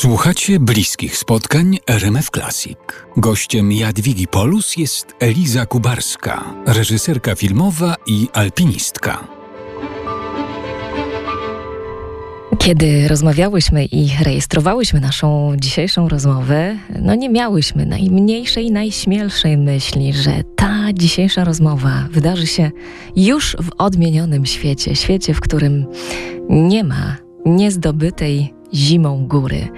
Słuchacie 0.00 0.60
bliskich 0.60 1.16
spotkań 1.16 1.78
RMF 1.86 2.30
Classic. 2.30 2.78
Gościem 3.16 3.72
Jadwigi 3.72 4.28
Polus 4.28 4.76
jest 4.76 5.14
Eliza 5.18 5.66
Kubarska, 5.66 6.44
reżyserka 6.66 7.34
filmowa 7.34 7.96
i 8.06 8.28
alpinistka. 8.32 9.28
Kiedy 12.58 13.08
rozmawiałyśmy 13.08 13.84
i 13.84 14.10
rejestrowałyśmy 14.24 15.00
naszą 15.00 15.52
dzisiejszą 15.56 16.08
rozmowę, 16.08 16.76
no 17.02 17.14
nie 17.14 17.28
miałyśmy 17.28 17.86
najmniejszej, 17.86 18.70
najśmielszej 18.70 19.56
myśli, 19.56 20.12
że 20.12 20.32
ta 20.56 20.92
dzisiejsza 20.94 21.44
rozmowa 21.44 22.08
wydarzy 22.10 22.46
się 22.46 22.70
już 23.16 23.56
w 23.62 23.70
odmienionym 23.78 24.46
świecie, 24.46 24.96
świecie, 24.96 25.34
w 25.34 25.40
którym 25.40 25.86
nie 26.48 26.84
ma 26.84 27.16
niezdobytej 27.46 28.59
zimą 28.74 29.26
góry 29.26 29.68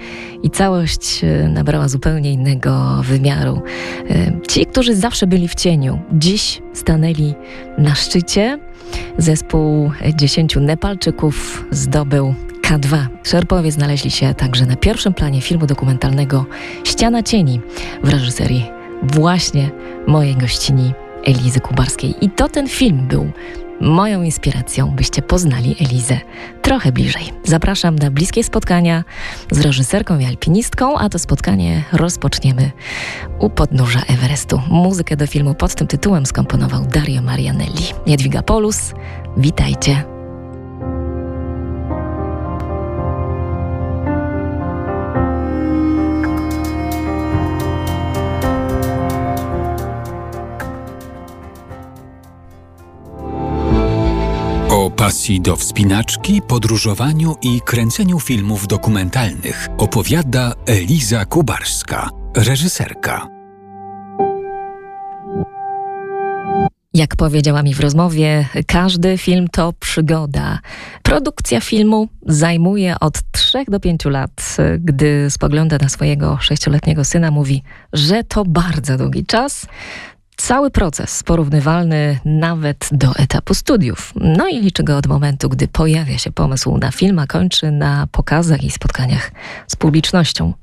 i 0.43 0.49
całość 0.49 1.23
e, 1.23 1.49
nabrała 1.49 1.87
zupełnie 1.87 2.31
innego 2.31 3.01
wymiaru. 3.03 3.61
E, 4.09 4.31
ci, 4.47 4.65
którzy 4.65 4.95
zawsze 4.95 5.27
byli 5.27 5.47
w 5.47 5.55
cieniu, 5.55 5.99
dziś 6.13 6.61
stanęli 6.73 7.33
na 7.77 7.95
szczycie. 7.95 8.59
Zespół 9.17 9.91
dziesięciu 10.15 10.59
Nepalczyków 10.59 11.65
zdobył 11.71 12.33
K2. 12.61 13.05
Szerpowie 13.23 13.71
znaleźli 13.71 14.11
się 14.11 14.33
także 14.33 14.65
na 14.65 14.75
pierwszym 14.75 15.13
planie 15.13 15.41
filmu 15.41 15.67
dokumentalnego 15.67 16.45
Ściana 16.83 17.23
Cieni 17.23 17.61
w 18.03 18.09
reżyserii 18.09 18.65
właśnie 19.03 19.69
mojej 20.07 20.35
gościni 20.35 20.93
Elizy 21.25 21.59
Kubarskiej. 21.59 22.15
I 22.21 22.29
to 22.29 22.49
ten 22.49 22.67
film 22.67 23.07
był 23.07 23.31
moją 23.83 24.23
inspiracją, 24.23 24.91
byście 24.91 25.21
poznali 25.21 25.75
Elizę 25.81 26.17
trochę 26.61 26.91
bliżej. 26.91 27.33
Zapraszam 27.43 27.95
na 27.95 28.11
bliskie 28.11 28.43
spotkania 28.43 29.03
z 29.51 29.59
reżyserką 29.59 30.19
i 30.19 30.25
alpinistką, 30.25 30.97
a 30.97 31.09
to 31.09 31.19
spotkanie 31.19 31.83
rozpoczniemy 31.93 32.71
u 33.39 33.49
podnóża 33.49 34.01
Everestu. 34.07 34.61
Muzykę 34.69 35.17
do 35.17 35.27
filmu 35.27 35.55
pod 35.55 35.75
tym 35.75 35.87
tytułem 35.87 36.25
skomponował 36.25 36.85
Dario 36.85 37.21
Marianelli. 37.21 37.83
Jadwiga 38.05 38.41
Polus, 38.41 38.93
witajcie. 39.37 40.12
Pasji 55.23 55.41
do 55.41 55.55
wspinaczki, 55.55 56.41
podróżowaniu 56.41 57.35
i 57.41 57.61
kręceniu 57.61 58.19
filmów 58.19 58.67
dokumentalnych 58.67 59.69
opowiada 59.77 60.53
Eliza 60.65 61.25
Kubarska, 61.25 62.09
reżyserka. 62.35 63.27
Jak 66.93 67.15
powiedziała 67.15 67.63
mi 67.63 67.73
w 67.73 67.79
rozmowie, 67.79 68.47
każdy 68.67 69.17
film 69.17 69.47
to 69.51 69.73
przygoda. 69.79 70.59
Produkcja 71.03 71.61
filmu 71.61 72.07
zajmuje 72.25 72.95
od 72.99 73.13
3 73.31 73.65
do 73.67 73.79
5 73.79 74.05
lat. 74.05 74.57
Gdy 74.79 75.29
spogląda 75.29 75.77
na 75.81 75.89
swojego 75.89 76.37
sześcioletniego 76.41 77.05
syna, 77.05 77.31
mówi, 77.31 77.63
że 77.93 78.23
to 78.23 78.45
bardzo 78.45 78.97
długi 78.97 79.25
czas. 79.25 79.65
Cały 80.37 80.71
proces 80.71 81.23
porównywalny 81.23 82.19
nawet 82.25 82.89
do 82.91 83.15
etapu 83.15 83.53
studiów. 83.53 84.13
No 84.15 84.47
i 84.47 84.61
liczy 84.61 84.83
go 84.83 84.97
od 84.97 85.07
momentu, 85.07 85.49
gdy 85.49 85.67
pojawia 85.67 86.17
się 86.17 86.31
pomysł 86.31 86.77
na 86.77 86.91
film, 86.91 87.19
a 87.19 87.27
kończy 87.27 87.71
na 87.71 88.07
pokazach 88.11 88.63
i 88.63 88.71
spotkaniach 88.71 89.31
z 89.67 89.75
publicznością. 89.75 90.53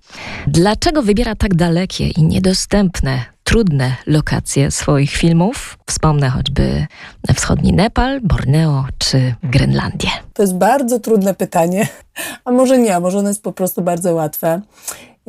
Dlaczego 0.46 1.02
wybiera 1.02 1.34
tak 1.34 1.54
dalekie 1.54 2.08
i 2.08 2.22
niedostępne, 2.22 3.24
trudne 3.44 3.96
lokacje 4.06 4.70
swoich 4.70 5.10
filmów? 5.10 5.78
Wspomnę 5.86 6.30
choćby 6.30 6.86
wschodni 7.34 7.72
Nepal, 7.72 8.20
Borneo 8.20 8.84
czy 8.98 9.34
Grenlandię. 9.42 10.08
To 10.34 10.42
jest 10.42 10.54
bardzo 10.54 11.00
trudne 11.00 11.34
pytanie, 11.34 11.88
a 12.44 12.50
może 12.50 12.78
nie, 12.78 12.96
a 12.96 13.00
może 13.00 13.18
ono 13.18 13.28
jest 13.28 13.42
po 13.42 13.52
prostu 13.52 13.82
bardzo 13.82 14.14
łatwe. 14.14 14.60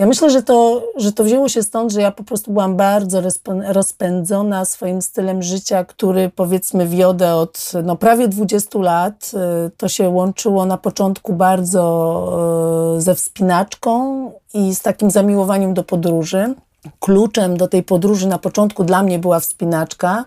Ja 0.02 0.08
myślę, 0.08 0.30
że 0.30 0.44
to, 0.44 0.84
że 0.96 1.12
to 1.12 1.24
wzięło 1.24 1.50
się 1.50 1.64
stąd, 1.64 1.92
że 1.92 2.02
ja 2.02 2.12
po 2.12 2.24
prostu 2.24 2.52
byłam 2.52 2.76
bardzo 2.76 3.22
rozpędzona 3.68 4.66
swoim 4.66 5.02
stylem 5.02 5.44
życia, 5.44 5.86
który 5.86 6.30
powiedzmy 6.30 6.88
wiodę 6.88 7.36
od 7.36 7.72
no, 7.84 7.96
prawie 7.96 8.28
20 8.28 8.80
lat. 8.80 9.32
Y, 9.68 9.72
to 9.78 9.88
się 9.88 10.10
łączyło 10.10 10.66
na 10.66 10.78
początku 10.78 11.34
bardzo 11.34 12.94
y, 12.98 13.02
ze 13.02 13.16
wspinaczką 13.16 14.32
i 14.54 14.76
z 14.76 14.82
takim 14.82 15.12
zamiłowaniem 15.12 15.74
do 15.74 15.84
podróży. 15.84 16.54
Kluczem 17.00 17.58
do 17.58 17.68
tej 17.68 17.84
podróży 17.84 18.28
na 18.28 18.38
początku 18.38 18.84
dla 18.84 19.04
mnie 19.04 19.20
była 19.20 19.40
wspinaczka. 19.40 20.26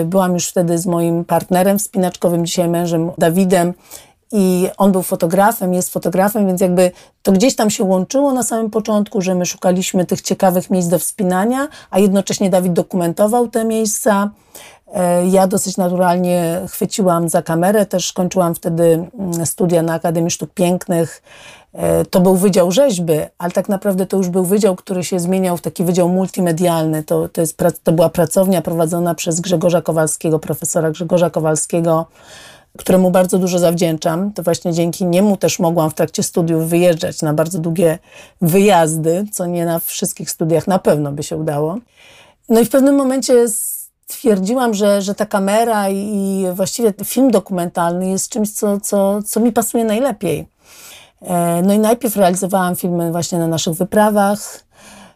Y, 0.00 0.04
byłam 0.04 0.34
już 0.34 0.48
wtedy 0.48 0.78
z 0.78 0.86
moim 0.86 1.24
partnerem 1.24 1.78
wspinaczkowym, 1.78 2.46
dzisiaj 2.46 2.68
mężem 2.68 3.10
Dawidem 3.18 3.74
i 4.32 4.68
on 4.76 4.92
był 4.92 5.02
fotografem, 5.02 5.74
jest 5.74 5.92
fotografem, 5.92 6.46
więc 6.46 6.60
jakby 6.60 6.90
to 7.22 7.32
gdzieś 7.32 7.56
tam 7.56 7.70
się 7.70 7.84
łączyło 7.84 8.32
na 8.32 8.42
samym 8.42 8.70
początku, 8.70 9.20
że 9.20 9.34
my 9.34 9.46
szukaliśmy 9.46 10.06
tych 10.06 10.20
ciekawych 10.20 10.70
miejsc 10.70 10.88
do 10.88 10.98
wspinania, 10.98 11.68
a 11.90 11.98
jednocześnie 11.98 12.50
Dawid 12.50 12.72
dokumentował 12.72 13.48
te 13.48 13.64
miejsca. 13.64 14.30
E, 14.94 15.26
ja 15.26 15.46
dosyć 15.46 15.76
naturalnie 15.76 16.60
chwyciłam 16.68 17.28
za 17.28 17.42
kamerę, 17.42 17.86
też 17.86 18.12
kończyłam 18.12 18.54
wtedy 18.54 19.08
mm, 19.18 19.46
studia 19.46 19.82
na 19.82 19.94
Akademii 19.94 20.30
Sztuk 20.30 20.50
Pięknych. 20.54 21.22
E, 21.72 22.04
to 22.04 22.20
był 22.20 22.36
Wydział 22.36 22.72
Rzeźby, 22.72 23.18
ale 23.38 23.52
tak 23.52 23.68
naprawdę 23.68 24.06
to 24.06 24.16
już 24.16 24.28
był 24.28 24.44
wydział, 24.44 24.76
który 24.76 25.04
się 25.04 25.20
zmieniał 25.20 25.56
w 25.56 25.60
taki 25.60 25.84
wydział 25.84 26.08
multimedialny. 26.08 27.02
To, 27.02 27.28
to, 27.28 27.40
jest, 27.40 27.56
to 27.84 27.92
była 27.92 28.08
pracownia 28.08 28.62
prowadzona 28.62 29.14
przez 29.14 29.40
Grzegorza 29.40 29.82
Kowalskiego, 29.82 30.38
profesora 30.38 30.90
Grzegorza 30.90 31.30
Kowalskiego, 31.30 32.06
któremu 32.78 33.10
bardzo 33.10 33.38
dużo 33.38 33.58
zawdzięczam. 33.58 34.32
To 34.32 34.42
właśnie 34.42 34.72
dzięki 34.72 35.06
niemu 35.06 35.36
też 35.36 35.58
mogłam 35.58 35.90
w 35.90 35.94
trakcie 35.94 36.22
studiów 36.22 36.68
wyjeżdżać 36.68 37.22
na 37.22 37.34
bardzo 37.34 37.58
długie 37.58 37.98
wyjazdy, 38.40 39.24
co 39.32 39.46
nie 39.46 39.64
na 39.64 39.78
wszystkich 39.78 40.30
studiach 40.30 40.66
na 40.66 40.78
pewno 40.78 41.12
by 41.12 41.22
się 41.22 41.36
udało. 41.36 41.78
No 42.48 42.60
i 42.60 42.64
w 42.64 42.70
pewnym 42.70 42.94
momencie 42.94 43.48
stwierdziłam, 43.48 44.74
że, 44.74 45.02
że 45.02 45.14
ta 45.14 45.26
kamera 45.26 45.88
i 45.90 46.44
właściwie 46.54 46.92
film 47.04 47.30
dokumentalny 47.30 48.10
jest 48.10 48.28
czymś, 48.28 48.52
co, 48.52 48.80
co, 48.80 49.22
co 49.22 49.40
mi 49.40 49.52
pasuje 49.52 49.84
najlepiej. 49.84 50.46
E, 51.22 51.62
no 51.62 51.74
i 51.74 51.78
najpierw 51.78 52.16
realizowałam 52.16 52.76
filmy 52.76 53.12
właśnie 53.12 53.38
na 53.38 53.46
naszych 53.46 53.74
wyprawach, 53.74 54.64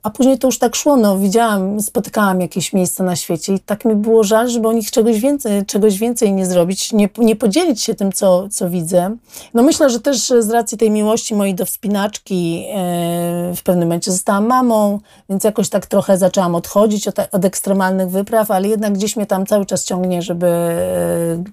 a 0.04 0.10
później 0.10 0.38
to 0.38 0.48
już 0.48 0.59
tak 0.59 0.76
szło, 0.76 0.97
no 0.97 1.19
widziałam, 1.19 1.81
spotykałam 1.81 2.41
jakieś 2.41 2.72
miejsca 2.72 3.04
na 3.04 3.16
świecie 3.16 3.54
i 3.54 3.60
tak 3.60 3.84
mi 3.84 3.94
było 3.94 4.25
żal, 4.25 4.48
żeby 4.48 4.69
o 4.69 4.72
nich 4.72 4.91
czegoś 4.91 5.20
więcej, 5.20 5.66
czegoś 5.66 5.98
więcej 5.98 6.32
nie 6.32 6.47
zrobić, 6.47 6.92
nie, 6.92 7.09
nie 7.19 7.37
podzielić 7.37 7.82
się 7.82 7.94
tym, 7.94 8.12
co, 8.12 8.48
co 8.48 8.70
widzę. 8.70 9.16
No 9.54 9.62
myślę, 9.62 9.91
że 9.91 10.00
też 10.00 10.19
z 10.38 10.50
racji 10.50 10.78
tej 10.78 10.91
miłości 10.91 11.34
mojej 11.34 11.54
do 11.54 11.66
wspinaczki 11.66 12.65
e, 12.69 13.53
w 13.56 13.62
pewnym 13.62 13.88
momencie 13.88 14.12
zostałam 14.12 14.47
mamą, 14.47 15.00
więc 15.28 15.44
jakoś 15.44 15.69
tak 15.69 15.87
trochę 15.87 16.19
zaczęłam 16.19 16.54
odchodzić 16.54 17.09
od, 17.09 17.16
od 17.32 17.44
ekstremalnych 17.44 18.10
wypraw, 18.10 18.50
ale 18.50 18.69
jednak 18.69 18.92
gdzieś 18.92 19.16
mnie 19.16 19.26
tam 19.26 19.47
cały 19.47 19.66
czas 19.66 19.84
ciągnie, 19.84 20.22
żeby, 20.22 20.47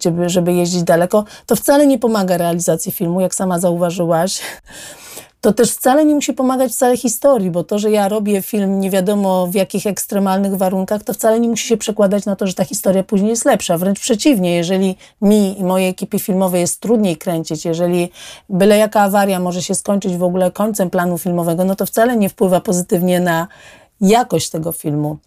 żeby, 0.04 0.30
żeby 0.30 0.54
jeździć 0.54 0.84
daleko. 0.84 1.26
To 1.46 1.56
wcale 1.56 1.88
nie 1.88 2.00
pomaga 2.00 2.38
realizacji 2.38 2.92
filmu, 2.92 3.22
jak 3.22 3.36
sama 3.36 3.60
zauważyłaś 3.60 4.42
to 5.42 5.54
też 5.54 5.72
wcale 5.72 6.06
nie 6.06 6.16
musi 6.16 6.34
pomagać 6.34 6.72
wcale 6.72 6.98
historii, 6.98 7.52
bo 7.52 7.64
to, 7.64 7.80
że 7.80 7.92
ja 7.92 8.10
robię 8.10 8.42
film 8.42 8.80
nie 8.80 8.90
wiadomo 8.90 9.48
w 9.48 9.56
jakich 9.56 9.88
ekstremalnych 9.88 10.56
warunkach, 10.56 11.04
to 11.04 11.14
wcale 11.14 11.40
nie 11.40 11.50
musi 11.50 11.68
się 11.68 11.78
przekładać 11.78 12.26
na 12.26 12.36
to, 12.36 12.48
że 12.48 12.54
ta 12.54 12.66
historia 12.66 13.04
później 13.04 13.30
jest 13.30 13.46
lepsza. 13.46 13.78
Wręcz 13.78 14.00
przeciwnie, 14.00 14.56
jeżeli 14.56 14.96
mi 15.22 15.60
i 15.60 15.64
mojej 15.64 15.90
ekipie 15.90 16.20
filmowej 16.20 16.62
jest 16.62 16.80
trudniej 16.80 17.18
kręcić, 17.18 17.66
jeżeli 17.66 18.12
byle 18.50 18.78
jaka 18.78 19.02
awaria 19.02 19.40
może 19.40 19.62
się 19.62 19.76
skończyć 19.76 20.18
w 20.18 20.24
ogóle 20.24 20.52
końcem 20.52 20.90
planu 20.90 21.18
filmowego, 21.18 21.66
no 21.66 21.76
to 21.76 21.86
wcale 21.86 22.18
nie 22.18 22.30
wpływa 22.30 22.62
pozytywnie 22.62 23.20
na 23.20 23.48
jakość 24.02 24.50
tego 24.50 24.72
filmu. 24.72 25.18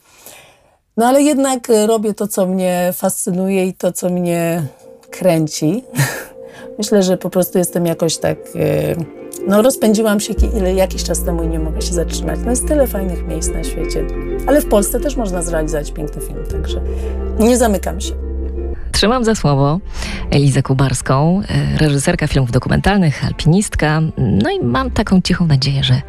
No 0.97 1.07
ale 1.07 1.23
jednak 1.23 1.69
robię 1.87 2.15
to, 2.15 2.29
co 2.29 2.47
mnie 2.47 2.91
fascynuje 2.93 3.67
i 3.67 3.75
to, 3.75 3.93
co 3.93 4.11
mnie 4.11 4.63
kręci. 5.11 5.85
Myślę, 6.79 7.03
że 7.03 7.17
po 7.17 7.31
prostu 7.31 7.59
jestem 7.59 7.87
jakoś 7.87 8.19
tak... 8.19 8.39
Yy, 8.55 9.24
no 9.49 9.63
rozpędziłam 9.63 10.21
się 10.21 10.35
ile, 10.57 10.75
jakiś 10.75 11.05
czas 11.05 11.25
temu 11.25 11.43
i 11.43 11.49
nie 11.49 11.59
mogę 11.59 11.83
się 11.83 11.93
zatrzymać. 11.93 12.39
No 12.45 12.51
jest 12.51 12.69
tyle 12.69 12.87
fajnych 12.87 13.27
miejsc 13.27 13.51
na 13.53 13.65
świecie. 13.65 14.07
Ale 14.47 14.61
w 14.61 14.67
Polsce 14.67 15.01
też 15.01 15.17
można 15.17 15.43
zrealizować 15.43 15.93
piękny 15.93 16.23
film, 16.23 16.39
także 16.51 16.81
nie 17.39 17.57
zamykam 17.57 18.01
się. 18.01 18.15
Trzymam 18.93 19.25
za 19.25 19.35
słowo 19.35 19.81
Elizę 20.31 20.63
Kubarską, 20.63 21.41
e, 21.49 21.79
reżyserka 21.79 22.27
filmów 22.27 22.51
dokumentalnych, 22.51 23.25
alpinistka. 23.25 24.01
No 24.19 24.51
i 24.51 24.65
mam 24.65 24.91
taką 24.91 25.21
cichą 25.21 25.47
nadzieję, 25.47 25.85
że 25.85 26.03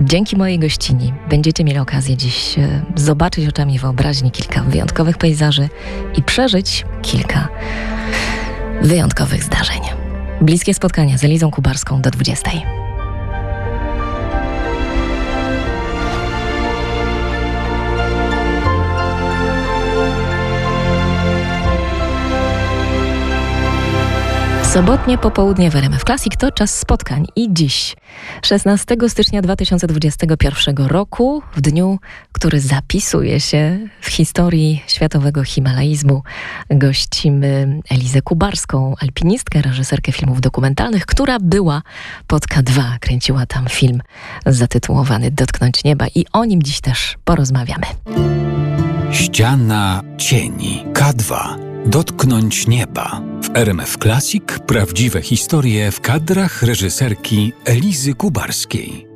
dzięki 0.00 0.36
mojej 0.36 0.58
gościni 0.58 1.12
będziecie 1.30 1.64
mieli 1.64 1.78
okazję 1.78 2.16
dziś 2.16 2.58
e, 2.58 2.82
zobaczyć 2.96 3.48
oczami 3.48 3.78
wyobraźni 3.78 4.30
kilka 4.30 4.62
wyjątkowych 4.62 5.18
pejzaży 5.18 5.68
i 6.16 6.22
przeżyć 6.22 6.86
kilka 7.02 7.48
wyjątkowych 8.82 9.44
zdarzeń. 9.44 10.07
Bliskie 10.40 10.74
spotkania 10.74 11.18
z 11.18 11.24
Elizą 11.24 11.50
Kubarską 11.50 12.02
do 12.02 12.10
20. 12.10 12.50
Sobotnie 24.72 25.18
popołudnie 25.18 25.70
w 25.70 25.76
RMF 25.76 26.04
Classic 26.04 26.36
to 26.36 26.52
czas 26.52 26.78
spotkań. 26.78 27.26
I 27.36 27.48
dziś, 27.52 27.96
16 28.42 28.96
stycznia 29.08 29.42
2021 29.42 30.76
roku, 30.86 31.42
w 31.54 31.60
dniu, 31.60 31.98
który 32.32 32.60
zapisuje 32.60 33.40
się 33.40 33.88
w 34.00 34.08
historii 34.08 34.82
światowego 34.86 35.44
himalaizmu, 35.44 36.22
gościmy 36.70 37.80
Elizę 37.90 38.22
Kubarską, 38.22 38.94
alpinistkę, 39.00 39.62
reżyserkę 39.62 40.12
filmów 40.12 40.40
dokumentalnych, 40.40 41.06
która 41.06 41.38
była 41.40 41.82
pod 42.26 42.46
K2, 42.46 42.98
kręciła 43.00 43.46
tam 43.46 43.66
film 43.68 44.02
zatytułowany 44.46 45.30
Dotknąć 45.30 45.84
Nieba. 45.84 46.06
I 46.14 46.24
o 46.32 46.44
nim 46.44 46.62
dziś 46.62 46.80
też 46.80 47.16
porozmawiamy. 47.24 47.86
Ściana 49.12 50.02
cieni 50.18 50.84
K2 50.92 51.67
Dotknąć 51.86 52.66
nieba. 52.66 53.20
W 53.42 53.56
RMF 53.56 53.96
Classic 54.02 54.44
prawdziwe 54.66 55.22
historie 55.22 55.90
w 55.90 56.00
kadrach 56.00 56.62
reżyserki 56.62 57.52
Elizy 57.64 58.14
Kubarskiej. 58.14 59.06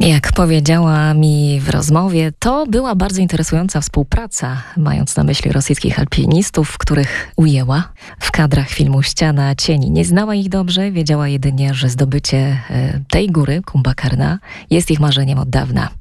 Jak 0.00 0.32
powiedziała 0.32 1.14
mi 1.14 1.60
w 1.60 1.68
rozmowie, 1.68 2.32
to 2.38 2.66
była 2.66 2.94
bardzo 2.94 3.20
interesująca 3.20 3.80
współpraca, 3.80 4.62
mając 4.76 5.16
na 5.16 5.24
myśli 5.24 5.52
rosyjskich 5.52 5.98
alpinistów, 5.98 6.78
których 6.78 7.32
ujęła 7.36 7.92
w 8.20 8.30
kadrach 8.30 8.68
filmu 8.68 9.02
Ściana 9.02 9.54
Cieni. 9.54 9.90
Nie 9.90 10.04
znała 10.04 10.34
ich 10.34 10.48
dobrze, 10.48 10.90
wiedziała 10.90 11.28
jedynie, 11.28 11.74
że 11.74 11.88
zdobycie 11.88 12.38
e, 12.70 13.00
tej 13.10 13.28
góry, 13.28 13.62
Kumbakarna, 13.66 14.38
jest 14.70 14.90
ich 14.90 15.00
marzeniem 15.00 15.38
od 15.38 15.50
dawna. 15.50 15.99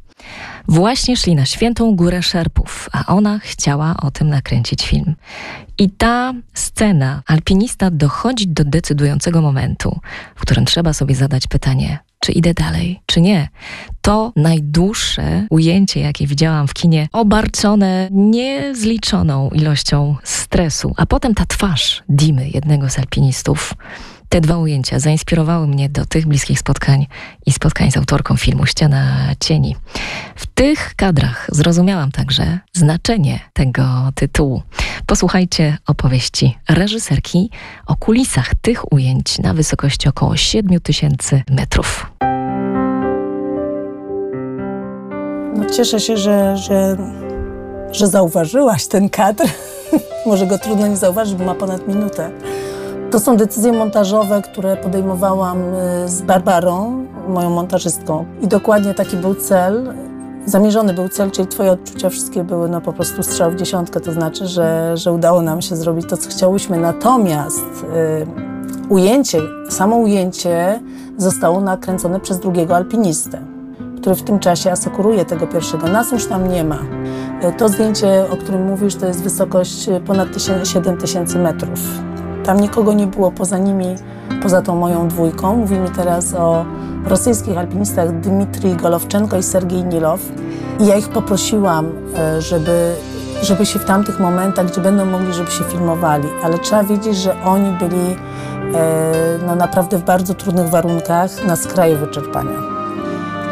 Właśnie 0.68 1.18
szli 1.18 1.36
na 1.36 1.46
świętą 1.46 1.96
górę 1.96 2.24
szerpów, 2.24 2.90
a 2.92 3.16
ona 3.16 3.40
chciała 3.40 3.96
o 3.98 4.12
tym 4.12 4.30
nakręcić 4.30 4.84
film. 4.84 5.16
I 5.78 5.90
ta 5.90 6.34
scena, 6.54 7.22
alpinista 7.28 7.92
dochodzi 7.92 8.48
do 8.48 8.64
decydującego 8.64 9.42
momentu, 9.42 10.00
w 10.36 10.42
którym 10.42 10.66
trzeba 10.66 10.94
sobie 10.94 11.16
zadać 11.16 11.48
pytanie, 11.48 12.00
czy 12.20 12.32
idę 12.32 12.54
dalej, 12.54 13.02
czy 13.06 13.22
nie. 13.22 13.48
To 14.02 14.34
najdłuższe 14.36 15.48
ujęcie, 15.50 16.00
jakie 16.00 16.28
widziałam 16.28 16.68
w 16.68 16.74
kinie, 16.74 17.08
obarczone 17.12 18.08
niezliczoną 18.12 19.50
ilością 19.50 20.16
stresu, 20.24 20.94
a 20.98 21.06
potem 21.06 21.36
ta 21.36 21.46
twarz 21.46 22.04
Dimy, 22.10 22.50
jednego 22.50 22.90
z 22.90 23.00
alpinistów, 23.00 23.74
te 24.30 24.42
dwa 24.42 24.58
ujęcia 24.58 25.00
zainspirowały 25.00 25.68
mnie 25.68 25.90
do 25.90 26.06
tych 26.06 26.28
bliskich 26.28 26.60
spotkań 26.60 27.08
i 27.46 27.52
spotkań 27.52 27.92
z 27.92 27.98
autorką 27.98 28.38
filmu 28.38 28.66
Ściana 28.66 29.34
Cieni. 29.40 29.76
W 30.36 30.46
tych 30.46 30.96
kadrach 30.96 31.48
zrozumiałam 31.52 32.12
także 32.12 32.60
znaczenie 32.74 33.40
tego 33.54 33.84
tytułu. 34.16 34.62
Posłuchajcie 35.06 35.78
opowieści 35.88 36.58
reżyserki 36.70 37.50
o 37.88 37.96
kulisach 37.96 38.56
tych 38.56 38.94
ujęć 38.94 39.40
na 39.40 39.54
wysokości 39.54 40.10
około 40.10 40.38
7000 40.38 41.44
metrów. 41.50 42.12
No, 45.56 45.66
cieszę 45.76 46.00
się, 46.00 46.18
że, 46.18 46.58
że, 46.58 46.98
że 47.92 48.08
zauważyłaś 48.08 48.88
ten 48.88 49.10
kadr. 49.10 49.44
Może 50.26 50.48
go 50.48 50.58
trudno 50.58 50.88
nie 50.88 50.98
zauważyć, 50.98 51.36
bo 51.36 51.46
ma 51.46 51.56
ponad 51.56 51.88
minutę. 51.88 52.32
To 53.12 53.20
są 53.20 53.38
decyzje 53.38 53.74
montażowe, 53.74 54.42
które 54.42 54.78
podejmowałam 54.78 55.58
y, 55.74 56.10
z 56.10 56.22
Barbarą, 56.22 57.06
moją 57.28 57.50
montażystką. 57.50 58.26
I 58.42 58.48
dokładnie 58.48 58.94
taki 58.94 59.18
był 59.18 59.36
cel. 59.36 59.94
Zamierzony 60.46 60.94
był 60.94 61.10
cel, 61.10 61.32
czyli 61.32 61.48
twoje 61.48 61.72
odczucia 61.72 62.10
wszystkie 62.10 62.44
były 62.44 62.70
no, 62.70 62.82
po 62.82 62.94
prostu 62.94 63.24
strzał 63.24 63.52
w 63.52 63.56
dziesiątkę, 63.56 64.00
to 64.00 64.12
znaczy, 64.12 64.48
że, 64.48 64.98
że 64.98 65.12
udało 65.12 65.42
nam 65.42 65.62
się 65.62 65.76
zrobić 65.76 66.10
to, 66.10 66.18
co 66.18 66.30
chciałyśmy. 66.30 66.78
Natomiast 66.78 67.60
y, 67.60 68.90
ujęcie, 68.90 69.40
samo 69.70 69.96
ujęcie 69.96 70.80
zostało 71.18 71.62
nakręcone 71.62 72.20
przez 72.20 72.40
drugiego 72.40 72.76
alpinistę, 72.76 73.42
który 74.02 74.16
w 74.16 74.24
tym 74.24 74.40
czasie 74.40 74.72
asekuruje 74.72 75.26
tego 75.26 75.48
pierwszego. 75.48 75.88
Nas 75.88 76.12
już 76.12 76.26
tam 76.26 76.48
nie 76.48 76.64
ma. 76.64 76.80
Y, 77.44 77.54
to 77.58 77.70
zdjęcie, 77.70 78.26
o 78.32 78.38
którym 78.38 78.66
mówisz, 78.66 78.96
to 78.96 79.06
jest 79.06 79.24
wysokość 79.24 79.90
ponad 80.06 80.28
7000 80.64 81.40
metrów. 81.40 82.09
Tam 82.50 82.60
nikogo 82.60 82.94
nie 82.94 83.08
było 83.08 83.32
poza 83.32 83.58
nimi, 83.58 83.96
poza 84.44 84.62
tą 84.62 84.76
moją 84.76 85.08
dwójką. 85.08 85.56
Mówimy 85.56 85.90
teraz 85.90 86.34
o 86.34 86.66
rosyjskich 87.06 87.58
alpinistach 87.58 88.20
Dmitrij 88.20 88.76
Golowczenko 88.76 89.38
i 89.38 89.44
Sergiej 89.44 89.84
Nilow. 89.84 90.20
I 90.80 90.86
ja 90.86 90.96
ich 90.96 91.10
poprosiłam, 91.10 91.92
e, 92.18 92.42
żeby, 92.42 92.96
żeby 93.42 93.66
się 93.66 93.80
w 93.80 93.86
tamtych 93.86 94.20
momentach, 94.20 94.72
gdzie 94.72 94.82
będą 94.82 95.06
mogli, 95.06 95.34
żeby 95.34 95.52
się 95.52 95.64
filmowali. 95.64 96.28
Ale 96.44 96.60
trzeba 96.60 96.84
wiedzieć, 96.84 97.18
że 97.18 97.44
oni 97.44 97.72
byli 97.72 98.16
e, 98.76 99.14
no, 99.48 99.56
naprawdę 99.56 99.98
w 99.98 100.04
bardzo 100.04 100.34
trudnych 100.34 100.70
warunkach, 100.70 101.46
na 101.48 101.56
skraju 101.56 101.98
wyczerpania. 101.98 102.69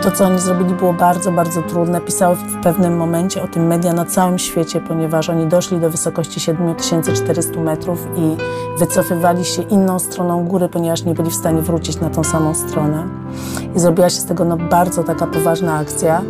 To, 0.08 0.12
co 0.12 0.26
oni 0.26 0.40
zrobili, 0.40 0.74
było 0.74 0.94
bardzo, 0.94 1.32
bardzo 1.32 1.62
trudne. 1.62 2.02
Pisały 2.02 2.36
w 2.36 2.64
pewnym 2.64 2.98
momencie 2.98 3.44
o 3.44 3.48
tym 3.48 3.68
media 3.68 3.94
na 3.94 4.06
całym 4.06 4.40
świecie, 4.40 4.82
ponieważ 4.82 5.30
oni 5.30 5.48
doszli 5.48 5.80
do 5.80 5.90
wysokości 5.90 6.40
7400 6.40 7.60
metrów 7.60 8.08
i 8.18 8.38
wycofywali 8.80 9.46
się 9.46 9.62
inną 9.62 10.00
stroną 10.00 10.46
góry, 10.46 10.70
ponieważ 10.70 11.04
nie 11.04 11.14
byli 11.14 11.30
w 11.30 11.36
stanie 11.36 11.62
wrócić 11.62 12.00
na 12.00 12.10
tą 12.10 12.24
samą 12.24 12.54
stronę. 12.54 13.08
I 13.76 13.80
zrobiła 13.80 14.10
się 14.10 14.22
z 14.22 14.26
tego 14.26 14.46
no, 14.46 14.58
bardzo 14.58 15.04
taka 15.04 15.28
poważna 15.28 15.76
akcja. 15.76 16.22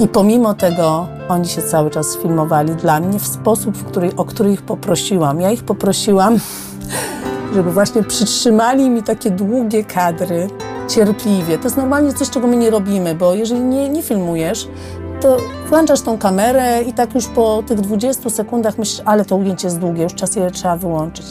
I 0.00 0.08
pomimo 0.08 0.54
tego 0.54 1.06
oni 1.28 1.48
się 1.48 1.62
cały 1.62 1.90
czas 1.90 2.16
filmowali 2.16 2.74
dla 2.74 3.00
mnie 3.00 3.18
w 3.18 3.26
sposób, 3.26 3.76
w 3.76 3.84
który, 3.84 4.16
o 4.16 4.24
który 4.24 4.52
ich 4.52 4.62
poprosiłam. 4.62 5.40
Ja 5.40 5.50
ich 5.50 5.64
poprosiłam, 5.64 6.38
żeby 7.54 7.72
właśnie 7.72 8.02
przytrzymali 8.02 8.90
mi 8.90 9.02
takie 9.02 9.30
długie 9.30 9.84
kadry 9.84 10.48
cierpliwie. 10.88 11.58
To 11.58 11.64
jest 11.64 11.76
normalnie 11.76 12.12
coś, 12.12 12.30
czego 12.30 12.46
my 12.46 12.56
nie 12.56 12.70
robimy, 12.70 13.14
bo 13.14 13.34
jeżeli 13.34 13.60
nie, 13.60 13.88
nie 13.88 14.02
filmujesz, 14.02 14.68
to 15.20 15.36
włączasz 15.68 16.00
tą 16.00 16.18
kamerę 16.18 16.82
i 16.82 16.92
tak 16.92 17.14
już 17.14 17.26
po 17.26 17.62
tych 17.66 17.80
20 17.80 18.30
sekundach 18.30 18.78
myślisz, 18.78 19.02
ale 19.04 19.24
to 19.24 19.36
ujęcie 19.36 19.66
jest 19.66 19.78
długie, 19.78 20.02
już 20.02 20.14
czas 20.14 20.36
je 20.36 20.50
trzeba 20.50 20.76
wyłączyć. 20.76 21.26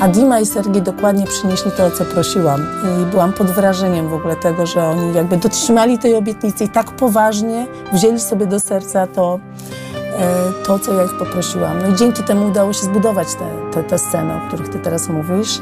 A 0.00 0.08
Dima 0.08 0.40
i 0.40 0.46
Sergiej 0.46 0.82
dokładnie 0.82 1.26
przynieśli 1.26 1.70
to, 1.70 1.86
o 1.86 1.90
co 1.90 2.04
prosiłam. 2.04 2.66
I 3.02 3.06
byłam 3.10 3.32
pod 3.32 3.46
wrażeniem 3.46 4.08
w 4.08 4.14
ogóle 4.14 4.36
tego, 4.36 4.66
że 4.66 4.84
oni 4.84 5.14
jakby 5.14 5.36
dotrzymali 5.36 5.98
tej 5.98 6.14
obietnicy 6.14 6.64
i 6.64 6.68
tak 6.68 6.90
poważnie 6.90 7.66
wzięli 7.92 8.20
sobie 8.20 8.46
do 8.46 8.60
serca 8.60 9.06
to, 9.06 9.38
e, 10.18 10.64
to 10.66 10.78
co 10.78 10.94
ja 10.94 11.04
ich 11.04 11.18
poprosiłam. 11.18 11.78
No 11.82 11.88
i 11.88 11.94
dzięki 11.94 12.22
temu 12.22 12.46
udało 12.46 12.72
się 12.72 12.82
zbudować 12.82 13.28
te, 13.34 13.72
te, 13.72 13.88
te 13.88 13.98
sceny, 13.98 14.34
o 14.34 14.48
których 14.48 14.68
ty 14.68 14.78
teraz 14.78 15.08
mówisz. 15.08 15.60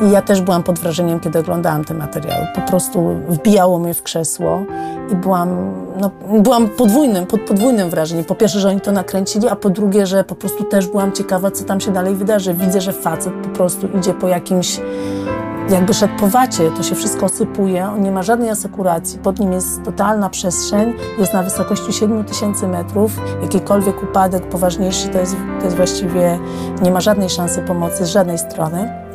I 0.00 0.10
ja 0.10 0.22
też 0.22 0.40
byłam 0.40 0.62
pod 0.62 0.78
wrażeniem, 0.78 1.20
kiedy 1.20 1.38
oglądałam 1.38 1.84
te 1.84 1.94
materiały. 1.94 2.46
Po 2.54 2.60
prostu 2.60 3.16
wbijało 3.28 3.78
mnie 3.78 3.94
w 3.94 4.02
krzesło 4.02 4.64
i 5.12 5.16
byłam, 5.16 5.72
no, 6.00 6.10
byłam 6.40 6.68
podwójnym, 6.68 7.26
pod 7.26 7.40
podwójnym 7.40 7.90
wrażeniem. 7.90 8.24
Po 8.24 8.34
pierwsze, 8.34 8.60
że 8.60 8.68
oni 8.68 8.80
to 8.80 8.92
nakręcili, 8.92 9.48
a 9.48 9.56
po 9.56 9.70
drugie, 9.70 10.06
że 10.06 10.24
po 10.24 10.34
prostu 10.34 10.64
też 10.64 10.86
byłam 10.86 11.12
ciekawa, 11.12 11.50
co 11.50 11.64
tam 11.64 11.80
się 11.80 11.92
dalej 11.92 12.14
wydarzy. 12.14 12.54
Widzę, 12.54 12.80
że 12.80 12.92
facet 12.92 13.32
po 13.42 13.48
prostu 13.48 13.88
idzie 13.98 14.14
po 14.14 14.28
jakimś, 14.28 14.80
jakby 15.70 15.94
szedł 15.94 16.14
po 16.20 16.28
wacie, 16.28 16.70
to 16.70 16.82
się 16.82 16.94
wszystko 16.94 17.28
sypuje, 17.28 17.88
on 17.88 18.02
nie 18.02 18.10
ma 18.10 18.22
żadnej 18.22 18.50
asekuracji, 18.50 19.18
pod 19.18 19.38
nim 19.38 19.52
jest 19.52 19.82
totalna 19.82 20.30
przestrzeń, 20.30 20.92
jest 21.18 21.34
na 21.34 21.42
wysokości 21.42 21.92
7000 21.92 22.68
metrów, 22.68 23.20
jakikolwiek 23.42 24.02
upadek 24.02 24.48
poważniejszy 24.48 25.08
to 25.08 25.18
jest, 25.18 25.36
to 25.58 25.64
jest 25.64 25.76
właściwie, 25.76 26.38
nie 26.82 26.90
ma 26.90 27.00
żadnej 27.00 27.30
szansy 27.30 27.62
pomocy 27.62 28.06
z 28.06 28.08
żadnej 28.08 28.38
strony. 28.38 29.05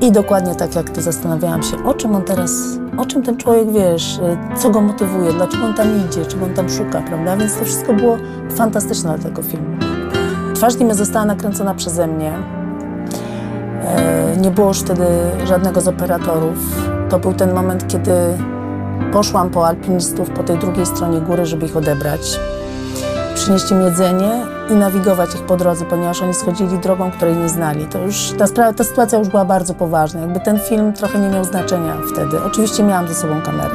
I 0.00 0.12
dokładnie 0.12 0.54
tak 0.54 0.74
jak 0.74 0.90
ty 0.90 1.02
zastanawiałam 1.02 1.62
się, 1.62 1.84
o 1.84 1.94
czym 1.94 2.14
on 2.14 2.22
teraz, 2.22 2.52
o 2.96 3.06
czym 3.06 3.22
ten 3.22 3.36
człowiek, 3.36 3.72
wiesz, 3.72 4.18
y, 4.18 4.58
co 4.58 4.70
go 4.70 4.80
motywuje, 4.80 5.32
dlaczego 5.32 5.66
on 5.66 5.74
tam 5.74 5.88
idzie, 6.08 6.26
czego 6.26 6.44
on 6.44 6.54
tam 6.54 6.70
szuka, 6.70 7.00
prawda? 7.00 7.36
Więc 7.36 7.58
to 7.58 7.64
wszystko 7.64 7.94
było 7.94 8.16
fantastyczne 8.50 9.18
dla 9.18 9.28
tego 9.28 9.42
filmu. 9.42 9.76
Twarz 10.54 10.74
Dimy 10.74 10.94
została 10.94 11.24
nakręcona 11.24 11.74
przeze 11.74 12.06
mnie. 12.06 12.32
E, 13.84 14.36
nie 14.36 14.50
było 14.50 14.68
już 14.68 14.80
wtedy 14.80 15.06
żadnego 15.44 15.80
z 15.80 15.88
operatorów. 15.88 16.58
To 17.08 17.18
był 17.18 17.32
ten 17.32 17.54
moment, 17.54 17.88
kiedy 17.88 18.12
poszłam 19.12 19.50
po 19.50 19.66
alpinistów 19.66 20.30
po 20.30 20.42
tej 20.42 20.58
drugiej 20.58 20.86
stronie 20.86 21.20
góry, 21.20 21.46
żeby 21.46 21.66
ich 21.66 21.76
odebrać 21.76 22.40
przynieść 23.50 23.70
im 23.70 23.82
jedzenie 23.82 24.46
i 24.70 24.74
nawigować 24.74 25.34
ich 25.34 25.42
po 25.42 25.56
drodze, 25.56 25.84
ponieważ 25.84 26.22
oni 26.22 26.34
schodzili 26.34 26.78
drogą, 26.78 27.10
której 27.10 27.36
nie 27.36 27.48
znali. 27.48 27.86
To 27.86 27.98
już, 27.98 28.32
ta, 28.38 28.46
sprawa, 28.46 28.72
ta 28.72 28.84
sytuacja 28.84 29.18
już 29.18 29.28
była 29.28 29.44
bardzo 29.44 29.74
poważna. 29.74 30.20
Jakby 30.20 30.40
ten 30.40 30.58
film 30.58 30.92
trochę 30.92 31.18
nie 31.18 31.28
miał 31.28 31.44
znaczenia 31.44 31.96
wtedy. 32.12 32.42
Oczywiście 32.44 32.82
miałam 32.82 33.08
ze 33.08 33.14
sobą 33.14 33.42
kamerę. 33.42 33.74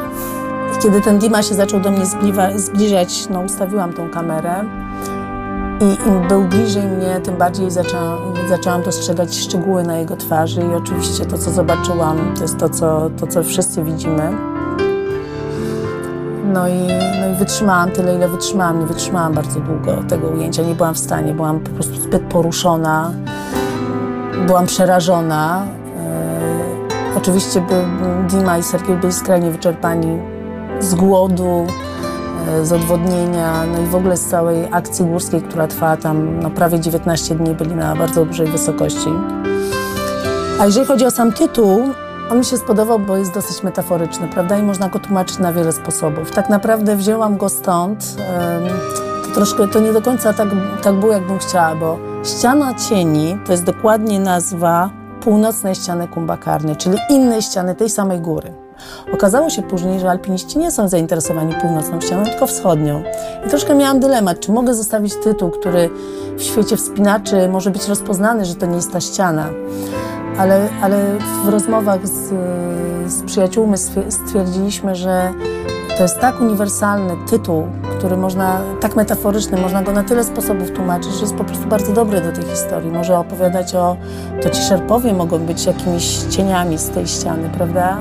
Kiedy 0.82 1.00
ten 1.00 1.18
Dima 1.18 1.42
się 1.42 1.54
zaczął 1.54 1.80
do 1.80 1.90
mnie 1.90 2.06
zbliwa, 2.06 2.58
zbliżać, 2.58 3.28
no 3.30 3.40
ustawiłam 3.40 3.92
tą 3.92 4.10
kamerę 4.10 4.64
i 5.80 6.08
im 6.08 6.28
był 6.28 6.44
bliżej 6.44 6.82
mnie, 6.82 7.20
tym 7.20 7.36
bardziej 7.36 7.70
zaczęłam, 7.70 8.18
zaczęłam 8.48 8.82
dostrzegać 8.82 9.36
szczegóły 9.36 9.82
na 9.82 9.98
jego 9.98 10.16
twarzy 10.16 10.60
i 10.60 10.74
oczywiście 10.74 11.26
to, 11.26 11.38
co 11.38 11.50
zobaczyłam, 11.50 12.34
to 12.36 12.42
jest 12.42 12.58
to, 12.58 12.68
co, 12.68 13.10
to, 13.20 13.26
co 13.26 13.42
wszyscy 13.42 13.82
widzimy. 13.84 14.55
No 16.56 16.68
i, 16.68 16.86
no 17.20 17.28
i 17.28 17.34
wytrzymałam 17.34 17.90
tyle, 17.90 18.14
ile 18.14 18.28
wytrzymałam. 18.28 18.80
Nie 18.80 18.86
wytrzymałam 18.86 19.34
bardzo 19.34 19.60
długo 19.60 20.02
tego 20.08 20.28
ujęcia. 20.28 20.62
Nie 20.62 20.74
byłam 20.74 20.94
w 20.94 20.98
stanie, 20.98 21.34
byłam 21.34 21.60
po 21.60 21.70
prostu 21.70 21.94
zbyt 21.94 22.22
poruszona. 22.22 23.12
byłam 24.46 24.66
przerażona. 24.66 25.66
E, 25.98 27.16
oczywiście 27.16 27.60
by, 27.60 27.84
Dima 28.28 28.58
i 28.58 28.62
Sergiej 28.62 28.96
byli 28.96 29.12
skrajnie 29.12 29.50
wyczerpani 29.50 30.18
z 30.80 30.94
głodu, 30.94 31.66
z 32.62 32.72
odwodnienia, 32.72 33.64
no 33.72 33.80
i 33.80 33.86
w 33.86 33.94
ogóle 33.94 34.16
z 34.16 34.26
całej 34.26 34.68
akcji 34.70 35.04
górskiej, 35.04 35.42
która 35.42 35.66
trwała 35.66 35.96
tam 35.96 36.40
no, 36.40 36.50
prawie 36.50 36.80
19 36.80 37.34
dni, 37.34 37.54
byli 37.54 37.74
na 37.74 37.96
bardzo 37.96 38.24
dużej 38.24 38.46
wysokości. 38.46 39.08
A 40.60 40.66
jeżeli 40.66 40.86
chodzi 40.86 41.06
o 41.06 41.10
sam 41.10 41.32
tytuł, 41.32 41.82
on 42.30 42.38
mi 42.38 42.44
się 42.44 42.56
spodobał, 42.56 42.98
bo 42.98 43.16
jest 43.16 43.34
dosyć 43.34 43.62
metaforyczny, 43.62 44.28
prawda? 44.28 44.58
I 44.58 44.62
można 44.62 44.88
go 44.88 44.98
tłumaczyć 44.98 45.38
na 45.38 45.52
wiele 45.52 45.72
sposobów. 45.72 46.30
Tak 46.30 46.48
naprawdę 46.48 46.96
wzięłam 46.96 47.36
go 47.36 47.48
stąd. 47.48 48.16
To 49.24 49.34
troszkę, 49.34 49.68
to 49.68 49.80
nie 49.80 49.92
do 49.92 50.02
końca 50.02 50.32
tak, 50.32 50.48
tak 50.82 50.94
było, 50.94 51.12
jakbym 51.12 51.38
chciała, 51.38 51.74
bo 51.74 51.98
ściana 52.24 52.74
cieni 52.74 53.38
to 53.46 53.52
jest 53.52 53.64
dokładnie 53.64 54.20
nazwa 54.20 54.90
północnej 55.20 55.74
ściany 55.74 56.08
Kumbakarny, 56.08 56.76
czyli 56.76 56.98
innej 57.10 57.42
ściany 57.42 57.74
tej 57.74 57.90
samej 57.90 58.20
góry. 58.20 58.52
Okazało 59.12 59.50
się 59.50 59.62
później, 59.62 60.00
że 60.00 60.10
alpiniści 60.10 60.58
nie 60.58 60.70
są 60.70 60.88
zainteresowani 60.88 61.54
północną 61.54 62.00
ścianą, 62.00 62.24
tylko 62.24 62.46
wschodnią. 62.46 63.02
I 63.46 63.48
troszkę 63.48 63.74
miałam 63.74 64.00
dylemat, 64.00 64.40
czy 64.40 64.52
mogę 64.52 64.74
zostawić 64.74 65.14
tytuł, 65.14 65.50
który 65.50 65.90
w 66.36 66.42
świecie 66.42 66.76
wspinaczy 66.76 67.48
może 67.48 67.70
być 67.70 67.88
rozpoznany, 67.88 68.44
że 68.44 68.54
to 68.54 68.66
nie 68.66 68.76
jest 68.76 68.92
ta 68.92 69.00
ściana. 69.00 69.48
Ale, 70.38 70.68
ale 70.82 71.18
w 71.44 71.48
rozmowach 71.48 72.06
z, 72.06 72.32
z 73.12 73.22
przyjaciółmi 73.22 73.74
stwierdziliśmy, 74.08 74.94
że 74.94 75.32
to 75.96 76.02
jest 76.02 76.20
tak 76.20 76.40
uniwersalny 76.40 77.14
tytuł, 77.30 77.66
który 77.98 78.16
można, 78.16 78.60
tak 78.80 78.96
metaforyczny, 78.96 79.60
można 79.60 79.82
go 79.82 79.92
na 79.92 80.02
tyle 80.02 80.24
sposobów 80.24 80.70
tłumaczyć, 80.70 81.12
że 81.14 81.20
jest 81.20 81.34
po 81.34 81.44
prostu 81.44 81.66
bardzo 81.66 81.92
dobry 81.92 82.20
do 82.20 82.32
tej 82.32 82.44
historii. 82.44 82.90
Może 82.90 83.18
opowiadać 83.18 83.74
o, 83.74 83.96
to 84.42 84.50
ci 84.50 84.62
szerpowie 84.62 85.12
mogą 85.12 85.38
być 85.38 85.66
jakimiś 85.66 86.16
cieniami 86.16 86.78
z 86.78 86.90
tej 86.90 87.06
ściany, 87.06 87.50
prawda? 87.56 87.98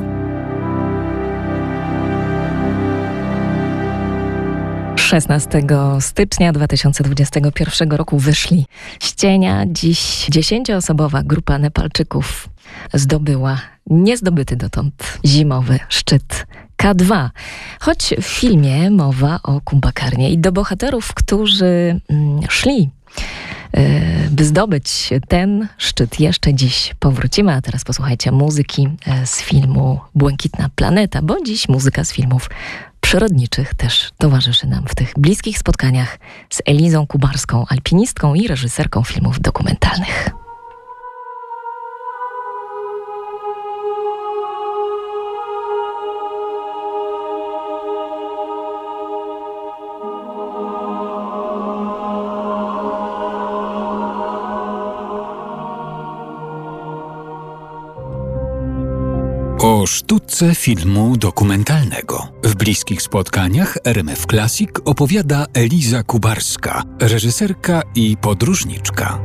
16 5.06 5.64
stycznia 6.00 6.54
2021 6.54 7.92
roku 7.92 8.20
wyszli 8.20 8.66
z 9.00 9.16
cienia. 9.16 9.64
Dziś 9.68 10.26
dziesięcioosobowa 10.30 11.24
grupa 11.24 11.58
Nepalczyków 11.58 12.50
zdobyła 12.94 13.58
niezdobyty 13.88 14.56
dotąd 14.56 15.20
zimowy 15.26 15.80
szczyt 15.90 16.48
K2. 16.84 17.30
Choć 17.80 18.14
w 18.22 18.26
filmie 18.26 18.90
mowa 18.90 19.40
o 19.44 19.62
Kumbakarnie 19.62 20.32
i 20.32 20.38
do 20.38 20.52
bohaterów, 20.52 21.14
którzy 21.14 22.00
mm, 22.10 22.40
szli 22.50 22.90
by 24.32 24.46
zdobyć 24.46 25.10
ten 25.28 25.68
szczyt. 25.78 26.20
Jeszcze 26.20 26.54
dziś 26.54 26.96
powrócimy, 27.00 27.54
a 27.54 27.62
teraz 27.62 27.84
posłuchajcie 27.84 28.32
muzyki 28.32 28.88
e, 29.08 29.28
z 29.28 29.42
filmu 29.42 30.00
Błękitna 30.16 30.70
Planeta, 30.76 31.22
bo 31.22 31.42
dziś 31.46 31.70
muzyka 31.70 32.04
z 32.04 32.14
filmów 32.14 32.50
przyrodniczych 33.02 33.74
też 33.74 34.12
towarzyszy 34.18 34.68
nam 34.68 34.86
w 34.88 34.96
tych 34.96 35.14
bliskich 35.18 35.58
spotkaniach 35.58 36.20
z 36.50 36.62
Elizą 36.66 37.08
Kubarską, 37.08 37.66
alpinistką 37.70 38.34
i 38.34 38.48
reżyserką 38.48 39.04
filmów 39.04 39.40
dokumentalnych. 39.40 40.45
O 59.86 59.88
sztuce 59.88 60.56
filmu 60.56 61.18
dokumentalnego. 61.18 62.28
W 62.44 62.56
bliskich 62.56 63.02
spotkaniach 63.02 63.78
RMF 63.84 64.26
Classic 64.26 64.70
opowiada 64.86 65.46
Eliza 65.54 66.04
Kubarska, 66.04 66.84
reżyserka 67.00 67.82
i 67.96 68.18
podróżniczka. 68.18 69.20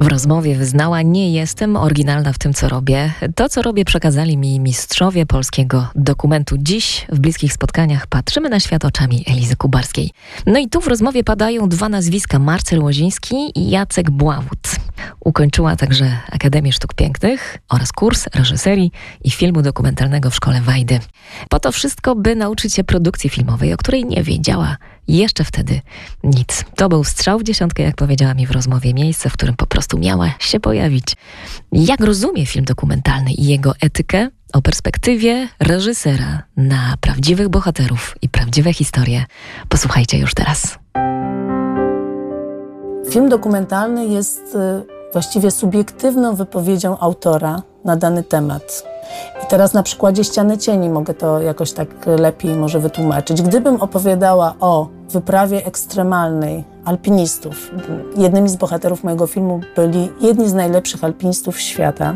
W 0.00 0.06
rozmowie 0.06 0.56
wyznała, 0.56 1.02
nie 1.02 1.32
jestem 1.32 1.76
oryginalna 1.76 2.32
w 2.32 2.38
tym, 2.38 2.54
co 2.54 2.68
robię. 2.68 3.12
To, 3.34 3.48
co 3.48 3.62
robię, 3.62 3.84
przekazali 3.84 4.36
mi 4.36 4.60
mistrzowie 4.60 5.26
polskiego 5.26 5.88
dokumentu. 5.94 6.56
Dziś 6.58 7.06
w 7.12 7.18
bliskich 7.18 7.52
spotkaniach 7.52 8.06
patrzymy 8.06 8.48
na 8.48 8.60
świat 8.60 8.84
oczami 8.84 9.24
Elizy 9.26 9.56
Kubarskiej. 9.56 10.10
No 10.46 10.58
i 10.58 10.68
tu 10.68 10.80
w 10.80 10.86
rozmowie 10.86 11.24
padają 11.24 11.68
dwa 11.68 11.88
nazwiska, 11.88 12.38
Marcel 12.38 12.82
Łoziński 12.82 13.36
i 13.54 13.70
Jacek 13.70 14.10
Bławut. 14.10 14.83
Ukończyła 15.20 15.76
także 15.76 16.18
Akademię 16.30 16.72
Sztuk 16.72 16.94
Pięknych 16.94 17.58
oraz 17.68 17.92
kurs 17.92 18.26
reżyserii 18.34 18.90
i 19.24 19.30
filmu 19.30 19.62
dokumentalnego 19.62 20.30
w 20.30 20.34
Szkole 20.34 20.60
Wajdy. 20.60 21.00
Po 21.48 21.60
to 21.60 21.72
wszystko, 21.72 22.14
by 22.14 22.36
nauczyć 22.36 22.74
się 22.74 22.84
produkcji 22.84 23.30
filmowej, 23.30 23.72
o 23.72 23.76
której 23.76 24.04
nie 24.04 24.22
wiedziała 24.22 24.76
jeszcze 25.08 25.44
wtedy 25.44 25.80
nic. 26.24 26.64
To 26.76 26.88
był 26.88 27.04
strzał 27.04 27.38
w 27.38 27.42
dziesiątkę, 27.42 27.82
jak 27.82 27.96
powiedziała 27.96 28.34
mi 28.34 28.46
w 28.46 28.50
rozmowie, 28.50 28.94
miejsce, 28.94 29.30
w 29.30 29.32
którym 29.32 29.56
po 29.56 29.66
prostu 29.66 29.98
miała 29.98 30.34
się 30.38 30.60
pojawić. 30.60 31.16
Jak 31.72 32.00
rozumie 32.00 32.46
film 32.46 32.64
dokumentalny 32.64 33.32
i 33.32 33.44
jego 33.44 33.74
etykę 33.80 34.28
o 34.52 34.62
perspektywie 34.62 35.48
reżysera 35.60 36.42
na 36.56 36.94
prawdziwych 37.00 37.48
bohaterów 37.48 38.16
i 38.22 38.28
prawdziwe 38.28 38.72
historie? 38.72 39.24
Posłuchajcie 39.68 40.18
już 40.18 40.34
teraz. 40.34 40.78
Film 43.10 43.28
dokumentalny 43.28 44.06
jest 44.06 44.54
y, 44.54 45.12
właściwie 45.12 45.50
subiektywną 45.50 46.34
wypowiedzią 46.34 46.98
autora 46.98 47.62
na 47.84 47.96
dany 47.96 48.22
temat. 48.22 48.84
I 49.44 49.46
teraz 49.46 49.74
na 49.74 49.82
przykładzie 49.82 50.24
ściany 50.24 50.58
cieni 50.58 50.90
mogę 50.90 51.14
to 51.14 51.40
jakoś 51.40 51.72
tak 51.72 51.88
lepiej 52.06 52.56
może 52.56 52.80
wytłumaczyć. 52.80 53.42
Gdybym 53.42 53.82
opowiadała 53.82 54.54
o 54.60 54.88
wyprawie 55.10 55.66
ekstremalnej 55.66 56.64
alpinistów, 56.84 57.70
jednymi 58.16 58.48
z 58.48 58.56
bohaterów 58.56 59.04
mojego 59.04 59.26
filmu 59.26 59.60
byli 59.76 60.10
jedni 60.20 60.48
z 60.48 60.54
najlepszych 60.54 61.04
alpinistów 61.04 61.60
świata, 61.60 62.14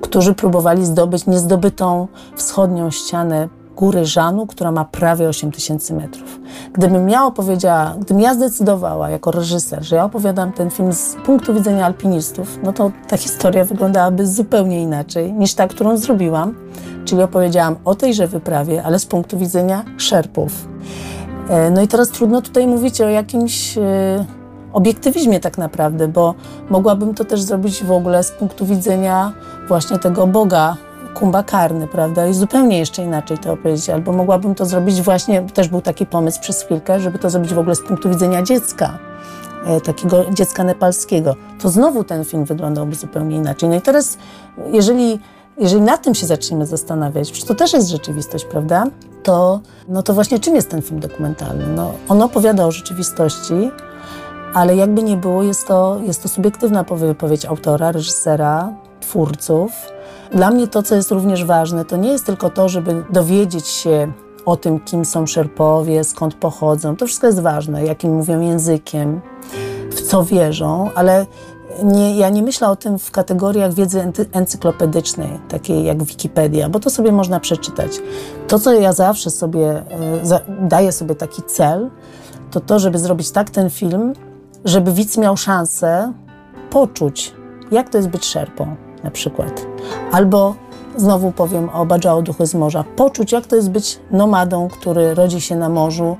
którzy 0.00 0.34
próbowali 0.34 0.86
zdobyć 0.86 1.26
niezdobytą 1.26 2.08
wschodnią 2.36 2.90
ścianę 2.90 3.48
góry 3.76 4.04
Żanu, 4.04 4.46
która 4.46 4.72
ma 4.72 4.84
prawie 4.84 5.28
8000 5.28 5.94
metrów. 5.94 6.40
Gdybym 6.72 7.08
ja 7.08 7.24
opowiedziała, 7.24 7.94
gdybym 7.98 8.20
ja 8.20 8.34
zdecydowała 8.34 9.10
jako 9.10 9.30
reżyser, 9.30 9.84
że 9.84 9.96
ja 9.96 10.04
opowiadam 10.04 10.52
ten 10.52 10.70
film 10.70 10.92
z 10.92 11.16
punktu 11.24 11.54
widzenia 11.54 11.86
alpinistów, 11.86 12.58
no 12.62 12.72
to 12.72 12.90
ta 13.08 13.16
historia 13.16 13.64
wyglądałaby 13.64 14.26
zupełnie 14.26 14.82
inaczej 14.82 15.32
niż 15.32 15.54
ta, 15.54 15.68
którą 15.68 15.96
zrobiłam. 15.96 16.54
Czyli 17.04 17.22
opowiedziałam 17.22 17.76
o 17.84 17.94
tejże 17.94 18.26
wyprawie, 18.26 18.82
ale 18.82 18.98
z 18.98 19.06
punktu 19.06 19.38
widzenia 19.38 19.84
szerpów. 19.96 20.68
E, 21.48 21.70
no 21.70 21.82
i 21.82 21.88
teraz 21.88 22.08
trudno 22.08 22.42
tutaj 22.42 22.66
mówić 22.66 23.00
o 23.00 23.08
jakimś 23.08 23.78
e, 23.78 24.24
obiektywizmie 24.72 25.40
tak 25.40 25.58
naprawdę, 25.58 26.08
bo 26.08 26.34
mogłabym 26.70 27.14
to 27.14 27.24
też 27.24 27.42
zrobić 27.42 27.84
w 27.84 27.92
ogóle 27.92 28.22
z 28.22 28.30
punktu 28.30 28.66
widzenia 28.66 29.32
właśnie 29.68 29.98
tego 29.98 30.26
Boga 30.26 30.76
kumbakarny, 31.18 31.86
prawda? 31.86 32.26
I 32.26 32.34
zupełnie 32.34 32.78
jeszcze 32.78 33.02
inaczej 33.02 33.38
to 33.38 33.52
opowiedzieć. 33.52 33.90
Albo 33.90 34.12
mogłabym 34.12 34.54
to 34.54 34.66
zrobić 34.66 35.02
właśnie, 35.02 35.42
też 35.42 35.68
był 35.68 35.80
taki 35.80 36.06
pomysł 36.06 36.40
przez 36.40 36.62
chwilkę, 36.62 37.00
żeby 37.00 37.18
to 37.18 37.30
zrobić 37.30 37.54
w 37.54 37.58
ogóle 37.58 37.74
z 37.74 37.82
punktu 37.82 38.08
widzenia 38.08 38.42
dziecka, 38.42 38.98
e, 39.66 39.80
takiego 39.80 40.24
dziecka 40.30 40.64
nepalskiego. 40.64 41.36
To 41.60 41.68
znowu 41.68 42.04
ten 42.04 42.24
film 42.24 42.44
wyglądałby 42.44 42.94
zupełnie 42.94 43.36
inaczej. 43.36 43.68
No 43.68 43.74
i 43.74 43.80
teraz, 43.80 44.18
jeżeli, 44.72 45.20
jeżeli 45.58 45.82
nad 45.82 46.02
tym 46.02 46.14
się 46.14 46.26
zaczniemy 46.26 46.66
zastanawiać, 46.66 47.30
przecież 47.30 47.48
to 47.48 47.54
też 47.54 47.72
jest 47.72 47.88
rzeczywistość, 47.88 48.44
prawda? 48.44 48.84
To, 49.22 49.60
no 49.88 50.02
to 50.02 50.14
właśnie 50.14 50.38
czym 50.38 50.54
jest 50.54 50.70
ten 50.70 50.82
film 50.82 51.00
dokumentalny? 51.00 51.66
No, 51.66 51.92
on 52.08 52.22
opowiada 52.22 52.66
o 52.66 52.70
rzeczywistości, 52.70 53.70
ale 54.54 54.76
jakby 54.76 55.02
nie 55.02 55.16
było, 55.16 55.42
jest 55.42 55.66
to, 55.66 56.00
jest 56.02 56.22
to 56.22 56.28
subiektywna 56.28 56.84
wypowiedź 56.90 57.44
autora, 57.44 57.92
reżysera, 57.92 58.72
twórców, 59.00 59.95
dla 60.32 60.50
mnie 60.50 60.68
to, 60.68 60.82
co 60.82 60.94
jest 60.94 61.10
również 61.10 61.44
ważne, 61.44 61.84
to 61.84 61.96
nie 61.96 62.08
jest 62.08 62.26
tylko 62.26 62.50
to, 62.50 62.68
żeby 62.68 63.04
dowiedzieć 63.10 63.66
się 63.66 64.12
o 64.46 64.56
tym, 64.56 64.80
kim 64.80 65.04
są 65.04 65.26
szerpowie, 65.26 66.04
skąd 66.04 66.34
pochodzą. 66.34 66.96
To 66.96 67.06
wszystko 67.06 67.26
jest 67.26 67.40
ważne, 67.40 67.84
jakim 67.84 68.14
mówią 68.14 68.40
językiem, 68.40 69.20
w 69.90 70.00
co 70.00 70.24
wierzą, 70.24 70.90
ale 70.94 71.26
nie, 71.82 72.16
ja 72.16 72.28
nie 72.28 72.42
myślę 72.42 72.68
o 72.68 72.76
tym 72.76 72.98
w 72.98 73.10
kategoriach 73.10 73.74
wiedzy 73.74 74.12
encyklopedycznej, 74.32 75.28
takiej 75.48 75.84
jak 75.84 76.04
Wikipedia, 76.04 76.68
bo 76.68 76.80
to 76.80 76.90
sobie 76.90 77.12
można 77.12 77.40
przeczytać. 77.40 77.92
To, 78.48 78.58
co 78.58 78.72
ja 78.72 78.92
zawsze 78.92 79.30
sobie 79.30 79.68
e, 79.68 80.40
daję 80.60 80.92
sobie 80.92 81.14
taki 81.14 81.42
cel, 81.42 81.90
to 82.50 82.60
to, 82.60 82.78
żeby 82.78 82.98
zrobić 82.98 83.30
tak 83.30 83.50
ten 83.50 83.70
film, 83.70 84.12
żeby 84.64 84.92
widz 84.92 85.18
miał 85.18 85.36
szansę 85.36 86.12
poczuć, 86.70 87.34
jak 87.70 87.88
to 87.88 87.98
jest 87.98 88.08
być 88.08 88.24
szerpą 88.24 88.85
na 89.06 89.10
przykład. 89.10 89.66
Albo 90.12 90.54
znowu 90.96 91.32
powiem 91.32 91.68
o 91.68 91.86
Bajao 91.86 92.22
Duchy 92.22 92.46
z 92.46 92.54
Morza. 92.54 92.84
Poczuć, 92.96 93.32
jak 93.32 93.46
to 93.46 93.56
jest 93.56 93.70
być 93.70 93.98
nomadą, 94.10 94.68
który 94.68 95.14
rodzi 95.14 95.40
się 95.40 95.56
na 95.56 95.68
morzu 95.68 96.16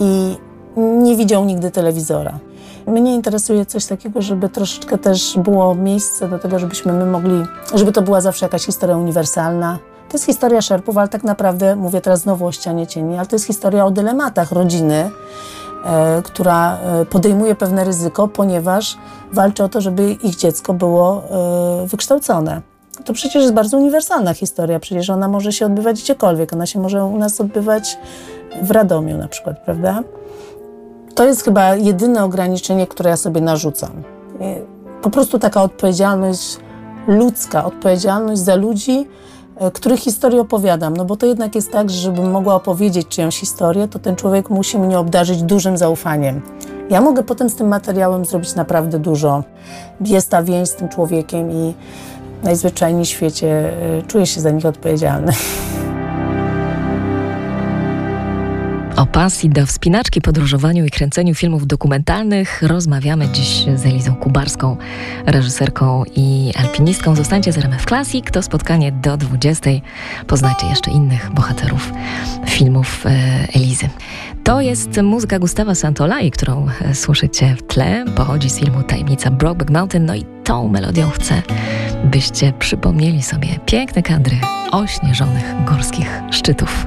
i 0.00 0.36
nie 0.76 1.16
widział 1.16 1.44
nigdy 1.44 1.70
telewizora. 1.70 2.38
Mnie 2.86 3.14
interesuje 3.14 3.66
coś 3.66 3.86
takiego, 3.86 4.22
żeby 4.22 4.48
troszeczkę 4.48 4.98
też 4.98 5.38
było 5.38 5.74
miejsce 5.74 6.28
do 6.28 6.38
tego, 6.38 6.58
żebyśmy 6.58 6.92
my 6.92 7.06
mogli, 7.06 7.42
żeby 7.74 7.92
to 7.92 8.02
była 8.02 8.20
zawsze 8.20 8.46
jakaś 8.46 8.66
historia 8.66 8.96
uniwersalna. 8.96 9.78
To 10.08 10.14
jest 10.14 10.26
historia 10.26 10.62
szerpów, 10.62 10.98
ale 10.98 11.08
tak 11.08 11.24
naprawdę, 11.24 11.76
mówię 11.76 12.00
teraz 12.00 12.20
znowu 12.20 12.46
o 12.46 12.52
ścianie 12.52 12.86
cieni, 12.86 13.16
ale 13.16 13.26
to 13.26 13.36
jest 13.36 13.46
historia 13.46 13.84
o 13.84 13.90
dylematach 13.90 14.52
rodziny, 14.52 15.10
e, 15.84 16.22
która 16.22 16.78
e, 16.78 17.04
podejmuje 17.04 17.54
pewne 17.54 17.84
ryzyko, 17.84 18.28
ponieważ 18.28 18.98
walczy 19.32 19.64
o 19.64 19.68
to, 19.68 19.80
żeby 19.80 20.12
ich 20.12 20.36
dziecko 20.36 20.74
było 20.74 21.22
e, 21.84 21.86
wykształcone. 21.86 22.62
To 23.04 23.12
przecież 23.12 23.42
jest 23.42 23.54
bardzo 23.54 23.78
uniwersalna 23.78 24.34
historia, 24.34 24.80
przecież 24.80 25.10
ona 25.10 25.28
może 25.28 25.52
się 25.52 25.66
odbywać 25.66 26.02
gdziekolwiek, 26.02 26.52
ona 26.52 26.66
się 26.66 26.80
może 26.80 27.04
u 27.04 27.18
nas 27.18 27.40
odbywać 27.40 27.98
w 28.62 28.70
Radomiu 28.70 29.18
na 29.18 29.28
przykład, 29.28 29.64
prawda? 29.64 30.02
To 31.14 31.26
jest 31.26 31.44
chyba 31.44 31.74
jedyne 31.74 32.24
ograniczenie, 32.24 32.86
które 32.86 33.10
ja 33.10 33.16
sobie 33.16 33.40
narzucam. 33.40 33.90
Po 35.02 35.10
prostu 35.10 35.38
taka 35.38 35.62
odpowiedzialność 35.62 36.58
ludzka, 37.06 37.64
odpowiedzialność 37.64 38.40
za 38.40 38.54
ludzi, 38.54 39.06
e, 39.56 39.70
których 39.70 40.00
historię 40.00 40.40
opowiadam. 40.40 40.96
No 40.96 41.04
bo 41.04 41.16
to 41.16 41.26
jednak 41.26 41.54
jest 41.54 41.72
tak, 41.72 41.90
że 41.90 41.96
żebym 41.96 42.30
mogła 42.30 42.54
opowiedzieć 42.54 43.08
czyjąś 43.08 43.36
historię, 43.36 43.88
to 43.88 43.98
ten 43.98 44.16
człowiek 44.16 44.50
musi 44.50 44.78
mnie 44.78 44.98
obdarzyć 44.98 45.42
dużym 45.42 45.78
zaufaniem. 45.78 46.42
Ja 46.90 47.00
mogę 47.00 47.22
potem 47.22 47.50
z 47.50 47.54
tym 47.54 47.68
materiałem 47.68 48.24
zrobić 48.24 48.54
naprawdę 48.54 48.98
dużo. 48.98 49.44
Jest 50.00 50.30
ta 50.30 50.42
więź 50.42 50.68
z 50.68 50.74
tym 50.74 50.88
człowiekiem 50.88 51.50
i 51.50 51.74
najzwyczajniej 52.42 53.04
w 53.04 53.08
świecie 53.08 53.72
e, 53.98 54.02
czuję 54.02 54.26
się 54.26 54.40
za 54.40 54.50
nich 54.50 54.66
odpowiedzialny. 54.66 55.32
O 59.00 59.06
pasji 59.06 59.50
do 59.50 59.66
wspinaczki, 59.66 60.20
podróżowaniu 60.20 60.84
i 60.84 60.90
kręceniu 60.90 61.34
filmów 61.34 61.66
dokumentalnych 61.66 62.62
rozmawiamy 62.62 63.28
dziś 63.28 63.64
z 63.74 63.86
Elizą 63.86 64.14
Kubarską, 64.14 64.76
reżyserką 65.26 66.04
i 66.16 66.52
alpinistką. 66.56 67.14
Zostańcie 67.14 67.52
z 67.52 67.58
RMF 67.58 67.84
Classic. 67.84 68.24
To 68.32 68.42
spotkanie 68.42 68.92
do 68.92 69.16
20. 69.16 69.70
Poznajcie 70.26 70.66
jeszcze 70.66 70.90
innych 70.90 71.30
bohaterów 71.30 71.92
filmów 72.46 73.06
e, 73.06 73.10
Elizy. 73.54 73.88
To 74.44 74.60
jest 74.60 75.02
muzyka 75.02 75.38
Gustawa 75.38 75.74
Santolai, 75.74 76.30
którą 76.30 76.66
e, 76.80 76.94
słyszycie 76.94 77.56
w 77.56 77.62
tle. 77.62 78.04
Pochodzi 78.16 78.50
z 78.50 78.58
filmu 78.58 78.82
Tajemnica 78.82 79.30
Brokeback 79.30 79.70
Mountain. 79.70 80.06
No 80.06 80.14
i 80.14 80.24
tą 80.44 80.68
melodią 80.68 81.10
chcę, 81.10 81.42
byście 82.04 82.52
przypomnieli 82.58 83.22
sobie 83.22 83.48
piękne 83.66 84.02
kadry 84.02 84.36
ośnieżonych 84.72 85.64
górskich 85.64 86.20
szczytów. 86.30 86.86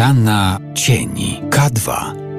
Ściana 0.00 0.58
cieni 0.74 1.42
K2 1.50 1.92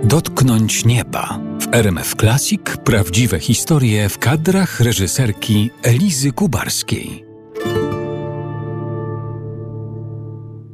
Dotknąć 0.03 0.86
nieba. 0.86 1.39
W 1.60 1.75
RMF 1.75 2.15
Classic 2.15 2.62
prawdziwe 2.84 3.39
historie 3.39 4.10
w 4.10 4.20
kadrach 4.20 4.80
reżyserki 4.80 5.72
Elizy 5.84 6.32
Kubarskiej. 6.32 7.25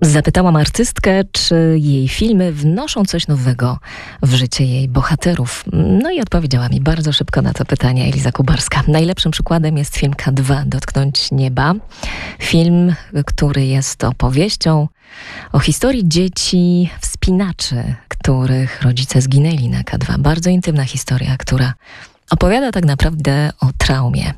Zapytałam 0.02 0.56
artystkę, 0.56 1.24
czy 1.32 1.76
jej 1.80 2.08
filmy 2.08 2.52
wnoszą 2.52 3.06
coś 3.06 3.28
nowego 3.28 3.80
w 4.24 4.34
życie 4.34 4.66
jej 4.66 4.90
bohaterów. 4.90 5.64
No 5.74 6.12
i 6.12 6.22
odpowiedziała 6.22 6.70
mi 6.70 6.82
bardzo 6.82 7.14
szybko 7.14 7.42
na 7.42 7.54
to 7.54 7.66
pytanie 7.66 8.06
Eliza 8.06 8.32
Kubarska. 8.32 8.84
Najlepszym 8.88 9.32
przykładem 9.32 9.78
jest 9.78 9.98
film 9.98 10.14
K2 10.14 10.66
Dotknąć 10.66 11.32
Nieba. 11.32 11.74
Film, 12.40 12.96
który 13.26 13.66
jest 13.66 14.04
opowieścią 14.04 14.88
o 15.52 15.60
historii 15.60 16.04
dzieci 16.08 16.90
wspinaczy, 17.02 17.96
których 18.08 18.82
rodzice 18.82 19.22
zginęli 19.22 19.70
na 19.70 19.82
K2. 19.82 20.18
Bardzo 20.18 20.50
intymna 20.50 20.84
historia, 20.84 21.38
która 21.38 21.74
opowiada 22.30 22.72
tak 22.72 22.86
naprawdę 22.86 23.50
o 23.60 23.70
traumie. 23.78 24.34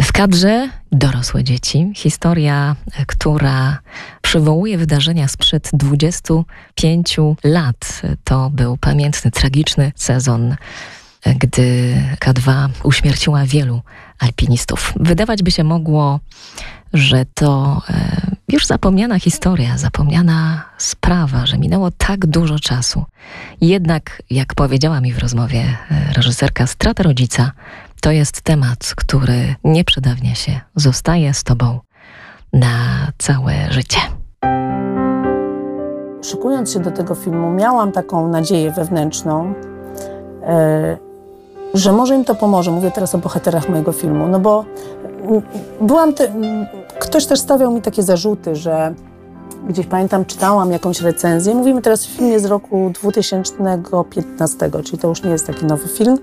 W 0.00 0.12
kadrze 0.12 0.68
dorosłe 0.92 1.44
dzieci, 1.44 1.92
historia, 1.94 2.76
która 3.06 3.78
przywołuje 4.22 4.78
wydarzenia 4.78 5.28
sprzed 5.28 5.70
25 5.72 7.16
lat. 7.44 8.02
To 8.24 8.50
był 8.50 8.76
pamiętny, 8.76 9.30
tragiczny 9.30 9.92
sezon, 9.96 10.56
gdy 11.38 11.94
K2 12.20 12.68
uśmierciła 12.82 13.44
wielu 13.44 13.82
alpinistów. 14.18 14.92
Wydawać 14.96 15.42
by 15.42 15.50
się 15.50 15.64
mogło, 15.64 16.20
że 16.92 17.24
to 17.34 17.82
e, 17.90 18.36
już 18.48 18.66
zapomniana 18.66 19.18
historia, 19.18 19.78
zapomniana 19.78 20.64
sprawa, 20.78 21.46
że 21.46 21.58
minęło 21.58 21.90
tak 21.90 22.26
dużo 22.26 22.58
czasu. 22.58 23.04
Jednak, 23.60 24.22
jak 24.30 24.54
powiedziała 24.54 25.00
mi 25.00 25.12
w 25.12 25.18
rozmowie 25.18 25.60
e, 25.60 26.12
reżyserka, 26.12 26.66
strata 26.66 27.02
rodzica 27.02 27.52
to 28.00 28.10
jest 28.10 28.40
temat, 28.40 28.94
który 28.96 29.54
nie 29.64 29.84
przedawnia 29.84 30.34
się, 30.34 30.60
zostaje 30.76 31.34
z 31.34 31.44
tobą 31.44 31.80
na 32.52 32.68
całe 33.18 33.52
życie. 33.70 33.98
Szykując 36.22 36.72
się 36.72 36.80
do 36.80 36.90
tego 36.90 37.14
filmu, 37.14 37.50
miałam 37.50 37.92
taką 37.92 38.28
nadzieję 38.28 38.70
wewnętrzną, 38.70 39.54
e, 40.42 40.96
że 41.74 41.92
może 41.92 42.16
im 42.16 42.24
to 42.24 42.34
pomoże. 42.34 42.70
Mówię 42.70 42.90
teraz 42.90 43.14
o 43.14 43.18
bohaterach 43.18 43.68
mojego 43.68 43.92
filmu, 43.92 44.28
no 44.28 44.40
bo 44.40 44.64
byłam. 45.80 46.12
Te, 46.14 46.32
ktoś 47.00 47.26
też 47.26 47.40
stawiał 47.40 47.72
mi 47.72 47.82
takie 47.82 48.02
zarzuty, 48.02 48.56
że 48.56 48.94
gdzieś 49.68 49.86
pamiętam, 49.86 50.24
czytałam 50.24 50.72
jakąś 50.72 51.00
recenzję. 51.00 51.54
Mówimy 51.54 51.82
teraz 51.82 52.04
o 52.04 52.08
filmie 52.08 52.40
z 52.40 52.44
roku 52.44 52.90
2015, 52.94 54.70
czyli 54.84 54.98
to 54.98 55.08
już 55.08 55.22
nie 55.22 55.30
jest 55.30 55.46
taki 55.46 55.66
nowy 55.66 55.88
film. 55.88 56.18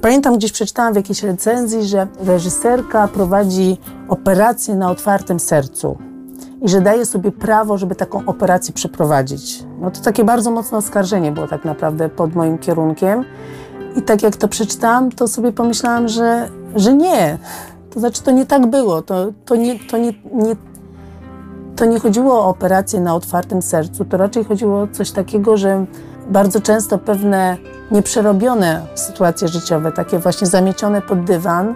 Pamiętam, 0.00 0.36
gdzieś 0.36 0.52
przeczytałam 0.52 0.92
w 0.92 0.96
jakiejś 0.96 1.22
recenzji, 1.22 1.84
że 1.84 2.06
reżyserka 2.18 3.08
prowadzi 3.08 3.78
operację 4.08 4.74
na 4.74 4.90
otwartym 4.90 5.40
sercu 5.40 5.98
i 6.62 6.68
że 6.68 6.80
daje 6.80 7.06
sobie 7.06 7.32
prawo, 7.32 7.78
żeby 7.78 7.94
taką 7.94 8.26
operację 8.26 8.74
przeprowadzić. 8.74 9.64
No 9.80 9.90
to 9.90 10.00
takie 10.00 10.24
bardzo 10.24 10.50
mocne 10.50 10.78
oskarżenie 10.78 11.32
było 11.32 11.48
tak 11.48 11.64
naprawdę 11.64 12.08
pod 12.08 12.34
moim 12.34 12.58
kierunkiem. 12.58 13.24
I 13.96 14.02
tak 14.02 14.22
jak 14.22 14.36
to 14.36 14.48
przeczytałam, 14.48 15.12
to 15.12 15.28
sobie 15.28 15.52
pomyślałam, 15.52 16.08
że, 16.08 16.48
że 16.76 16.94
nie. 16.94 17.38
To 17.96 18.00
znaczy, 18.00 18.22
to 18.22 18.30
nie 18.30 18.46
tak 18.46 18.66
było. 18.66 19.02
To, 19.02 19.26
to, 19.44 19.56
nie, 19.56 19.78
to 19.78 19.98
nie, 19.98 20.12
nie, 20.32 20.56
to 21.76 21.84
nie 21.84 22.00
chodziło 22.00 22.34
o 22.34 22.48
operację 22.48 23.00
na 23.00 23.14
otwartym 23.14 23.62
sercu, 23.62 24.04
to 24.04 24.16
raczej 24.16 24.44
chodziło 24.44 24.80
o 24.80 24.88
coś 24.92 25.10
takiego, 25.10 25.56
że 25.56 25.86
bardzo 26.28 26.60
często 26.60 26.98
pewne 26.98 27.56
nieprzerobione 27.90 28.86
sytuacje 28.94 29.48
życiowe, 29.48 29.92
takie 29.92 30.18
właśnie 30.18 30.46
zamiecione 30.46 31.02
pod 31.02 31.24
dywan, 31.24 31.74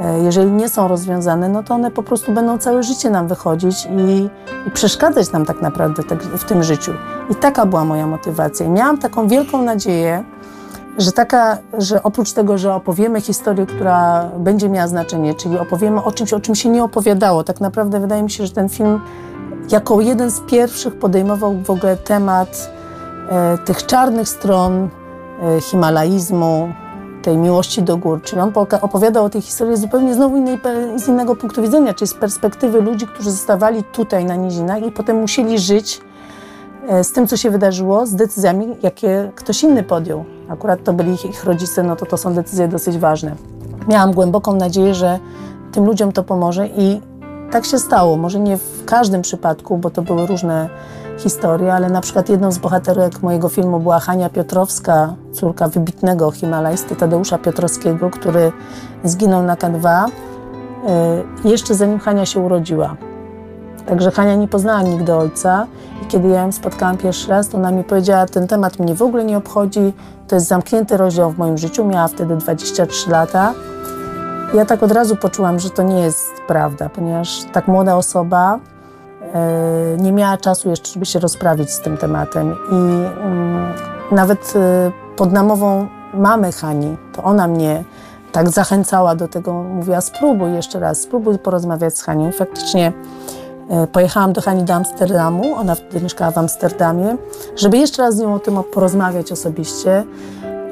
e, 0.00 0.18
jeżeli 0.18 0.50
nie 0.50 0.68
są 0.68 0.88
rozwiązane, 0.88 1.48
no 1.48 1.62
to 1.62 1.74
one 1.74 1.90
po 1.90 2.02
prostu 2.02 2.32
będą 2.32 2.58
całe 2.58 2.82
życie 2.82 3.10
nam 3.10 3.28
wychodzić 3.28 3.86
i, 3.86 4.28
i 4.68 4.70
przeszkadzać 4.70 5.32
nam 5.32 5.46
tak 5.46 5.62
naprawdę 5.62 6.02
w 6.38 6.44
tym 6.44 6.62
życiu. 6.62 6.92
I 7.30 7.34
taka 7.34 7.66
była 7.66 7.84
moja 7.84 8.06
motywacja. 8.06 8.66
I 8.66 8.68
miałam 8.68 8.98
taką 8.98 9.28
wielką 9.28 9.62
nadzieję, 9.62 10.24
że 10.98 11.12
taka, 11.12 11.58
że 11.78 12.02
oprócz 12.02 12.32
tego, 12.32 12.58
że 12.58 12.74
opowiemy 12.74 13.20
historię, 13.20 13.66
która 13.66 14.30
będzie 14.38 14.68
miała 14.68 14.88
znaczenie, 14.88 15.34
czyli 15.34 15.58
opowiemy 15.58 16.04
o 16.04 16.12
czymś, 16.12 16.32
o 16.32 16.40
czym 16.40 16.54
się 16.54 16.68
nie 16.68 16.84
opowiadało, 16.84 17.44
tak 17.44 17.60
naprawdę 17.60 18.00
wydaje 18.00 18.22
mi 18.22 18.30
się, 18.30 18.46
że 18.46 18.52
ten 18.52 18.68
film 18.68 19.00
jako 19.70 20.00
jeden 20.00 20.30
z 20.30 20.40
pierwszych 20.40 20.98
podejmował 20.98 21.54
w 21.62 21.70
ogóle 21.70 21.96
temat 21.96 22.70
e, 23.28 23.58
tych 23.58 23.86
czarnych 23.86 24.28
stron 24.28 24.88
e, 25.42 25.60
himalaizmu, 25.60 26.72
tej 27.22 27.38
miłości 27.38 27.82
do 27.82 27.96
gór. 27.96 28.22
Czyli 28.22 28.42
on 28.42 28.52
opowiadał 28.80 29.24
o 29.24 29.30
tej 29.30 29.42
historii 29.42 29.76
zupełnie 29.76 30.14
znowu 30.14 30.36
innej, 30.36 30.58
z 30.96 31.08
innego 31.08 31.36
punktu 31.36 31.62
widzenia, 31.62 31.94
czyli 31.94 32.08
z 32.08 32.14
perspektywy 32.14 32.80
ludzi, 32.80 33.06
którzy 33.06 33.30
zostawali 33.30 33.84
tutaj 33.84 34.24
na 34.24 34.34
nizinach 34.34 34.82
i 34.82 34.92
potem 34.92 35.16
musieli 35.16 35.58
żyć 35.58 36.00
z 37.02 37.12
tym, 37.12 37.26
co 37.26 37.36
się 37.36 37.50
wydarzyło, 37.50 38.06
z 38.06 38.14
decyzjami, 38.14 38.76
jakie 38.82 39.32
ktoś 39.34 39.62
inny 39.62 39.82
podjął. 39.82 40.24
Akurat 40.48 40.84
to 40.84 40.92
byli 40.92 41.12
ich, 41.12 41.24
ich 41.24 41.44
rodzice, 41.44 41.82
no 41.82 41.96
to 41.96 42.06
to 42.06 42.16
są 42.16 42.34
decyzje 42.34 42.68
dosyć 42.68 42.98
ważne. 42.98 43.36
Miałam 43.88 44.12
głęboką 44.12 44.52
nadzieję, 44.52 44.94
że 44.94 45.18
tym 45.72 45.86
ludziom 45.86 46.12
to 46.12 46.22
pomoże 46.22 46.66
i 46.66 47.00
tak 47.50 47.64
się 47.64 47.78
stało. 47.78 48.16
Może 48.16 48.40
nie 48.40 48.56
w 48.56 48.84
każdym 48.84 49.22
przypadku, 49.22 49.78
bo 49.78 49.90
to 49.90 50.02
były 50.02 50.26
różne 50.26 50.68
historie, 51.18 51.74
ale 51.74 51.90
na 51.90 52.00
przykład 52.00 52.28
jedną 52.28 52.52
z 52.52 52.58
bohaterek 52.58 53.22
mojego 53.22 53.48
filmu 53.48 53.80
była 53.80 54.00
Hania 54.00 54.30
Piotrowska, 54.30 55.14
córka 55.32 55.68
wybitnego 55.68 56.30
himalajsty 56.30 56.96
Tadeusza 56.96 57.38
Piotrowskiego, 57.38 58.10
który 58.10 58.52
zginął 59.04 59.42
na 59.42 59.56
K2 59.56 60.06
y, 61.44 61.48
jeszcze 61.48 61.74
zanim 61.74 61.98
Hania 61.98 62.26
się 62.26 62.40
urodziła. 62.40 62.96
Także 63.86 64.10
Hania 64.10 64.34
nie 64.34 64.48
poznała 64.48 64.82
nigdy 64.82 65.14
ojca 65.14 65.66
kiedy 66.08 66.28
ja 66.28 66.40
ją 66.40 66.52
spotkałam 66.52 66.96
pierwszy 66.96 67.28
raz, 67.28 67.48
to 67.48 67.58
ona 67.58 67.70
mi 67.70 67.84
powiedziała, 67.84 68.26
ten 68.26 68.46
temat 68.46 68.78
mnie 68.78 68.94
w 68.94 69.02
ogóle 69.02 69.24
nie 69.24 69.38
obchodzi, 69.38 69.92
to 70.28 70.34
jest 70.34 70.48
zamknięty 70.48 70.96
rozdział 70.96 71.30
w 71.30 71.38
moim 71.38 71.58
życiu. 71.58 71.84
Miała 71.84 72.08
wtedy 72.08 72.36
23 72.36 73.10
lata. 73.10 73.54
Ja 74.54 74.64
tak 74.64 74.82
od 74.82 74.92
razu 74.92 75.16
poczułam, 75.16 75.58
że 75.58 75.70
to 75.70 75.82
nie 75.82 76.00
jest 76.00 76.32
prawda, 76.46 76.88
ponieważ 76.88 77.44
tak 77.52 77.68
młoda 77.68 77.96
osoba 77.96 78.58
e, 79.32 79.96
nie 79.98 80.12
miała 80.12 80.36
czasu 80.36 80.70
jeszcze, 80.70 80.92
żeby 80.92 81.06
się 81.06 81.18
rozprawić 81.18 81.70
z 81.70 81.80
tym 81.80 81.96
tematem. 81.96 82.56
I 82.70 82.74
mm, 82.74 83.72
nawet 84.12 84.52
e, 84.56 84.92
pod 85.16 85.32
namową 85.32 85.88
mamy 86.14 86.52
Hani, 86.52 86.96
to 87.12 87.22
ona 87.22 87.48
mnie 87.48 87.84
tak 88.32 88.50
zachęcała 88.50 89.14
do 89.14 89.28
tego, 89.28 89.52
mówiła 89.52 90.00
spróbuj 90.00 90.52
jeszcze 90.52 90.80
raz, 90.80 91.00
spróbuj 91.00 91.38
porozmawiać 91.38 91.98
z 91.98 92.02
Hanią. 92.02 92.28
I 92.28 92.32
faktycznie 92.32 92.92
pojechałam 93.92 94.32
do 94.32 94.40
Hani 94.40 94.64
do 94.64 94.74
Amsterdamu, 94.74 95.54
ona 95.54 95.74
wtedy 95.74 96.00
mieszkała 96.00 96.30
w 96.30 96.38
Amsterdamie, 96.38 97.16
żeby 97.56 97.78
jeszcze 97.78 98.02
raz 98.02 98.16
z 98.16 98.18
nią 98.18 98.34
o 98.34 98.38
tym 98.38 98.58
porozmawiać 98.74 99.32
osobiście. 99.32 100.04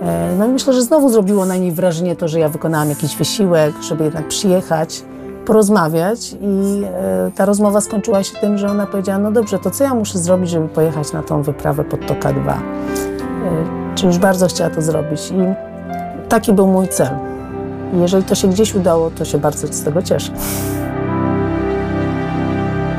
E, 0.02 0.34
no 0.38 0.46
i 0.46 0.48
myślę, 0.48 0.72
że 0.72 0.82
znowu 0.82 1.08
zrobiło 1.08 1.46
na 1.46 1.56
niej 1.56 1.72
wrażenie 1.72 2.16
to, 2.16 2.28
że 2.28 2.40
ja 2.40 2.48
wykonałam 2.48 2.88
jakiś 2.88 3.16
wysiłek, 3.16 3.74
żeby 3.82 4.04
jednak 4.04 4.28
przyjechać, 4.28 5.04
porozmawiać 5.46 6.32
i 6.40 6.82
e, 6.84 7.30
ta 7.34 7.44
rozmowa 7.44 7.80
skończyła 7.80 8.22
się 8.22 8.36
tym, 8.38 8.58
że 8.58 8.70
ona 8.70 8.86
powiedziała, 8.86 9.18
no 9.18 9.32
dobrze, 9.32 9.58
to 9.58 9.70
co 9.70 9.84
ja 9.84 9.94
muszę 9.94 10.18
zrobić, 10.18 10.50
żeby 10.50 10.68
pojechać 10.68 11.12
na 11.12 11.22
tą 11.22 11.42
wyprawę 11.42 11.84
pod 11.84 12.06
Toka 12.06 12.32
2? 12.32 12.62
Czy 13.94 14.06
już 14.06 14.18
bardzo 14.18 14.46
chciała 14.46 14.70
to 14.70 14.82
zrobić 14.82 15.30
i 15.30 15.34
taki 16.28 16.52
był 16.52 16.66
mój 16.66 16.88
cel. 16.88 17.08
Jeżeli 18.00 18.24
to 18.24 18.34
się 18.34 18.48
gdzieś 18.48 18.74
udało, 18.74 19.10
to 19.10 19.24
się 19.24 19.38
bardzo 19.38 19.66
z 19.66 19.84
tego 19.84 20.02
cieszę. 20.02 20.32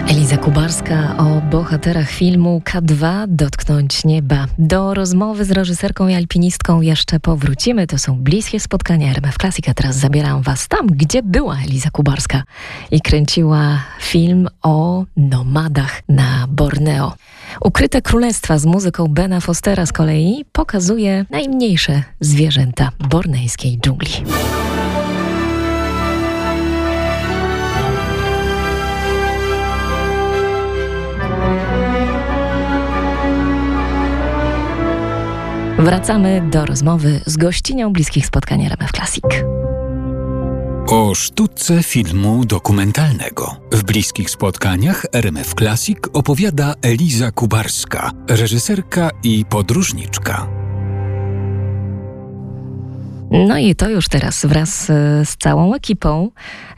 Eliza 0.09 0.37
Kubarska 0.37 1.15
o 1.17 1.41
bohaterach 1.41 2.09
filmu 2.09 2.61
K2 2.65 3.25
Dotknąć 3.27 4.05
Nieba. 4.05 4.45
Do 4.57 4.93
rozmowy 4.93 5.45
z 5.45 5.51
reżyserką 5.51 6.07
i 6.07 6.13
alpinistką 6.13 6.81
jeszcze 6.81 7.19
powrócimy. 7.19 7.87
To 7.87 7.97
są 7.97 8.15
bliskie 8.15 8.59
spotkania 8.59 9.11
RMF 9.11 9.35
Classic, 9.37 9.65
teraz 9.75 9.95
zabieram 9.95 10.41
Was 10.41 10.67
tam, 10.67 10.87
gdzie 10.87 11.23
była 11.23 11.57
Eliza 11.65 11.89
Kubarska 11.89 12.43
i 12.91 13.01
kręciła 13.01 13.83
film 14.01 14.47
o 14.63 15.05
nomadach 15.17 16.01
na 16.09 16.47
Borneo. 16.49 17.13
Ukryte 17.61 18.01
Królestwa 18.01 18.57
z 18.57 18.65
muzyką 18.65 19.07
Bena 19.07 19.41
Fostera 19.41 19.85
z 19.85 19.91
kolei 19.93 20.45
pokazuje 20.51 21.25
najmniejsze 21.29 22.03
zwierzęta 22.19 22.89
bornejskiej 23.09 23.79
dżungli. 23.79 24.11
Wracamy 35.79 36.41
do 36.51 36.65
rozmowy 36.65 37.21
z 37.25 37.37
gościnią 37.37 37.93
bliskich 37.93 38.25
spotkań 38.25 38.65
RMF 38.65 38.91
Classic. 38.91 39.23
O 40.87 41.15
sztuce 41.15 41.83
filmu 41.83 42.45
dokumentalnego. 42.45 43.55
W 43.71 43.83
bliskich 43.83 44.29
spotkaniach 44.29 45.05
RMF 45.13 45.53
Classic 45.53 45.97
opowiada 46.13 46.73
Eliza 46.81 47.31
Kubarska, 47.31 48.11
reżyserka 48.29 49.09
i 49.23 49.45
podróżniczka. 49.49 50.47
No 53.31 53.57
i 53.57 53.75
to 53.75 53.89
już 53.89 54.07
teraz 54.07 54.45
wraz 54.45 54.89
e, 54.89 55.25
z 55.25 55.37
całą 55.37 55.73
ekipą 55.73 56.29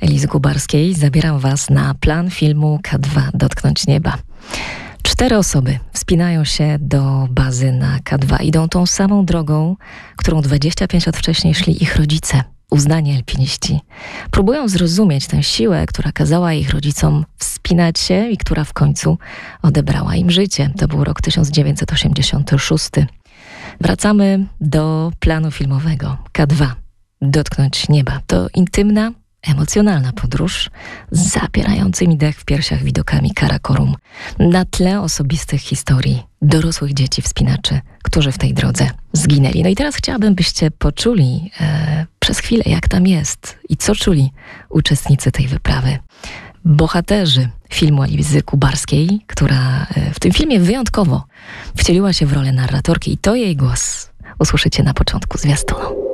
Elizy 0.01 0.27
Kubarskiej 0.27 0.93
zabieram 0.93 1.39
Was 1.39 1.69
na 1.69 1.93
plan 1.93 2.29
filmu 2.29 2.79
K2 2.83 3.21
Dotknąć 3.33 3.87
Nieba. 3.87 4.17
Cztery 5.07 5.37
osoby 5.37 5.79
wspinają 5.93 6.43
się 6.43 6.77
do 6.79 7.27
bazy 7.31 7.71
na 7.71 7.99
K2. 7.99 8.43
Idą 8.43 8.69
tą 8.69 8.85
samą 8.85 9.25
drogą, 9.25 9.75
którą 10.15 10.41
25 10.41 11.05
lat 11.05 11.17
wcześniej 11.17 11.55
szli 11.55 11.83
ich 11.83 11.95
rodzice, 11.95 12.43
uznani 12.71 13.15
alpiniści. 13.15 13.79
Próbują 14.31 14.67
zrozumieć 14.67 15.27
tę 15.27 15.43
siłę, 15.43 15.85
która 15.85 16.11
kazała 16.11 16.53
ich 16.53 16.69
rodzicom 16.69 17.25
wspinać 17.37 17.99
się 17.99 18.29
i 18.29 18.37
która 18.37 18.63
w 18.63 18.73
końcu 18.73 19.17
odebrała 19.61 20.15
im 20.15 20.31
życie. 20.31 20.71
To 20.77 20.87
był 20.87 21.03
rok 21.03 21.21
1986. 21.21 22.89
Wracamy 23.81 24.45
do 24.61 25.11
planu 25.19 25.51
filmowego 25.51 26.17
K2. 26.33 26.67
Dotknąć 27.21 27.89
nieba. 27.89 28.19
To 28.27 28.47
intymna, 28.55 29.11
emocjonalna 29.41 30.13
podróż 30.13 30.69
z 31.11 31.33
zapierającymi 31.33 32.17
dech 32.17 32.39
w 32.39 32.45
piersiach 32.45 32.83
widokami 32.83 33.31
Karakorum 33.33 33.95
na 34.39 34.65
tle 34.65 35.01
osobistych 35.01 35.61
historii 35.61 36.23
dorosłych 36.41 36.93
dzieci 36.93 37.21
wspinaczy, 37.21 37.79
którzy 38.03 38.31
w 38.31 38.37
tej 38.37 38.53
drodze 38.53 38.89
zginęli. 39.13 39.63
No 39.63 39.69
i 39.69 39.75
teraz 39.75 39.95
chciałabym, 39.95 40.35
byście 40.35 40.71
poczuli 40.71 41.51
e, 41.59 42.05
przez 42.19 42.39
chwilę, 42.39 42.63
jak 42.65 42.87
tam 42.87 43.07
jest 43.07 43.57
i 43.69 43.77
co 43.77 43.95
czuli 43.95 44.31
uczestnicy 44.69 45.31
tej 45.31 45.47
wyprawy. 45.47 45.97
Bohaterzy 46.65 47.49
filmu 47.69 48.01
Alizy 48.01 48.41
Kubarskiej, 48.41 49.21
która 49.27 49.87
e, 49.95 50.13
w 50.13 50.19
tym 50.19 50.31
filmie 50.31 50.59
wyjątkowo 50.59 51.25
wcieliła 51.77 52.13
się 52.13 52.25
w 52.25 52.33
rolę 52.33 52.51
narratorki 52.51 53.13
i 53.13 53.17
to 53.17 53.35
jej 53.35 53.55
głos 53.55 54.09
usłyszycie 54.39 54.83
na 54.83 54.93
początku 54.93 55.37
zwiastunu. 55.37 56.06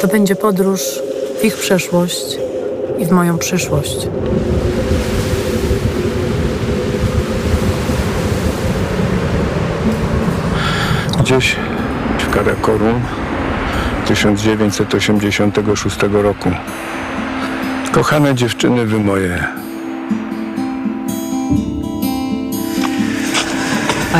To 0.00 0.08
będzie 0.08 0.36
podróż 0.36 0.80
w 1.40 1.44
ich 1.44 1.56
przeszłość 1.56 2.38
i 2.98 3.06
w 3.06 3.10
moją 3.10 3.38
przyszłość. 3.38 4.08
Gdzieś 11.20 11.56
w 12.18 12.30
Karakorum 12.30 13.00
1986 14.06 15.96
roku. 16.12 16.50
Kochane 17.92 18.34
dziewczyny 18.34 18.86
wy 18.86 18.98
moje. 18.98 19.44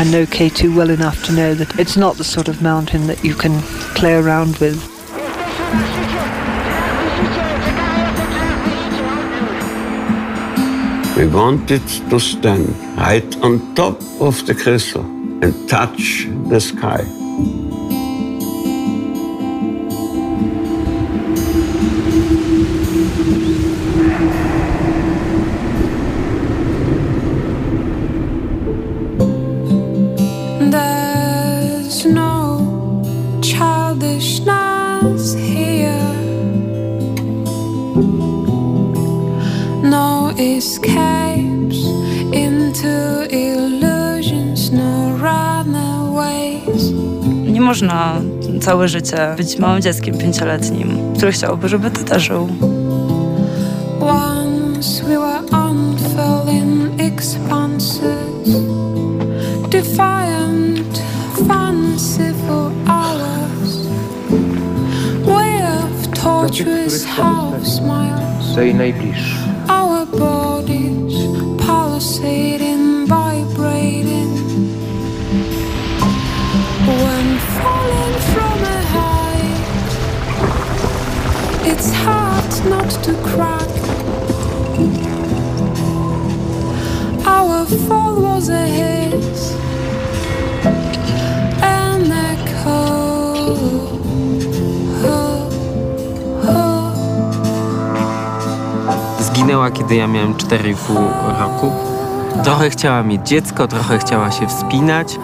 I 0.03 0.05
know 0.11 0.29
K2 0.31 0.75
well 0.77 0.91
enough 0.91 1.27
to 1.27 1.33
know 1.33 1.59
that 1.59 1.69
it's 1.77 1.97
not 1.97 2.17
the 2.17 2.25
sort 2.25 2.49
of 2.49 2.63
mountain 2.63 3.07
that 3.07 3.25
you 3.25 3.35
can 3.35 3.63
play 3.95 4.15
around 4.15 4.59
with. 4.61 5.00
We 11.21 11.27
wanted 11.27 11.87
to 12.09 12.19
stand 12.19 12.75
right 12.97 13.37
on 13.43 13.75
top 13.75 14.01
of 14.23 14.47
the 14.47 14.55
crystal 14.55 15.05
and 15.43 15.69
touch 15.69 16.27
the 16.49 16.59
sky. 16.59 17.05
Całe 48.61 48.89
życie 48.89 49.35
być 49.37 49.59
małym 49.59 49.83
dzieckiem 49.83 50.19
pięcioletnim, 50.19 51.15
które 51.17 51.33
chciałoby, 51.33 51.69
żeby 51.69 51.91
tata 51.91 52.19
żył. 52.19 52.49
Once 54.01 55.05
we 55.05 55.19
were 55.19 55.41
unfurling 55.69 57.01
expanses, 57.01 58.01
defiant, 59.71 61.03
fanciful 61.49 62.71
hours, 62.87 63.89
way 65.27 65.63
of 65.63 66.23
tortuous 66.23 67.05
half 67.05 67.69
smiles. 67.69 68.55
Tej 68.55 68.75
najbliższy. 68.75 69.30
Zginęła, 99.61 99.71
kiedy 99.71 99.97
ja 99.97 100.07
miałem 100.07 100.35
4,5 100.35 101.41
roku. 101.41 101.73
Trochę 102.45 102.71
chciała 102.71 103.03
mieć 103.03 103.29
dziecko, 103.29 103.69
trochę 103.69 103.99
chciała 103.99 104.31
się 104.31 104.47
wspinać. 104.47 105.19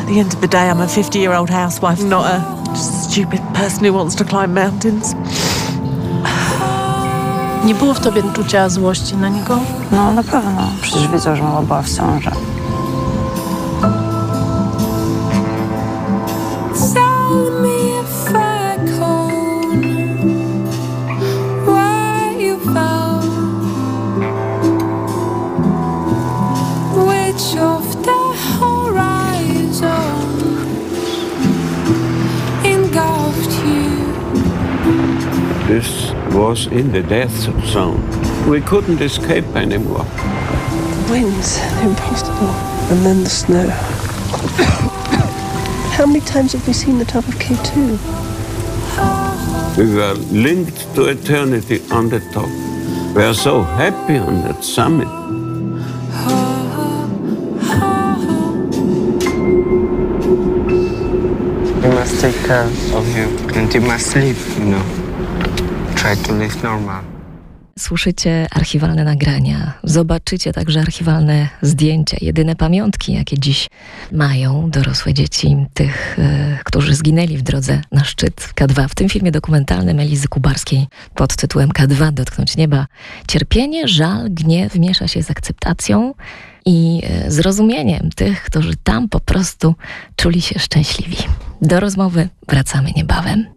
At 0.00 0.06
the 0.06 0.20
end 0.20 0.34
of 0.34 0.40
the 0.40 0.48
day, 0.48 0.70
I'm 0.70 0.82
a 0.82 0.86
50 0.86 1.14
year 1.14 1.32
old 1.34 1.50
housewife, 1.50 2.04
not 2.04 2.26
a 2.26 2.42
stupid 2.76 3.40
person 3.40 3.84
who 3.84 3.98
wants 3.98 4.16
to 4.16 4.24
climb 4.24 4.54
mountains. 4.54 5.14
Nie 7.64 7.74
było 7.74 7.94
w 7.94 8.00
tobie 8.00 8.22
czucia 8.34 8.68
złości 8.68 9.16
na 9.16 9.28
niego? 9.28 9.58
No 9.92 10.12
na 10.12 10.22
pewno. 10.22 10.62
Przecież 10.82 11.08
wiedzą, 11.08 11.36
że 11.36 11.42
mama 11.42 11.62
była 11.62 11.82
w 11.82 11.96
ciąży. 11.96 12.30
This 35.74 36.14
was 36.32 36.68
in 36.68 36.92
the 36.92 37.02
death 37.02 37.34
zone. 37.66 37.98
We 38.48 38.60
couldn't 38.60 39.00
escape 39.00 39.56
anymore. 39.56 40.04
The 40.04 41.08
winds, 41.10 41.58
the 41.58 41.88
impossible, 41.88 42.54
and 42.92 43.04
then 43.04 43.24
the 43.24 43.28
snow. 43.28 43.66
How 45.96 46.06
many 46.06 46.20
times 46.20 46.52
have 46.52 46.64
we 46.68 46.74
seen 46.74 46.98
the 46.98 47.04
top 47.04 47.26
of 47.26 47.34
K2? 47.34 47.98
We 49.76 49.96
were 49.96 50.14
linked 50.30 50.94
to 50.94 51.06
eternity 51.06 51.82
on 51.90 52.08
the 52.08 52.20
top. 52.32 52.48
We 53.16 53.24
are 53.24 53.34
so 53.34 53.62
happy 53.62 54.16
on 54.16 54.42
that 54.42 54.62
summit. 54.62 55.08
You 61.82 61.90
must 61.90 62.20
take 62.20 62.36
care 62.46 62.70
of 62.94 63.08
you 63.16 63.26
and 63.58 63.74
you 63.74 63.80
must 63.80 64.12
sleep, 64.12 64.36
you 64.56 64.66
know. 64.66 65.03
Słyszycie 67.78 68.46
archiwalne 68.50 69.04
nagrania, 69.04 69.72
zobaczycie 69.84 70.52
także 70.52 70.80
archiwalne 70.80 71.48
zdjęcia, 71.62 72.16
jedyne 72.20 72.56
pamiątki, 72.56 73.12
jakie 73.12 73.38
dziś 73.38 73.68
mają 74.12 74.70
dorosłe 74.70 75.14
dzieci 75.14 75.56
tych, 75.74 76.18
e, 76.18 76.58
którzy 76.64 76.94
zginęli 76.94 77.36
w 77.36 77.42
drodze 77.42 77.80
na 77.92 78.04
szczyt 78.04 78.52
K2. 78.60 78.88
W 78.88 78.94
tym 78.94 79.08
filmie 79.08 79.32
dokumentalnym 79.32 80.00
Elizy 80.00 80.28
Kubarskiej 80.28 80.86
pod 81.14 81.36
tytułem 81.36 81.70
K2 81.70 82.12
Dotknąć 82.12 82.56
Nieba. 82.56 82.86
Cierpienie, 83.28 83.88
żal, 83.88 84.30
gniew 84.30 84.74
miesza 84.74 85.08
się 85.08 85.22
z 85.22 85.30
akceptacją 85.30 86.14
i 86.66 87.02
e, 87.04 87.30
zrozumieniem 87.30 88.10
tych, 88.16 88.42
którzy 88.42 88.76
tam 88.76 89.08
po 89.08 89.20
prostu 89.20 89.74
czuli 90.16 90.42
się 90.42 90.58
szczęśliwi. 90.58 91.16
Do 91.62 91.80
rozmowy 91.80 92.28
wracamy 92.48 92.90
niebawem. 92.96 93.53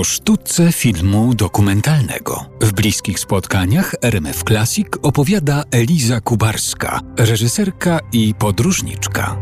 O 0.00 0.04
sztuce 0.04 0.72
filmu 0.72 1.34
dokumentalnego. 1.34 2.44
W 2.60 2.72
bliskich 2.72 3.18
spotkaniach 3.18 3.94
RMF 4.02 4.44
Classic 4.44 4.86
opowiada 5.02 5.64
Eliza 5.70 6.20
Kubarska, 6.20 7.00
reżyserka 7.18 8.00
i 8.12 8.34
podróżniczka. 8.34 9.36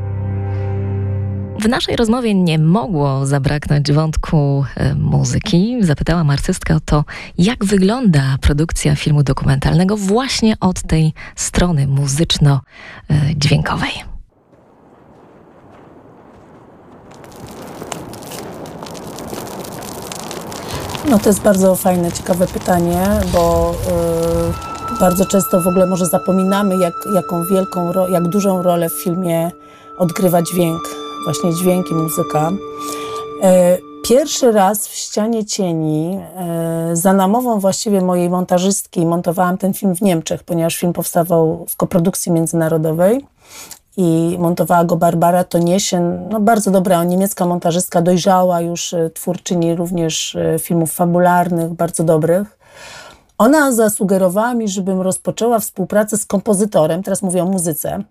W 1.60 1.68
naszej 1.68 1.96
rozmowie 1.96 2.34
nie 2.34 2.58
mogło 2.58 3.26
zabraknąć 3.26 3.92
wątku 3.92 4.64
e, 4.76 4.94
muzyki. 4.94 5.76
Zapytałam 5.80 6.30
artystkę 6.30 6.74
o 6.74 6.80
to, 6.80 7.04
jak 7.38 7.64
wygląda 7.64 8.36
produkcja 8.40 8.96
filmu 8.96 9.22
dokumentalnego 9.22 9.96
właśnie 9.96 10.60
od 10.60 10.82
tej 10.82 11.12
strony 11.36 11.86
muzyczno-dźwiękowej. 11.86 14.17
No 21.10 21.18
to 21.18 21.28
jest 21.28 21.40
bardzo 21.40 21.74
fajne, 21.74 22.12
ciekawe 22.12 22.46
pytanie, 22.46 23.06
bo 23.32 23.74
y, 24.94 24.98
bardzo 25.00 25.26
często 25.26 25.60
w 25.60 25.66
ogóle 25.66 25.86
może 25.86 26.06
zapominamy, 26.06 26.76
jak, 26.76 26.94
jaką 27.14 27.44
wielką, 27.44 27.92
jak 28.08 28.28
dużą 28.28 28.62
rolę 28.62 28.88
w 28.88 29.02
filmie 29.02 29.50
odgrywa 29.98 30.42
dźwięk, 30.42 30.80
właśnie 31.24 31.54
dźwięk 31.54 31.90
i 31.90 31.94
muzyka. 31.94 32.50
Y, 32.50 34.08
pierwszy 34.08 34.52
raz 34.52 34.88
w 34.88 34.94
Ścianie 34.94 35.44
Cieni 35.44 36.18
y, 36.92 36.96
za 36.96 37.12
namową 37.12 37.60
właściwie 37.60 38.00
mojej 38.00 38.30
montażystki 38.30 39.06
montowałam 39.06 39.58
ten 39.58 39.74
film 39.74 39.94
w 39.96 40.02
Niemczech, 40.02 40.44
ponieważ 40.44 40.76
film 40.76 40.92
powstawał 40.92 41.66
w 41.68 41.76
koprodukcji 41.76 42.32
międzynarodowej 42.32 43.26
i 44.00 44.36
montowała 44.38 44.84
go 44.84 44.96
Barbara 44.96 45.44
Toniesien, 45.44 46.28
no 46.30 46.40
bardzo 46.40 46.70
dobra 46.70 47.04
niemiecka 47.04 47.46
montażystka, 47.46 48.02
dojrzała 48.02 48.60
już 48.60 48.94
e, 48.94 49.10
twórczyni 49.10 49.74
również 49.74 50.36
e, 50.36 50.58
filmów 50.58 50.92
fabularnych, 50.92 51.72
bardzo 51.72 52.04
dobrych. 52.04 52.58
Ona 53.38 53.72
zasugerowała 53.72 54.54
mi, 54.54 54.68
żebym 54.68 55.00
rozpoczęła 55.00 55.58
współpracę 55.58 56.16
z 56.16 56.26
kompozytorem, 56.26 57.02
teraz 57.02 57.22
mówię 57.22 57.42
o 57.42 57.46
muzyce, 57.46 58.04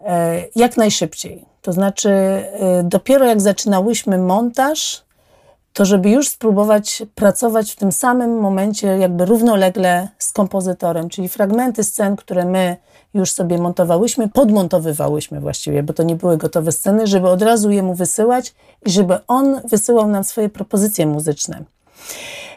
e, 0.00 0.44
jak 0.56 0.76
najszybciej. 0.76 1.44
To 1.62 1.72
znaczy, 1.72 2.10
dopiero 2.84 3.26
jak 3.26 3.40
zaczynałyśmy 3.40 4.18
montaż, 4.18 5.04
to 5.72 5.84
żeby 5.84 6.10
już 6.10 6.28
spróbować 6.28 7.02
pracować 7.14 7.72
w 7.72 7.76
tym 7.76 7.92
samym 7.92 8.38
momencie, 8.38 8.86
jakby 8.86 9.24
równolegle 9.24 10.08
z 10.18 10.32
kompozytorem, 10.32 11.08
czyli 11.08 11.28
fragmenty 11.28 11.84
scen, 11.84 12.16
które 12.16 12.44
my 12.44 12.76
już 13.14 13.32
sobie 13.32 13.58
montowałyśmy, 13.58 14.28
podmontowywałyśmy 14.28 15.40
właściwie, 15.40 15.82
bo 15.82 15.92
to 15.92 16.02
nie 16.02 16.16
były 16.16 16.36
gotowe 16.36 16.72
sceny, 16.72 17.06
żeby 17.06 17.28
od 17.28 17.42
razu 17.42 17.70
jemu 17.70 17.94
wysyłać 17.94 18.54
i 18.86 18.90
żeby 18.90 19.18
on 19.26 19.60
wysyłał 19.64 20.08
nam 20.08 20.24
swoje 20.24 20.48
propozycje 20.48 21.06
muzyczne. 21.06 21.64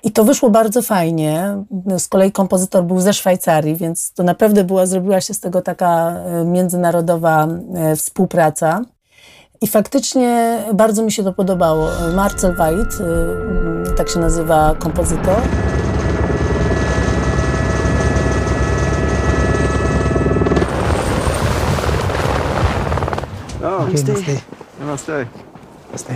I 0.04 0.12
to 0.12 0.24
wyszło 0.24 0.50
bardzo 0.50 0.82
fajnie. 0.82 1.64
Z 1.98 2.08
kolei 2.08 2.32
kompozytor 2.32 2.84
był 2.84 3.00
ze 3.00 3.14
Szwajcarii, 3.14 3.76
więc 3.76 4.14
to 4.14 4.24
naprawdę 4.24 4.64
była, 4.64 4.86
zrobiła 4.86 5.22
się 5.22 5.34
z 5.34 5.40
tego 5.40 5.62
taka 5.62 6.10
e, 6.10 6.46
międzynarodowa 6.46 7.48
e, 7.76 7.96
współpraca. 7.96 8.82
I 9.62 9.68
faktycznie 9.68 10.58
bardzo 10.74 11.04
mi 11.04 11.12
się 11.12 11.24
to 11.24 11.34
podobało. 11.34 11.88
Marcel 12.16 12.56
Weid, 12.56 12.88
e, 13.02 13.96
tak 13.96 14.10
się 14.10 14.20
nazywa 14.20 14.76
kompozytor. 14.80 15.42
Namaste. 23.84 24.40
Namaste. 24.80 25.28
Namaste. 25.92 26.16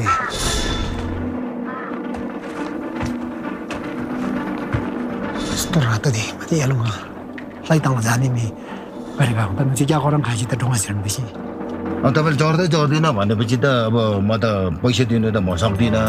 यस्तो 5.57 5.79
रातो 5.79 6.09
देखेँ 6.15 6.33
माथि 6.39 6.55
हेलौँगा 6.63 6.93
लैताउँ 7.67 8.01
जाने 8.07 8.27
नि 8.29 8.45
भए 9.17 9.25
त 9.27 9.59
चाहिँ 9.75 9.87
क्या 9.89 9.99
गरौँ 9.99 10.21
खाएपछि 10.23 10.45
त 10.47 10.53
ढुङ्गा 10.61 10.77
छिर्नुपर्छ 10.79 11.17
अब 12.05 12.11
तपाईँले 12.15 12.37
चढ्दै 12.39 12.67
चढ्दिनँ 12.73 13.11
भनेपछि 13.17 13.57
त 13.57 13.65
अब 13.89 13.95
म 14.21 14.31
त 14.37 14.45
पैसा 14.79 15.03
दिनु 15.09 15.29
त 15.35 15.37
म 15.43 15.49
सक्दिनँ 15.57 16.03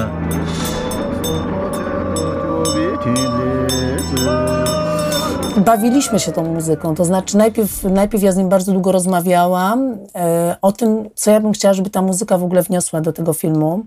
bawiliśmy 5.61 6.21
się 6.21 6.33
tą 6.33 6.45
muzyką. 6.55 6.95
To 6.95 7.05
znaczy, 7.05 7.37
najpierw, 7.37 7.85
najpierw 7.85 8.23
ja 8.23 8.33
z 8.33 8.37
nim 8.37 8.49
bardzo 8.49 8.73
długo 8.73 8.93
rozmawiałam 8.93 9.99
e, 10.15 10.57
o 10.63 10.73
tym, 10.73 11.11
co 11.15 11.31
ja 11.31 11.41
bym 11.41 11.53
chciała, 11.53 11.75
żeby 11.75 11.91
ta 11.91 12.03
muzyka 12.03 12.39
w 12.39 12.45
ogóle 12.45 12.63
wniosła 12.63 13.01
do 13.01 13.13
tego 13.13 13.33
filmu. 13.33 13.83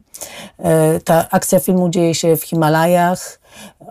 E, 0.58 1.00
ta 1.00 1.30
akcja 1.30 1.60
filmu 1.60 1.90
dzieje 1.90 2.16
się 2.16 2.36
w 2.36 2.44
Himalajach. 2.44 3.40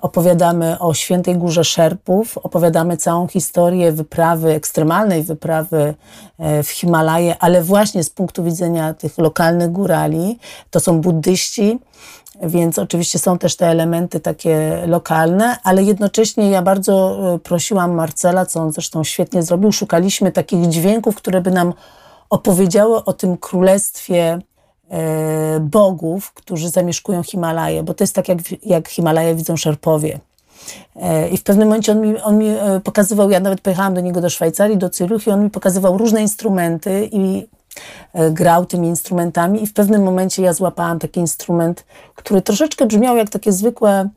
Opowiadamy 0.01 0.79
o 0.79 0.95
świętej 0.95 1.37
górze 1.37 1.65
Szerpów, 1.65 2.39
opowiadamy 2.39 2.97
całą 2.97 3.29
historię 3.29 3.93
wyprawy, 3.93 4.53
ekstremalnej 4.53 5.23
wyprawy 5.23 5.95
e, 6.39 6.63
w 6.63 6.69
Himalaje, 6.71 7.37
ale 7.39 7.63
właśnie 7.63 8.05
z 8.05 8.11
punktu 8.11 8.45
widzenia 8.45 8.95
tych 8.95 9.19
lokalnych 9.19 9.73
górali. 9.73 10.39
To 10.71 10.81
są 10.81 11.01
buddyści, 11.01 11.79
więc 12.43 12.79
oczywiście 12.79 13.19
są 13.19 13.39
też 13.39 13.57
te 13.57 13.67
elementy 13.67 14.21
takie 14.21 14.83
lokalne, 14.87 15.57
ale 15.63 15.83
jednocześnie 15.83 16.51
ja 16.51 16.63
bardzo 16.63 17.19
e, 17.35 17.39
prosiłam 17.39 17.95
Marcela, 17.95 18.47
co 18.47 18.61
on 18.61 18.73
zresztą 18.73 19.05
świetnie 19.05 19.43
zrobił, 19.43 19.73
szukaliśmy 19.73 20.33
takich 20.33 20.69
dźwięków, 20.69 21.17
które 21.17 21.41
by 21.41 21.51
nam 21.51 21.73
opowiedziały 22.31 23.05
o 23.05 23.13
tym 23.13 23.37
królestwie 23.37 24.39
e, 24.91 25.61
bogów, 25.61 26.33
którzy 26.33 26.69
zamieszkują 26.69 27.23
Himalaje, 27.23 27.83
bo 27.83 27.95
to 27.95 28.05
jest 28.05 28.15
tak, 28.15 28.29
jak, 28.29 28.39
jak 28.63 28.89
Himalaje 28.89 29.35
widzą 29.35 29.57
Szerpowie. 29.57 30.21
E, 30.97 31.29
I 31.29 31.37
w 31.37 31.43
pewnym 31.43 31.69
momencie 31.69 31.93
on 31.93 32.01
mi, 32.01 32.21
on 32.21 32.39
mi 32.39 32.47
pokazywał, 32.85 33.31
ja 33.31 33.41
nawet 33.41 33.61
pojechałam 33.61 33.95
do 33.95 34.01
niego 34.01 34.21
do 34.21 34.31
Szwajcarii, 34.31 34.79
do 34.79 34.91
Cyruch 34.91 35.27
i 35.27 35.31
on 35.31 35.45
mi 35.45 35.51
pokazywał 35.51 35.99
różne 35.99 36.23
instrumenty 36.23 37.09
i 37.13 37.47
grał 38.31 38.67
tymi 38.67 38.89
instrumentami 38.89 39.63
i 39.63 39.67
w 39.67 39.73
pewnym 39.73 40.03
momencie 40.03 40.43
ja 40.43 40.53
złapałam 40.53 40.99
taki 40.99 41.21
instrument, 41.21 41.85
który 42.15 42.43
troszeczkę 42.43 42.87
brzmiał 42.87 43.17
jak 43.17 43.31
takie 43.31 43.53
zwykłe 43.53 44.09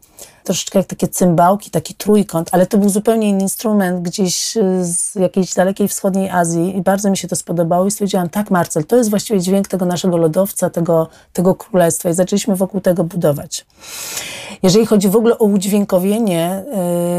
troszeczkę 0.44 0.80
jak 0.80 0.88
takie 0.88 1.08
cymbałki, 1.08 1.72
taki 1.72 1.96
trójkąt, 1.96 2.50
ale 2.52 2.68
to 2.68 2.78
był 2.78 2.90
zupełnie 2.90 3.30
inny 3.30 3.42
instrument 3.42 4.02
gdzieś 4.02 4.58
y, 4.58 4.86
z 4.86 5.16
jakiejś 5.16 5.54
dalekiej 5.54 5.88
wschodniej 5.88 6.30
Azji 6.30 6.78
i 6.78 6.82
bardzo 6.82 7.10
mi 7.10 7.18
się 7.18 7.28
to 7.28 7.36
spodobało 7.36 7.86
i 7.86 7.92
stwierdziłam, 7.92 8.30
tak 8.30 8.52
Marcel, 8.52 8.86
to 8.86 8.96
jest 8.96 9.10
właściwie 9.10 9.40
dźwięk 9.40 9.68
tego 9.68 9.86
naszego 9.86 10.18
lodowca, 10.18 10.70
tego, 10.70 11.10
tego 11.34 11.56
królestwa 11.56 12.10
i 12.10 12.14
zaczęliśmy 12.14 12.56
wokół 12.56 12.82
tego 12.82 13.04
budować. 13.04 13.66
Jeżeli 14.64 14.86
chodzi 14.86 15.10
w 15.10 15.16
ogóle 15.16 15.38
o 15.38 15.46
udźwiękowienie, 15.46 16.64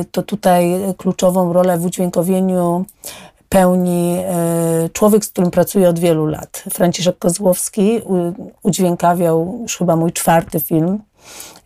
y, 0.00 0.04
to 0.04 0.22
tutaj 0.22 0.74
kluczową 0.96 1.52
rolę 1.52 1.78
w 1.78 1.84
udźwiękowieniu 1.84 2.84
pełni 3.54 4.18
y, 4.84 4.90
człowiek, 4.90 5.24
z 5.24 5.28
którym 5.28 5.50
pracuję 5.50 5.88
od 5.88 5.98
wielu 5.98 6.26
lat. 6.26 6.64
Franciszek 6.72 7.18
Kozłowski 7.18 8.00
udźwiękawiał 8.62 9.58
już 9.62 9.76
chyba 9.76 9.96
mój 9.96 10.12
czwarty 10.12 10.60
film, 10.60 10.98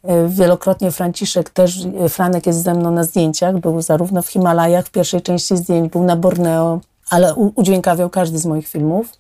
E, 0.03 0.29
wielokrotnie 0.29 0.91
Franciszek 0.91 1.51
też, 1.51 1.87
e, 2.05 2.09
Franek 2.09 2.47
jest 2.47 2.63
ze 2.63 2.75
mną 2.75 2.91
na 2.91 3.05
zdjęciach, 3.05 3.59
był 3.59 3.83
zarówno 3.83 4.23
w 4.23 4.29
Himalajach 4.29 4.87
w 4.87 4.91
pierwszej 4.91 5.23
części 5.23 5.57
zdjęć, 5.57 5.93
był 5.93 6.05
na 6.05 6.17
Borneo, 6.17 6.81
ale 7.11 7.35
udźwiękawiał 7.35 8.11
każdy 8.11 8.39
z 8.39 8.47
moich 8.47 8.69
filmów. 8.69 9.13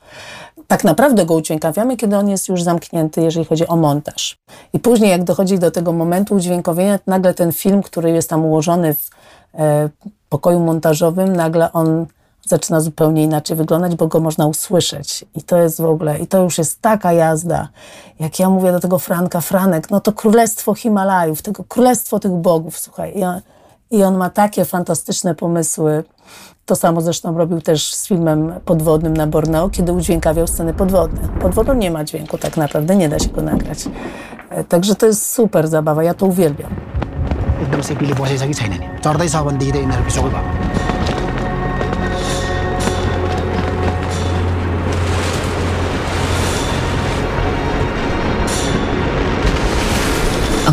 Tak 0.66 0.85
naprawdę 0.85 1.26
go 1.26 1.35
udźwiękawiamy, 1.35 1.96
kiedy 1.96 2.16
on 2.16 2.28
jest 2.28 2.48
już 2.48 2.62
zamknięty, 2.62 3.22
jeżeli 3.22 3.46
chodzi 3.46 3.66
o 3.66 3.76
montaż. 3.76 4.38
I 4.72 4.78
później, 4.78 5.11
jak 5.11 5.24
dochodzi 5.24 5.59
do 5.59 5.70
tego 5.70 5.92
momentu 5.92 6.35
udźwiękowienia, 6.35 6.98
nagle 7.07 7.35
ten 7.35 7.52
film, 7.52 7.83
który 7.83 8.11
jest 8.11 8.31
tam 8.31 8.44
ułożony 8.44 8.94
w 8.94 9.11
e, 9.54 9.88
pokoju 10.28 10.61
montażowym, 10.61 11.37
nagle 11.37 11.72
on 11.72 12.07
zaczyna 12.47 12.82
zupełnie 12.82 13.23
inaczej 13.23 13.58
wyglądać, 13.58 13.95
bo 13.95 14.08
go 14.08 14.19
można 14.19 14.47
usłyszeć. 14.47 15.26
I 15.36 15.43
to 15.43 15.58
jest 15.58 15.82
w 15.82 15.86
ogóle, 15.86 16.19
i 16.19 16.28
to 16.28 16.43
już 16.43 16.58
jest 16.58 16.82
taka 16.82 17.13
jazda. 17.13 17.67
Jak 18.19 18.39
ja 18.39 18.49
mówię 18.49 18.71
do 18.71 18.80
tego 18.80 18.99
Franka, 18.99 19.41
Franek, 19.41 19.89
no 19.89 19.99
to 19.99 20.12
królestwo 20.12 20.73
Himalajów, 20.73 21.41
tego 21.41 21.63
królestwo 21.63 22.19
tych 22.19 22.32
bogów, 22.32 22.80
słuchaj. 22.80 23.17
I 23.17 23.23
on, 23.23 23.41
i 23.91 24.04
on 24.04 24.17
ma 24.17 24.30
takie 24.30 24.65
fantastyczne 24.65 25.36
pomysły. 25.36 26.04
To 26.65 26.76
samo 26.76 27.02
zresztą 27.02 27.38
robił 27.38 27.62
też 27.62 27.93
z 27.93 28.08
filmem 28.08 28.54
podwodnym 28.65 29.17
na 29.17 29.28
Borneo, 29.28 29.69
kiedy 29.69 29.93
udźwiękawiał 29.93 30.47
sceny 30.47 30.73
podwodne. 30.73 31.21
Pod 31.41 31.54
wodą 31.54 31.73
nie 31.73 31.91
ma 31.91 32.04
dźwięku 32.04 32.38
tak 32.38 32.58
naprawdę, 32.58 32.95
nie 32.95 33.10
da 33.10 33.19
się 33.19 33.30
go 33.30 33.41
nagrać. 33.41 33.86
E, 34.49 34.63
także 34.63 34.95
to 34.95 35.06
jest 35.06 35.34
super 35.34 35.67
zabawa, 35.67 36.04
ja 36.04 36.13
to 36.13 36.26
uwielbiam. 36.26 36.73
एकदम 37.63 37.82
से 37.88 37.93
पिले 37.95 38.13
बसेछ 38.19 38.41
छैन 38.60 38.73
नि 38.73 38.88
चढ्दैछ 39.04 39.36
भनेदेखि 39.47 39.71
त 39.71 39.78
यिनीहरूको 39.84 40.12
सबै 40.17 40.30
भएको 40.36 40.66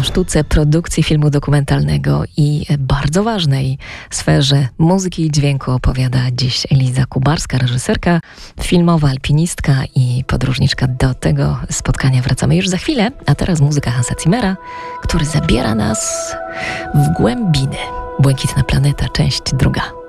sztuce 0.05 0.43
produkcji 0.43 1.03
filmu 1.03 1.29
dokumentalnego 1.29 2.23
i 2.37 2.65
bardzo 2.79 3.23
ważnej 3.23 3.77
sferze 4.09 4.67
muzyki 4.77 5.25
i 5.25 5.31
dźwięku 5.31 5.71
opowiada 5.71 6.19
dziś 6.31 6.67
Eliza 6.71 7.05
Kubarska, 7.05 7.57
reżyserka, 7.57 8.19
filmowa 8.61 9.09
alpinistka 9.09 9.73
i 9.95 10.23
podróżniczka. 10.27 10.87
Do 10.87 11.13
tego 11.13 11.59
spotkania 11.69 12.21
wracamy 12.21 12.55
już 12.55 12.67
za 12.67 12.77
chwilę, 12.77 13.11
a 13.25 13.35
teraz 13.35 13.61
muzyka 13.61 13.91
Hansa 13.91 14.15
Zimmera, 14.23 14.57
który 15.03 15.25
zabiera 15.25 15.75
nas 15.75 16.31
w 16.95 17.17
głębiny. 17.17 17.77
Błękitna 18.19 18.63
planeta, 18.63 19.09
część 19.09 19.41
druga. 19.53 20.04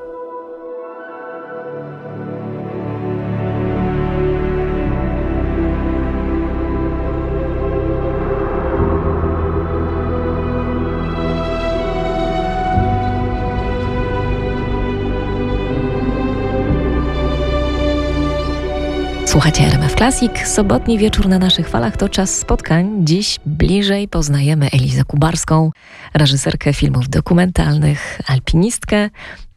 Słuchacie 19.37 19.65
RMF 19.65 19.95
Classic. 19.95 20.33
Sobotni 20.45 20.99
wieczór 20.99 21.29
na 21.29 21.39
naszych 21.39 21.69
falach 21.69 21.97
to 21.97 22.09
czas 22.09 22.39
spotkań. 22.39 22.93
Dziś 23.05 23.39
bliżej 23.47 24.09
poznajemy 24.09 24.69
Elizę 24.73 25.05
Kubarską, 25.05 25.71
reżyserkę 26.15 26.73
filmów 26.73 27.09
dokumentalnych, 27.09 28.21
alpinistkę 28.27 29.11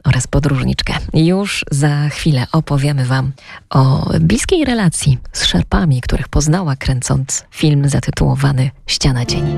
oraz 0.03 0.27
podróżniczkę. 0.27 0.93
Już 1.13 1.65
za 1.71 2.09
chwilę 2.09 2.47
opowiemy 2.51 3.05
Wam 3.05 3.31
o 3.69 4.09
bliskiej 4.19 4.65
relacji 4.65 5.17
z 5.33 5.45
szerpami, 5.45 6.01
których 6.01 6.27
poznała 6.27 6.75
kręcąc 6.75 7.45
film 7.51 7.89
zatytułowany 7.89 8.69
Ściana 8.87 9.25
Cieni. 9.25 9.55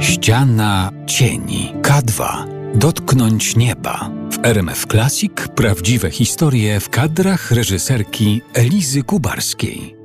Ściana 0.00 0.90
Cieni 1.06 1.72
K2 1.82 2.55
Dotknąć 2.76 3.56
nieba. 3.56 4.10
W 4.30 4.46
RMF 4.46 4.86
Classic 4.86 5.32
prawdziwe 5.54 6.10
historie 6.10 6.80
w 6.80 6.90
kadrach 6.90 7.50
reżyserki 7.50 8.42
Elizy 8.54 9.02
Kubarskiej. 9.02 9.96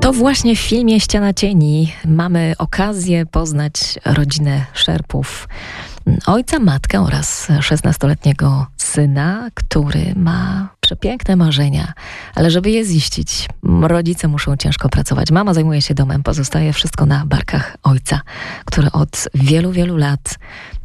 To 0.00 0.12
właśnie 0.12 0.56
w 0.56 0.58
filmie 0.58 1.00
Ściana 1.00 1.34
Cieni 1.34 1.92
mamy 2.04 2.54
okazję 2.58 3.26
poznać 3.26 3.98
rodzinę 4.04 4.66
Szerpów. 4.74 5.48
Ojca, 6.26 6.58
matkę 6.58 7.00
oraz 7.00 7.48
16-letniego 7.48 8.66
syna, 8.76 9.48
który 9.54 10.12
ma 10.16 10.68
przepiękne 10.80 11.36
marzenia, 11.36 11.92
ale 12.34 12.50
żeby 12.50 12.70
je 12.70 12.84
ziścić, 12.84 13.48
rodzice 13.82 14.28
muszą 14.28 14.56
ciężko 14.56 14.88
pracować. 14.88 15.30
Mama 15.30 15.54
zajmuje 15.54 15.82
się 15.82 15.94
domem, 15.94 16.22
pozostaje 16.22 16.72
wszystko 16.72 17.06
na 17.06 17.26
barkach 17.26 17.76
ojca, 17.82 18.20
który 18.64 18.92
od 18.92 19.28
wielu, 19.34 19.72
wielu 19.72 19.96
lat 19.96 20.38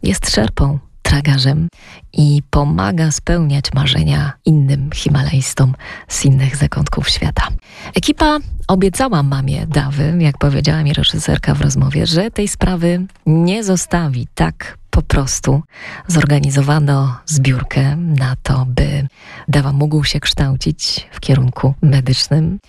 jest 0.06 0.30
szerpą, 0.30 0.80
tragarzem 1.02 1.68
i 2.14 2.42
pomaga 2.50 3.12
spełniać 3.12 3.74
marzenia 3.74 4.34
innym 4.46 4.90
Himalajstom 4.94 5.74
z 6.08 6.26
innych 6.26 6.56
zakątków 6.56 7.10
świata. 7.10 7.48
Ekipa 7.96 8.38
obiecała 8.68 9.24
mamie 9.24 9.68
Dawy, 9.68 10.18
jak 10.20 10.38
powiedziała 10.38 10.84
mi 10.84 10.94
reżyserka 10.94 11.56
w 11.56 11.62
rozmowie, 11.62 12.06
że 12.06 12.32
tej 12.32 12.48
sprawy 12.48 13.06
nie 13.26 13.64
zostawi 13.64 14.28
tak 14.36 14.78
po 14.96 15.02
prostu 15.02 15.62
zorganizowano 16.08 17.18
zbiórkę 17.26 17.96
na 17.96 18.36
to, 18.44 18.66
by 18.68 19.08
Dawa 19.48 19.74
mógł 19.74 20.04
się 20.04 20.20
kształcić 20.20 21.08
w 21.12 21.20
kierunku 21.20 21.74
medycznym. 21.82 22.60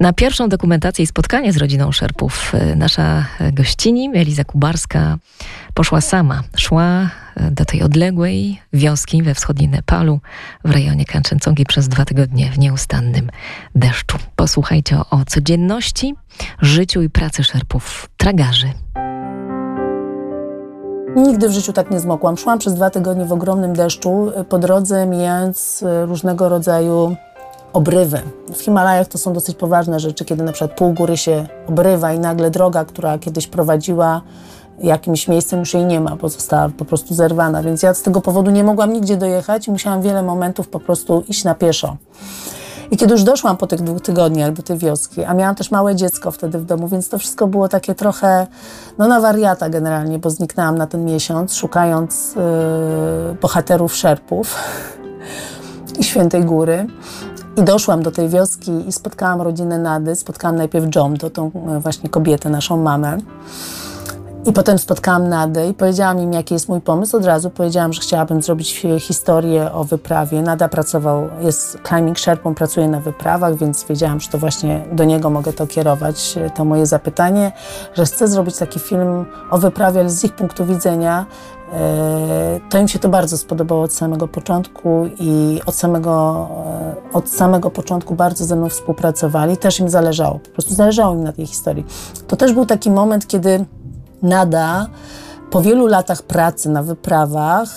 Na 0.00 0.12
pierwszą 0.12 0.48
dokumentację 0.48 1.02
i 1.02 1.06
spotkanie 1.06 1.52
z 1.52 1.56
rodziną 1.56 1.92
Szerpów 1.92 2.54
y, 2.54 2.76
nasza 2.76 3.26
gościni, 3.52 4.10
Eliza 4.14 4.44
Kubarska, 4.44 5.18
poszła 5.74 6.00
sama. 6.00 6.42
Szła 6.56 7.10
y, 7.40 7.50
do 7.50 7.64
tej 7.64 7.82
odległej 7.82 8.60
wioski 8.72 9.22
we 9.22 9.34
wschodnim 9.34 9.70
Nepalu, 9.70 10.20
w 10.64 10.70
rejonie 10.70 11.04
Kanchencongi 11.04 11.66
przez 11.66 11.88
dwa 11.88 12.04
tygodnie 12.04 12.50
w 12.50 12.58
nieustannym 12.58 13.30
deszczu. 13.74 14.18
Posłuchajcie 14.36 14.98
o 14.98 15.24
codzienności, 15.26 16.14
życiu 16.60 17.02
i 17.02 17.10
pracy 17.10 17.44
Szerpów, 17.44 18.08
tragarzy. 18.16 18.72
Nigdy 21.16 21.48
w 21.48 21.52
życiu 21.52 21.72
tak 21.72 21.90
nie 21.90 22.00
zmokłam. 22.00 22.36
Szłam 22.36 22.58
przez 22.58 22.74
dwa 22.74 22.90
tygodnie 22.90 23.24
w 23.24 23.32
ogromnym 23.32 23.72
deszczu, 23.72 24.32
po 24.48 24.58
drodze 24.58 25.06
mijając 25.06 25.82
e, 25.82 26.06
różnego 26.06 26.48
rodzaju 26.48 27.16
obrywy. 27.72 28.20
W 28.54 28.60
Himalajach 28.60 29.08
to 29.08 29.18
są 29.18 29.32
dosyć 29.32 29.56
poważne 29.56 30.00
rzeczy, 30.00 30.24
kiedy 30.24 30.44
na 30.44 30.52
przykład 30.52 30.78
pół 30.78 30.92
góry 30.92 31.16
się 31.16 31.46
obrywa 31.68 32.12
i 32.12 32.18
nagle 32.18 32.50
droga, 32.50 32.84
która 32.84 33.18
kiedyś 33.18 33.46
prowadziła 33.46 34.20
jakimś 34.78 35.28
miejscem, 35.28 35.60
już 35.60 35.74
jej 35.74 35.84
nie 35.84 36.00
ma, 36.00 36.16
bo 36.16 36.28
została 36.28 36.68
po 36.68 36.84
prostu 36.84 37.14
zerwana. 37.14 37.62
Więc 37.62 37.82
ja 37.82 37.94
z 37.94 38.02
tego 38.02 38.20
powodu 38.20 38.50
nie 38.50 38.64
mogłam 38.64 38.92
nigdzie 38.92 39.16
dojechać 39.16 39.68
i 39.68 39.70
musiałam 39.70 40.02
wiele 40.02 40.22
momentów 40.22 40.68
po 40.68 40.80
prostu 40.80 41.24
iść 41.28 41.44
na 41.44 41.54
pieszo. 41.54 41.96
I 42.92 42.96
kiedy 42.96 43.12
już 43.12 43.22
doszłam 43.22 43.56
po 43.56 43.66
tych 43.66 43.82
dwóch 43.82 44.00
tygodniach 44.00 44.52
do 44.52 44.62
tej 44.62 44.78
wioski, 44.78 45.24
a 45.24 45.34
miałam 45.34 45.54
też 45.54 45.70
małe 45.70 45.96
dziecko 45.96 46.30
wtedy 46.30 46.58
w 46.58 46.64
domu, 46.64 46.88
więc 46.88 47.08
to 47.08 47.18
wszystko 47.18 47.46
było 47.46 47.68
takie 47.68 47.94
trochę 47.94 48.46
no, 48.98 49.08
na 49.08 49.20
wariata 49.20 49.68
generalnie, 49.68 50.18
bo 50.18 50.30
zniknęłam 50.30 50.78
na 50.78 50.86
ten 50.86 51.04
miesiąc, 51.04 51.54
szukając 51.54 52.34
yy, 52.34 53.34
bohaterów 53.40 53.94
szerpów 53.94 54.56
i 56.00 56.04
Świętej 56.04 56.44
Góry. 56.44 56.86
I 57.56 57.62
doszłam 57.62 58.02
do 58.02 58.10
tej 58.10 58.28
wioski 58.28 58.88
i 58.88 58.92
spotkałam 58.92 59.42
rodzinę 59.42 59.78
Nady. 59.78 60.16
Spotkałam 60.16 60.56
najpierw 60.56 60.96
Jomdo, 60.96 61.30
tą 61.30 61.50
właśnie 61.80 62.08
kobietę, 62.08 62.50
naszą 62.50 62.76
mamę. 62.76 63.18
I 64.46 64.52
potem 64.52 64.78
spotkałam 64.78 65.28
Nadę 65.28 65.68
i 65.68 65.74
powiedziałam 65.74 66.20
im, 66.20 66.32
jaki 66.32 66.54
jest 66.54 66.68
mój 66.68 66.80
pomysł. 66.80 67.16
Od 67.16 67.24
razu 67.24 67.50
powiedziałam, 67.50 67.92
że 67.92 68.00
chciałabym 68.00 68.42
zrobić 68.42 68.86
historię 69.00 69.72
o 69.72 69.84
wyprawie. 69.84 70.42
Nada 70.42 70.68
pracował, 70.68 71.28
jest 71.40 71.78
climbing 71.88 72.18
sherpą, 72.18 72.54
pracuje 72.54 72.88
na 72.88 73.00
wyprawach, 73.00 73.56
więc 73.56 73.84
wiedziałam, 73.84 74.20
że 74.20 74.28
to 74.28 74.38
właśnie 74.38 74.84
do 74.92 75.04
niego 75.04 75.30
mogę 75.30 75.52
to 75.52 75.66
kierować, 75.66 76.38
to 76.54 76.64
moje 76.64 76.86
zapytanie, 76.86 77.52
że 77.94 78.04
chcę 78.04 78.28
zrobić 78.28 78.56
taki 78.56 78.80
film 78.80 79.24
o 79.50 79.58
wyprawie, 79.58 80.00
ale 80.00 80.10
z 80.10 80.24
ich 80.24 80.32
punktu 80.32 80.66
widzenia. 80.66 81.26
E, 81.72 82.60
to 82.70 82.78
im 82.78 82.88
się 82.88 82.98
to 82.98 83.08
bardzo 83.08 83.38
spodobało 83.38 83.82
od 83.82 83.92
samego 83.92 84.28
początku 84.28 85.08
i 85.20 85.60
od 85.66 85.74
samego, 85.74 86.48
e, 86.66 87.12
od 87.12 87.28
samego 87.28 87.70
początku 87.70 88.14
bardzo 88.14 88.44
ze 88.44 88.56
mną 88.56 88.68
współpracowali. 88.68 89.56
Też 89.56 89.80
im 89.80 89.88
zależało, 89.88 90.38
po 90.38 90.50
prostu 90.50 90.74
zależało 90.74 91.14
im 91.14 91.24
na 91.24 91.32
tej 91.32 91.46
historii. 91.46 91.86
To 92.26 92.36
też 92.36 92.52
był 92.52 92.66
taki 92.66 92.90
moment, 92.90 93.26
kiedy 93.26 93.64
Nada 94.22 94.86
po 95.50 95.62
wielu 95.62 95.86
latach 95.86 96.22
pracy 96.22 96.70
na 96.70 96.82
wyprawach 96.82 97.68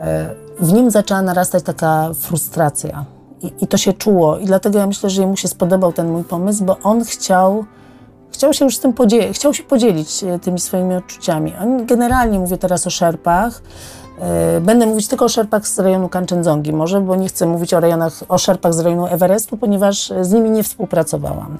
e, 0.00 0.34
w 0.60 0.72
nim 0.72 0.90
zaczęła 0.90 1.22
narastać 1.22 1.64
taka 1.64 2.10
frustracja. 2.14 3.04
I, 3.42 3.52
I, 3.60 3.66
to 3.66 3.76
się 3.76 3.92
czuło. 3.92 4.38
I 4.38 4.46
dlatego 4.46 4.78
ja 4.78 4.86
myślę, 4.86 5.10
że 5.10 5.20
jemu 5.20 5.36
się 5.36 5.48
spodobał 5.48 5.92
ten 5.92 6.10
mój 6.10 6.24
pomysł, 6.24 6.64
bo 6.64 6.78
on 6.82 7.04
chciał, 7.04 7.64
chciał 8.30 8.52
się 8.52 8.64
już 8.64 8.76
z 8.76 8.80
tym 8.80 8.92
podzielić, 8.92 9.36
chciał 9.36 9.54
się 9.54 9.62
podzielić 9.62 10.24
e, 10.24 10.38
tymi 10.38 10.60
swoimi 10.60 10.94
odczuciami. 10.94 11.52
On 11.62 11.86
generalnie 11.86 12.38
mówię 12.38 12.58
teraz 12.58 12.86
o 12.86 12.90
szerpach. 12.90 13.62
E, 14.20 14.60
będę 14.60 14.86
mówić 14.86 15.08
tylko 15.08 15.24
o 15.24 15.28
szerpach 15.28 15.68
z 15.68 15.78
rejonu 15.78 16.08
Kanchenjungi 16.08 16.72
może, 16.72 17.00
bo 17.00 17.16
nie 17.16 17.28
chcę 17.28 17.46
mówić 17.46 17.74
o 17.74 17.80
rejonach, 17.80 18.12
o 18.28 18.38
szerpach 18.38 18.74
z 18.74 18.80
rejonu 18.80 19.06
Everestu, 19.06 19.56
ponieważ 19.56 20.12
z 20.20 20.32
nimi 20.32 20.50
nie 20.50 20.62
współpracowałam. 20.62 21.58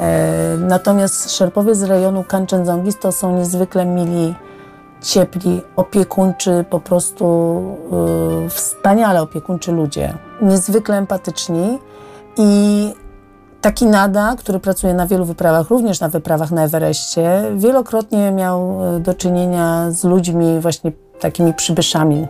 E, 0.00 0.56
natomiast 0.58 1.36
szerpowie 1.36 1.74
z 1.74 1.82
rejonu 1.82 2.24
Kanchenjungi 2.24 2.94
to 2.94 3.12
są 3.12 3.36
niezwykle 3.36 3.86
mili, 3.86 4.34
ciepli, 5.00 5.62
opiekuńczy, 5.76 6.64
po 6.70 6.80
prostu 6.80 7.24
yy, 8.42 8.50
wspaniale 8.50 9.22
opiekuńczy 9.22 9.72
ludzie. 9.72 10.14
Niezwykle 10.42 10.96
empatyczni 10.96 11.78
i 12.36 12.92
taki 13.60 13.86
Nada, 13.86 14.36
który 14.38 14.60
pracuje 14.60 14.94
na 14.94 15.06
wielu 15.06 15.24
wyprawach, 15.24 15.70
również 15.70 16.00
na 16.00 16.08
wyprawach 16.08 16.50
na 16.50 16.64
Everestie, 16.64 17.42
wielokrotnie 17.56 18.32
miał 18.32 18.84
e, 18.96 19.00
do 19.00 19.14
czynienia 19.14 19.90
z 19.90 20.04
ludźmi 20.04 20.60
właśnie 20.60 20.92
takimi 21.20 21.54
przybyszami 21.54 22.26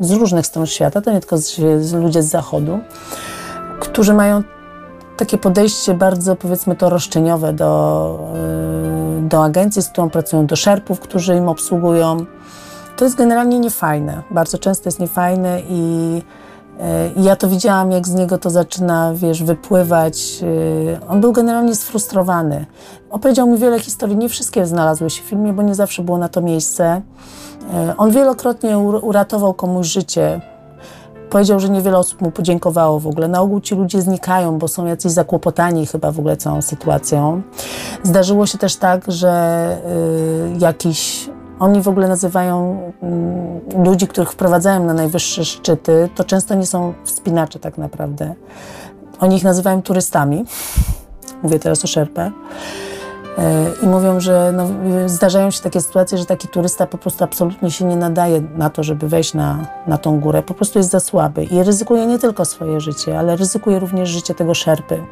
z 0.00 0.12
różnych 0.12 0.46
stron 0.46 0.66
świata, 0.66 1.00
to 1.00 1.12
nie 1.12 1.20
tylko 1.20 1.38
z, 1.38 1.60
z 1.80 1.92
ludzie 1.92 2.22
z 2.22 2.28
zachodu, 2.28 2.78
którzy 3.80 4.14
mają 4.14 4.42
takie 5.16 5.38
podejście 5.38 5.94
bardzo, 5.94 6.36
powiedzmy 6.36 6.76
to, 6.76 6.90
roszczeniowe 6.90 7.52
do, 7.52 8.18
y, 9.18 9.28
do 9.28 9.44
agencji, 9.44 9.82
z 9.82 9.88
którą 9.88 10.10
pracują, 10.10 10.46
do 10.46 10.56
szerpów, 10.56 11.00
którzy 11.00 11.36
im 11.36 11.48
obsługują. 11.48 12.26
To 12.96 13.04
jest 13.04 13.16
generalnie 13.16 13.58
niefajne. 13.58 14.22
Bardzo 14.30 14.58
często 14.58 14.88
jest 14.88 15.00
niefajne 15.00 15.60
i, 15.68 16.22
y, 17.16 17.20
i 17.20 17.24
ja 17.24 17.36
to 17.36 17.48
widziałam, 17.48 17.92
jak 17.92 18.08
z 18.08 18.14
niego 18.14 18.38
to 18.38 18.50
zaczyna, 18.50 19.12
wiesz, 19.14 19.42
wypływać. 19.42 20.38
Y, 20.42 21.06
on 21.08 21.20
był 21.20 21.32
generalnie 21.32 21.74
sfrustrowany. 21.74 22.66
Opowiedział 23.10 23.46
mi 23.46 23.58
wiele 23.58 23.80
historii, 23.80 24.16
nie 24.16 24.28
wszystkie 24.28 24.66
znalazły 24.66 25.10
się 25.10 25.22
w 25.22 25.26
filmie, 25.26 25.52
bo 25.52 25.62
nie 25.62 25.74
zawsze 25.74 26.02
było 26.02 26.18
na 26.18 26.28
to 26.28 26.40
miejsce. 26.40 27.02
On 27.96 28.10
wielokrotnie 28.10 28.78
uratował 28.78 29.54
komuś 29.54 29.86
życie, 29.86 30.40
Powiedział, 31.34 31.60
że 31.60 31.68
niewiele 31.68 31.98
osób 31.98 32.20
mu 32.22 32.30
podziękowało 32.30 33.00
w 33.00 33.06
ogóle. 33.06 33.28
Na 33.28 33.40
ogół 33.40 33.60
ci 33.60 33.74
ludzie 33.74 34.02
znikają, 34.02 34.58
bo 34.58 34.68
są 34.68 34.86
jacyś 34.86 35.12
zakłopotani 35.12 35.86
chyba 35.86 36.12
w 36.12 36.18
ogóle 36.18 36.36
całą 36.36 36.62
sytuacją. 36.62 37.42
Zdarzyło 38.02 38.46
się 38.46 38.58
też 38.58 38.76
tak, 38.76 39.04
że 39.08 39.76
y, 40.56 40.58
jakiś 40.58 41.30
oni 41.58 41.82
w 41.82 41.88
ogóle 41.88 42.08
nazywają 42.08 42.80
y, 43.72 43.84
ludzi, 43.84 44.06
których 44.06 44.32
wprowadzają 44.32 44.84
na 44.84 44.94
najwyższe 44.94 45.44
szczyty, 45.44 46.08
to 46.14 46.24
często 46.24 46.54
nie 46.54 46.66
są 46.66 46.94
wspinacze 47.04 47.58
tak 47.58 47.78
naprawdę. 47.78 48.34
Oni 49.20 49.36
ich 49.36 49.44
nazywają 49.44 49.82
turystami. 49.82 50.44
Mówię 51.42 51.58
teraz 51.58 51.84
o 51.84 51.86
Szerpę. 51.86 52.30
E, 53.38 53.70
I 53.82 53.86
mówią, 53.86 54.20
że 54.20 54.52
no, 54.56 54.68
zdarzają 55.08 55.50
się 55.50 55.62
takie 55.62 55.80
sytuacje, 55.80 56.18
że 56.18 56.26
taki 56.26 56.48
turysta 56.48 56.86
po 56.86 56.98
prostu 56.98 57.24
absolutnie 57.24 57.70
się 57.70 57.84
nie 57.84 57.96
nadaje 57.96 58.42
na 58.56 58.70
to, 58.70 58.82
żeby 58.82 59.08
wejść 59.08 59.34
na, 59.34 59.66
na 59.86 59.98
tą 59.98 60.20
górę. 60.20 60.42
Po 60.42 60.54
prostu 60.54 60.78
jest 60.78 60.90
za 60.90 61.00
słaby 61.00 61.44
i 61.44 61.62
ryzykuje 61.62 62.06
nie 62.06 62.18
tylko 62.18 62.44
swoje 62.44 62.80
życie, 62.80 63.18
ale 63.18 63.36
ryzykuje 63.36 63.78
również 63.78 64.08
życie 64.08 64.34
tego 64.34 64.54
szerpy. 64.54 65.02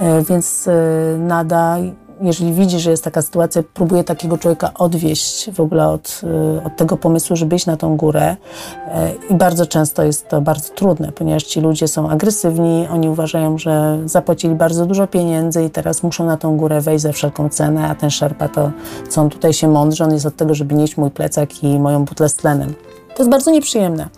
E, 0.00 0.22
więc 0.22 0.68
e, 0.68 0.72
nada 1.18 1.76
jeżeli 2.20 2.52
widzi, 2.52 2.80
że 2.80 2.90
jest 2.90 3.04
taka 3.04 3.22
sytuacja, 3.22 3.62
próbuje 3.74 4.04
takiego 4.04 4.38
człowieka 4.38 4.70
odwieść 4.74 5.50
w 5.50 5.60
ogóle 5.60 5.88
od, 5.88 6.20
y, 6.58 6.64
od 6.66 6.76
tego 6.76 6.96
pomysłu, 6.96 7.36
żeby 7.36 7.56
iść 7.56 7.66
na 7.66 7.76
tą 7.76 7.96
górę. 7.96 8.36
E, 8.88 9.12
I 9.30 9.34
bardzo 9.34 9.66
często 9.66 10.02
jest 10.02 10.28
to 10.28 10.40
bardzo 10.40 10.74
trudne, 10.74 11.12
ponieważ 11.12 11.42
ci 11.44 11.60
ludzie 11.60 11.88
są 11.88 12.10
agresywni, 12.10 12.88
oni 12.92 13.08
uważają, 13.08 13.58
że 13.58 13.98
zapłacili 14.04 14.54
bardzo 14.54 14.86
dużo 14.86 15.06
pieniędzy 15.06 15.64
i 15.64 15.70
teraz 15.70 16.02
muszą 16.02 16.26
na 16.26 16.36
tą 16.36 16.56
górę 16.56 16.80
wejść 16.80 17.02
za 17.02 17.12
wszelką 17.12 17.48
cenę, 17.48 17.88
a 17.88 17.94
ten 17.94 18.10
szerpa 18.10 18.48
to, 18.48 18.70
co 19.08 19.20
on 19.20 19.30
tutaj 19.30 19.52
się 19.52 19.68
mądrzy, 19.68 20.04
on 20.04 20.12
jest 20.12 20.26
od 20.26 20.36
tego, 20.36 20.54
żeby 20.54 20.74
nieść 20.74 20.96
mój 20.96 21.10
plecak 21.10 21.64
i 21.64 21.78
moją 21.78 22.04
butlę 22.04 22.28
z 22.28 22.34
tlenem. 22.34 22.74
To 23.16 23.22
jest 23.22 23.30
bardzo 23.30 23.50
nieprzyjemne. 23.50 24.08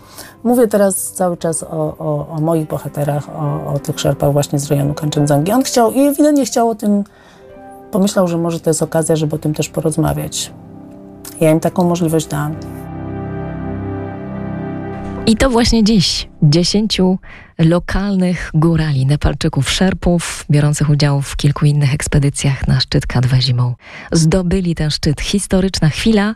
Mówię 0.43 0.67
teraz 0.67 1.11
cały 1.11 1.37
czas 1.37 1.63
o, 1.63 1.67
o, 1.97 2.27
o 2.29 2.41
moich 2.41 2.67
bohaterach, 2.67 3.29
o, 3.29 3.73
o 3.73 3.79
tych 3.79 3.99
szerpach 3.99 4.33
właśnie 4.33 4.59
z 4.59 4.67
rejonu 4.67 4.93
Kanchenjungi. 4.93 5.51
On 5.51 5.63
chciał 5.63 5.91
i 5.91 5.99
ewidentnie 5.99 6.45
chciał 6.45 6.69
o 6.69 6.75
tym 6.75 7.03
pomyślał, 7.91 8.27
że 8.27 8.37
może 8.37 8.59
to 8.59 8.69
jest 8.69 8.83
okazja, 8.83 9.15
żeby 9.15 9.35
o 9.35 9.39
tym 9.39 9.53
też 9.53 9.69
porozmawiać. 9.69 10.51
Ja 11.41 11.51
im 11.51 11.59
taką 11.59 11.89
możliwość 11.89 12.25
dałam. 12.27 12.55
I 15.25 15.35
to 15.35 15.49
właśnie 15.49 15.83
dziś 15.83 16.27
dziesięciu 16.43 17.19
lokalnych 17.59 18.51
górali, 18.53 19.05
Nepalczyków, 19.05 19.69
Szerpów, 19.69 20.45
biorących 20.51 20.89
udział 20.89 21.21
w 21.21 21.35
kilku 21.35 21.65
innych 21.65 21.93
ekspedycjach 21.93 22.67
na 22.67 22.79
szczyt 22.79 23.07
K2 23.07 23.41
zimą, 23.41 23.75
zdobyli 24.11 24.75
ten 24.75 24.89
szczyt. 24.89 25.21
Historyczna 25.21 25.89
chwila 25.89 26.35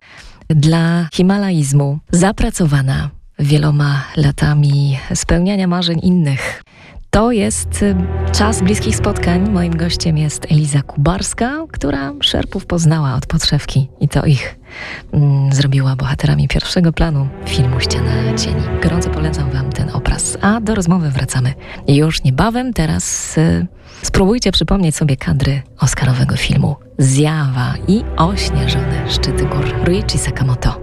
dla 0.49 1.07
himalaizmu, 1.13 1.99
zapracowana 2.11 3.09
wieloma 3.39 4.03
latami 4.15 4.97
spełniania 5.13 5.67
marzeń 5.67 5.99
innych. 6.03 6.63
To 7.13 7.31
jest 7.31 7.83
y, 7.83 7.95
czas 8.31 8.61
bliskich 8.61 8.95
spotkań. 8.95 9.49
Moim 9.49 9.77
gościem 9.77 10.17
jest 10.17 10.45
Eliza 10.51 10.81
Kubarska, 10.81 11.57
która 11.71 12.13
szerpów 12.21 12.65
poznała 12.65 13.15
od 13.15 13.25
podszewki 13.25 13.89
i 13.99 14.09
to 14.09 14.25
ich 14.25 14.59
mm, 15.13 15.53
zrobiła 15.53 15.95
bohaterami 15.95 16.47
pierwszego 16.47 16.93
planu 16.93 17.27
filmu 17.45 17.79
Ściana 17.79 18.37
Cieni. 18.37 18.61
Gorąco 18.83 19.09
polecam 19.09 19.49
Wam 19.51 19.71
ten 19.71 19.89
obraz. 19.89 20.37
A 20.41 20.61
do 20.61 20.75
rozmowy 20.75 21.09
wracamy 21.09 21.53
już 21.87 22.23
niebawem. 22.23 22.73
Teraz 22.73 23.37
y, 23.37 23.67
spróbujcie 24.01 24.51
przypomnieć 24.51 24.95
sobie 24.95 25.17
kadry 25.17 25.61
oscarowego 25.79 26.35
filmu 26.35 26.75
Zjawa 26.97 27.73
i 27.87 28.03
ośnieżone 28.17 29.11
szczyty 29.11 29.45
gór 29.45 29.85
Ruichi 29.85 30.17
Sakamoto. 30.17 30.82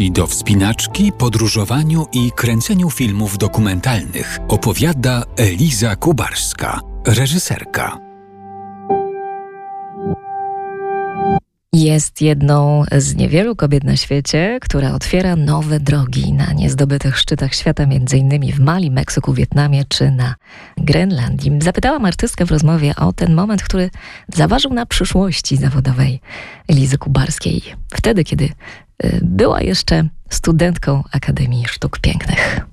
Pasji 0.00 0.12
do 0.12 0.26
wspinaczki, 0.26 1.12
podróżowaniu 1.12 2.06
i 2.12 2.30
kręceniu 2.32 2.90
filmów 2.90 3.38
dokumentalnych 3.38 4.38
opowiada 4.48 5.22
Eliza 5.36 5.96
Kubarska, 5.96 6.80
reżyserka. 7.06 7.98
Jest 11.72 12.22
jedną 12.22 12.84
z 12.92 13.14
niewielu 13.14 13.56
kobiet 13.56 13.84
na 13.84 13.96
świecie, 13.96 14.58
która 14.62 14.92
otwiera 14.92 15.36
nowe 15.36 15.80
drogi 15.80 16.32
na 16.32 16.52
niezdobytych 16.52 17.18
szczytach 17.18 17.54
świata, 17.54 17.82
m.in. 17.82 18.52
w 18.52 18.60
Mali, 18.60 18.90
Meksyku, 18.90 19.34
Wietnamie 19.34 19.84
czy 19.88 20.10
na 20.10 20.34
Grenlandii. 20.76 21.52
Zapytałam 21.62 22.04
artystkę 22.04 22.46
w 22.46 22.50
rozmowie 22.50 22.96
o 22.96 23.12
ten 23.12 23.34
moment, 23.34 23.62
który 23.62 23.90
zaważył 24.34 24.72
na 24.72 24.86
przyszłości 24.86 25.56
zawodowej 25.56 26.20
Elizy 26.68 26.98
Kubarskiej. 26.98 27.62
Wtedy, 27.94 28.24
kiedy 28.24 28.48
była 29.22 29.60
jeszcze 29.60 30.08
studentką 30.30 31.02
Akademii 31.12 31.64
Sztuk 31.66 31.98
Pięknych. 31.98 32.70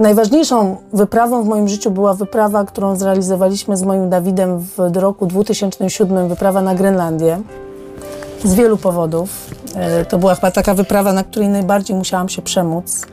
Najważniejszą 0.00 0.76
wyprawą 0.92 1.42
w 1.44 1.48
moim 1.48 1.68
życiu 1.68 1.90
była 1.90 2.14
wyprawa, 2.14 2.64
którą 2.64 2.96
zrealizowaliśmy 2.96 3.76
z 3.76 3.82
moim 3.82 4.10
Dawidem 4.10 4.58
w 4.58 4.96
roku 4.96 5.26
2007, 5.26 6.28
wyprawa 6.28 6.62
na 6.62 6.74
Grenlandię. 6.74 7.40
z 8.44 8.54
wielu 8.54 8.76
powodów. 8.76 9.50
E, 9.74 10.04
to 10.04 10.18
była 10.18 10.34
chyba 10.34 10.50
taka 10.50 10.74
wyprawa, 10.74 11.12
na 11.12 11.24
której 11.24 11.48
najbardziej 11.48 11.96
musiałam 11.96 12.28
się 12.28 12.42
przemóc. 12.42 13.06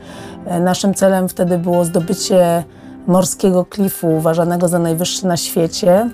E, 0.46 0.60
naszym 0.60 0.94
celem 0.94 1.30
wtedy 1.30 1.58
było 1.58 1.86
zdobycie 1.86 2.64
morskiego 3.08 3.66
klifu, 3.66 4.08
uważanego 4.08 4.68
za 4.68 4.80
najwyższy 4.80 5.28
na 5.28 5.38
świecie, 5.38 6.10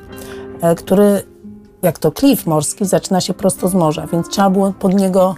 który, 0.78 1.22
jak 1.84 2.00
to 2.00 2.12
klif 2.12 2.48
morski, 2.48 2.86
zaczyna 2.86 3.22
się 3.22 3.34
prosto 3.34 3.68
z 3.68 3.74
morza, 3.74 4.08
więc 4.08 4.30
trzeba 4.30 4.50
było 4.50 4.74
pod 4.80 4.94
niego, 4.94 5.36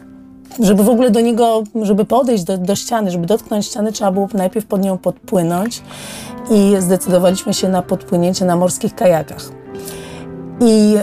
żeby 0.60 0.84
w 0.84 0.90
ogóle 0.90 1.12
do 1.12 1.22
niego, 1.22 1.64
żeby 1.82 2.06
podejść 2.06 2.44
do, 2.44 2.58
do 2.58 2.76
ściany, 2.76 3.12
żeby 3.12 3.26
dotknąć 3.26 3.66
ściany, 3.66 3.92
trzeba 3.92 4.12
było 4.12 4.28
najpierw 4.34 4.66
pod 4.66 4.82
nią 4.82 4.98
podpłynąć 4.98 5.84
i 6.52 6.76
zdecydowaliśmy 6.80 7.54
się 7.54 7.70
na 7.70 7.82
podpłynięcie 7.82 8.46
na 8.46 8.56
morskich 8.56 8.96
kajakach. 8.96 9.50
I 10.62 10.92
yy, 10.92 11.00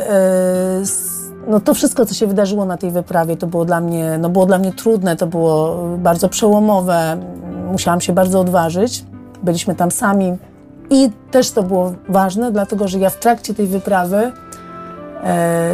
no 1.47 1.61
to 1.61 1.75
wszystko, 1.75 2.07
co 2.07 2.15
się 2.15 2.27
wydarzyło 2.27 2.65
na 2.65 2.77
tej 2.77 2.91
wyprawie, 2.91 3.37
to 3.37 3.47
było 3.47 3.65
dla 3.65 3.81
mnie, 3.81 4.19
no 4.19 4.29
było 4.29 4.47
dla 4.47 4.59
mnie 4.59 4.73
trudne, 4.73 5.17
to 5.17 5.27
było 5.27 5.77
bardzo 5.99 6.29
przełomowe. 6.29 7.17
Musiałam 7.73 8.01
się 8.01 8.13
bardzo 8.13 8.41
odważyć. 8.41 9.05
Byliśmy 9.43 9.75
tam 9.75 9.91
sami 9.91 10.37
i 10.91 11.11
też 11.31 11.51
to 11.51 11.63
było 11.63 11.93
ważne, 12.09 12.53
dlatego 12.53 12.89
że 12.89 12.99
ja 12.99 13.11
w 13.11 13.19
trakcie 13.19 13.55
tej 13.55 13.67
wyprawy 13.67 14.33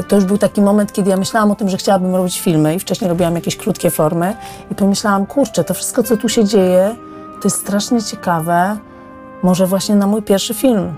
to 0.09 0.17
już 0.17 0.25
był 0.25 0.39
taki 0.39 0.63
moment, 0.63 0.93
kiedy 0.93 1.11
ja 1.11 1.17
myślałam 1.17 1.51
o 1.51 1.55
tym, 1.55 1.69
że 1.69 1.77
chciałabym 1.77 2.15
robić 2.15 2.41
filmy 2.41 2.75
i 2.75 2.79
wcześniej 2.79 3.09
robiłam 3.09 3.35
jakieś 3.35 3.57
krótkie 3.57 3.91
formy 3.91 4.35
i 4.71 4.75
pomyślałam, 4.75 5.27
kurczę, 5.27 5.65
to 5.65 5.75
wszystko, 5.75 6.03
co 6.03 6.17
tu 6.17 6.29
się 6.29 6.45
dzieje, 6.45 6.97
to 7.41 7.49
jest 7.49 7.61
strasznie 7.61 8.03
ciekawe, 8.03 8.77
może 9.43 9.67
właśnie 9.67 9.95
na 9.95 10.07
mój 10.07 10.23
pierwszy 10.23 10.55
film. 10.55 10.95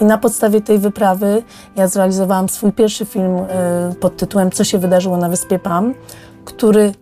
I 0.00 0.04
na 0.04 0.18
podstawie 0.18 0.60
tej 0.60 0.78
wyprawy 0.78 1.42
ja 1.76 1.88
zrealizowałam 1.88 2.48
swój 2.48 2.72
pierwszy 2.72 3.04
film 3.04 3.36
y, 3.90 3.94
pod 3.94 4.16
tytułem 4.16 4.50
Co 4.50 4.64
się 4.64 4.78
wydarzyło 4.78 5.16
na 5.16 5.28
wyspie 5.28 5.58
Pam, 5.58 5.94
który 6.44 6.92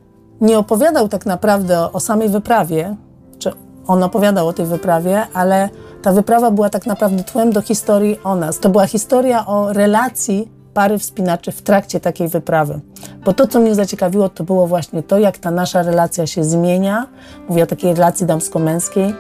nie 0.41 0.59
opowiadał 0.59 1.09
tak 1.09 1.27
naprawdę 1.27 1.93
o 1.93 2.01
samej 2.01 2.29
wyprawie, 2.29 2.97
czy 3.39 3.53
on 3.87 4.03
opowiadał 4.03 4.49
o 4.49 4.53
tej 4.53 4.67
wyprawie, 4.67 5.27
ale 5.35 5.69
ta 6.03 6.13
wyprawa 6.13 6.51
była 6.51 6.71
tak 6.71 6.87
naprawdę 6.87 7.25
tłem 7.25 7.53
do 7.53 7.63
historii 7.63 8.19
o 8.25 8.35
nas. 8.35 8.59
To 8.59 8.69
była 8.69 8.87
historia 8.87 9.47
o 9.47 9.73
relacji 9.73 10.58
pary 10.79 10.99
wspinaczy 10.99 11.53
w 11.53 11.63
trakcie 11.63 12.01
takiej 12.01 12.29
wyprawy. 12.29 12.81
Bo 13.25 13.33
to, 13.33 13.47
co 13.47 13.61
mnie 13.61 13.75
zaciekawiło, 13.75 14.29
to 14.29 14.45
było 14.45 14.67
właśnie 14.67 15.03
to, 15.03 15.19
jak 15.19 15.39
ta 15.39 15.51
nasza 15.51 15.83
relacja 15.83 16.27
się 16.27 16.45
zmienia. 16.45 17.07
Mówię 17.49 17.63
o 17.63 17.67
takiej 17.67 17.95
relacji 17.95 18.27
damsko-męskiej. 18.27 19.15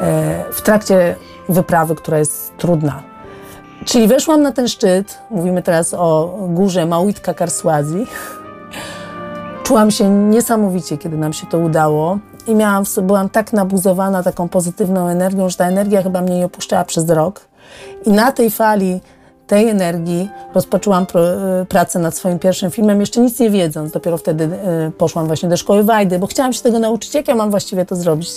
E, 0.00 0.44
w 0.52 0.62
trakcie 0.62 1.16
wyprawy, 1.48 1.94
która 1.94 2.18
jest 2.18 2.56
trudna. 2.56 3.02
Czyli 3.84 4.08
weszłam 4.08 4.42
na 4.42 4.52
ten 4.52 4.68
szczyt, 4.68 5.18
mówimy 5.30 5.62
teraz 5.62 5.94
o 5.94 6.38
górze 6.48 6.86
Małytka 6.86 7.34
Karsłazi. 7.34 8.06
Czułam 9.62 9.90
się 9.90 10.10
niesamowicie, 10.10 10.98
kiedy 10.98 11.16
nam 11.16 11.32
się 11.32 11.46
to 11.46 11.58
udało 11.58 12.18
i 12.46 12.54
miałam, 12.54 12.84
byłam 13.02 13.28
tak 13.28 13.52
nabuzowana 13.52 14.22
taką 14.22 14.48
pozytywną 14.48 15.08
energią, 15.08 15.48
że 15.48 15.56
ta 15.56 15.68
energia 15.68 16.02
chyba 16.02 16.20
mnie 16.20 16.38
nie 16.38 16.46
opuszczała 16.46 16.84
przez 16.84 17.10
rok. 17.10 17.48
I 18.04 18.10
na 18.10 18.32
tej 18.32 18.50
fali 18.50 19.00
tej 19.46 19.68
energii 19.68 20.30
rozpoczęłam 20.54 21.06
pr 21.06 21.66
pracę 21.68 21.98
nad 21.98 22.14
swoim 22.14 22.38
pierwszym 22.38 22.70
filmem, 22.70 23.00
jeszcze 23.00 23.20
nic 23.20 23.40
nie 23.40 23.50
wiedząc. 23.50 23.92
Dopiero 23.92 24.18
wtedy 24.18 24.44
y, 24.88 24.90
poszłam 24.90 25.26
właśnie 25.26 25.48
do 25.48 25.56
szkoły 25.56 25.82
Wajdy, 25.82 26.18
bo 26.18 26.26
chciałam 26.26 26.52
się 26.52 26.62
tego 26.62 26.78
nauczyć, 26.78 27.14
jak 27.14 27.28
ja 27.28 27.34
mam 27.34 27.50
właściwie 27.50 27.84
to 27.84 27.96
zrobić 27.96 28.30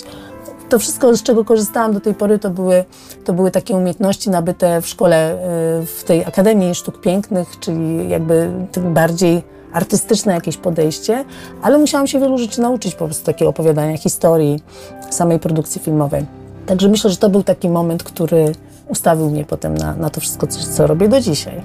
to 0.70 0.78
wszystko, 0.78 1.16
z 1.16 1.22
czego 1.22 1.44
korzystałam 1.44 1.92
do 1.92 2.00
tej 2.00 2.14
pory, 2.14 2.38
to 2.38 2.50
były, 2.50 2.84
to 3.24 3.32
były 3.32 3.50
takie 3.50 3.74
umiejętności 3.74 4.30
nabyte 4.30 4.82
w 4.82 4.88
szkole, 4.88 5.34
y, 5.82 5.86
w 5.86 6.04
tej 6.04 6.24
Akademii 6.24 6.74
Sztuk 6.74 7.00
Pięknych, 7.00 7.58
czyli 7.60 8.08
jakby 8.08 8.50
bardziej 8.80 9.42
artystyczne 9.72 10.32
jakieś 10.34 10.56
podejście, 10.56 11.24
ale 11.62 11.78
musiałam 11.78 12.06
się 12.06 12.20
wielu 12.20 12.38
rzeczy 12.38 12.60
nauczyć, 12.60 12.94
po 12.94 13.04
prostu 13.04 13.26
takiego 13.26 13.48
opowiadania 13.48 13.98
historii, 13.98 14.62
samej 15.10 15.38
produkcji 15.38 15.80
filmowej. 15.80 16.26
Także 16.66 16.88
myślę, 16.88 17.10
że 17.10 17.16
to 17.16 17.28
był 17.28 17.42
taki 17.42 17.68
moment, 17.68 18.02
który 18.02 18.52
ustawił 18.90 19.30
mnie 19.30 19.44
potem 19.44 19.74
na, 19.74 19.96
na 19.96 20.10
to 20.10 20.20
wszystko, 20.20 20.46
co, 20.46 20.72
co 20.72 20.86
robię 20.86 21.08
do 21.08 21.20
dzisiaj. 21.20 21.62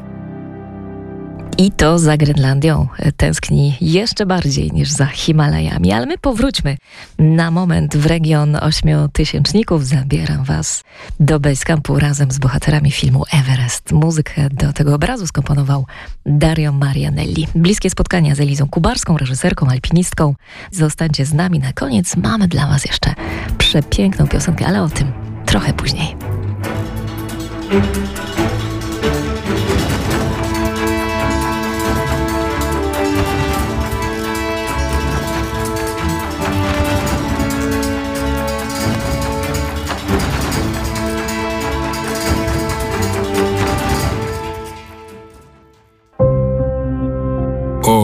I 1.57 1.71
to 1.71 1.99
za 1.99 2.17
Grenlandią 2.17 2.88
tęskni 3.17 3.78
jeszcze 3.82 4.26
bardziej 4.26 4.71
niż 4.71 4.89
za 4.89 5.05
Himalajami. 5.05 5.91
Ale 5.91 6.05
my 6.05 6.17
powróćmy 6.17 6.78
na 7.19 7.51
moment 7.51 7.97
w 7.97 8.05
region 8.05 8.55
ośmiotysięczników. 8.55 9.86
Zabieram 9.86 10.43
Was 10.43 10.84
do 11.19 11.39
Basecampu 11.39 11.99
razem 11.99 12.32
z 12.32 12.39
bohaterami 12.39 12.91
filmu 12.91 13.23
Everest. 13.32 13.91
Muzykę 13.91 14.49
do 14.49 14.73
tego 14.73 14.95
obrazu 14.95 15.28
skomponował 15.28 15.86
Dario 16.26 16.71
Marianelli. 16.71 17.47
Bliskie 17.55 17.89
spotkania 17.89 18.36
z 18.36 18.39
Elizą 18.39 18.69
Kubarską, 18.69 19.17
reżyserką, 19.17 19.67
alpinistką. 19.67 20.36
Zostańcie 20.71 21.26
z 21.26 21.34
nami. 21.34 21.59
Na 21.59 21.73
koniec 21.73 22.17
mamy 22.17 22.47
dla 22.47 22.67
Was 22.67 22.86
jeszcze 22.86 23.13
przepiękną 23.57 24.28
piosenkę, 24.28 24.65
ale 24.65 24.84
o 24.84 24.89
tym 24.89 25.11
trochę 25.45 25.73
później. 25.73 26.15
O 27.76 27.78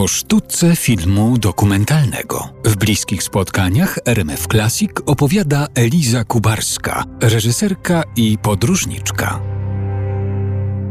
sztuce 0.08 0.76
filmu 0.76 1.38
dokumentalnego. 1.38 2.48
W 2.64 2.76
bliskich 2.76 3.22
spotkaniach 3.22 3.98
RMF 4.04 4.46
Classic 4.46 4.90
opowiada 5.06 5.66
Eliza 5.74 6.24
Kubarska, 6.24 7.04
reżyserka 7.20 8.02
i 8.16 8.38
podróżniczka. 8.38 9.51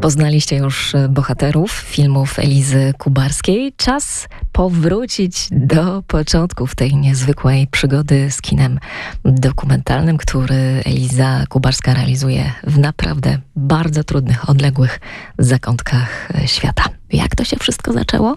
Poznaliście 0.02 0.56
już 0.56 0.92
bohaterów 1.08 1.70
filmów 1.70 2.38
Elizy 2.38 2.92
Kubarskiej. 2.98 3.72
Czas 3.76 4.28
powrócić 4.52 5.48
do 5.50 6.02
początków 6.06 6.74
tej 6.74 6.96
niezwykłej 6.96 7.66
przygody 7.66 8.30
z 8.30 8.42
kinem 8.42 8.78
dokumentalnym, 9.24 10.18
który 10.18 10.82
Eliza 10.86 11.44
Kubarska 11.48 11.94
realizuje 11.94 12.52
w 12.64 12.78
naprawdę 12.78 13.38
bardzo 13.56 14.04
trudnych, 14.04 14.50
odległych 14.50 15.00
zakątkach 15.38 16.28
świata. 16.46 16.84
Jak 17.12 17.36
to 17.36 17.44
się 17.44 17.56
wszystko 17.56 17.92
zaczęło? 17.92 18.36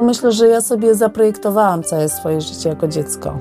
Myślę, 0.00 0.32
że 0.32 0.48
ja 0.48 0.60
sobie 0.60 0.94
zaprojektowałam 0.94 1.82
całe 1.82 2.08
swoje 2.08 2.40
życie 2.40 2.68
jako 2.68 2.88
dziecko. 2.88 3.38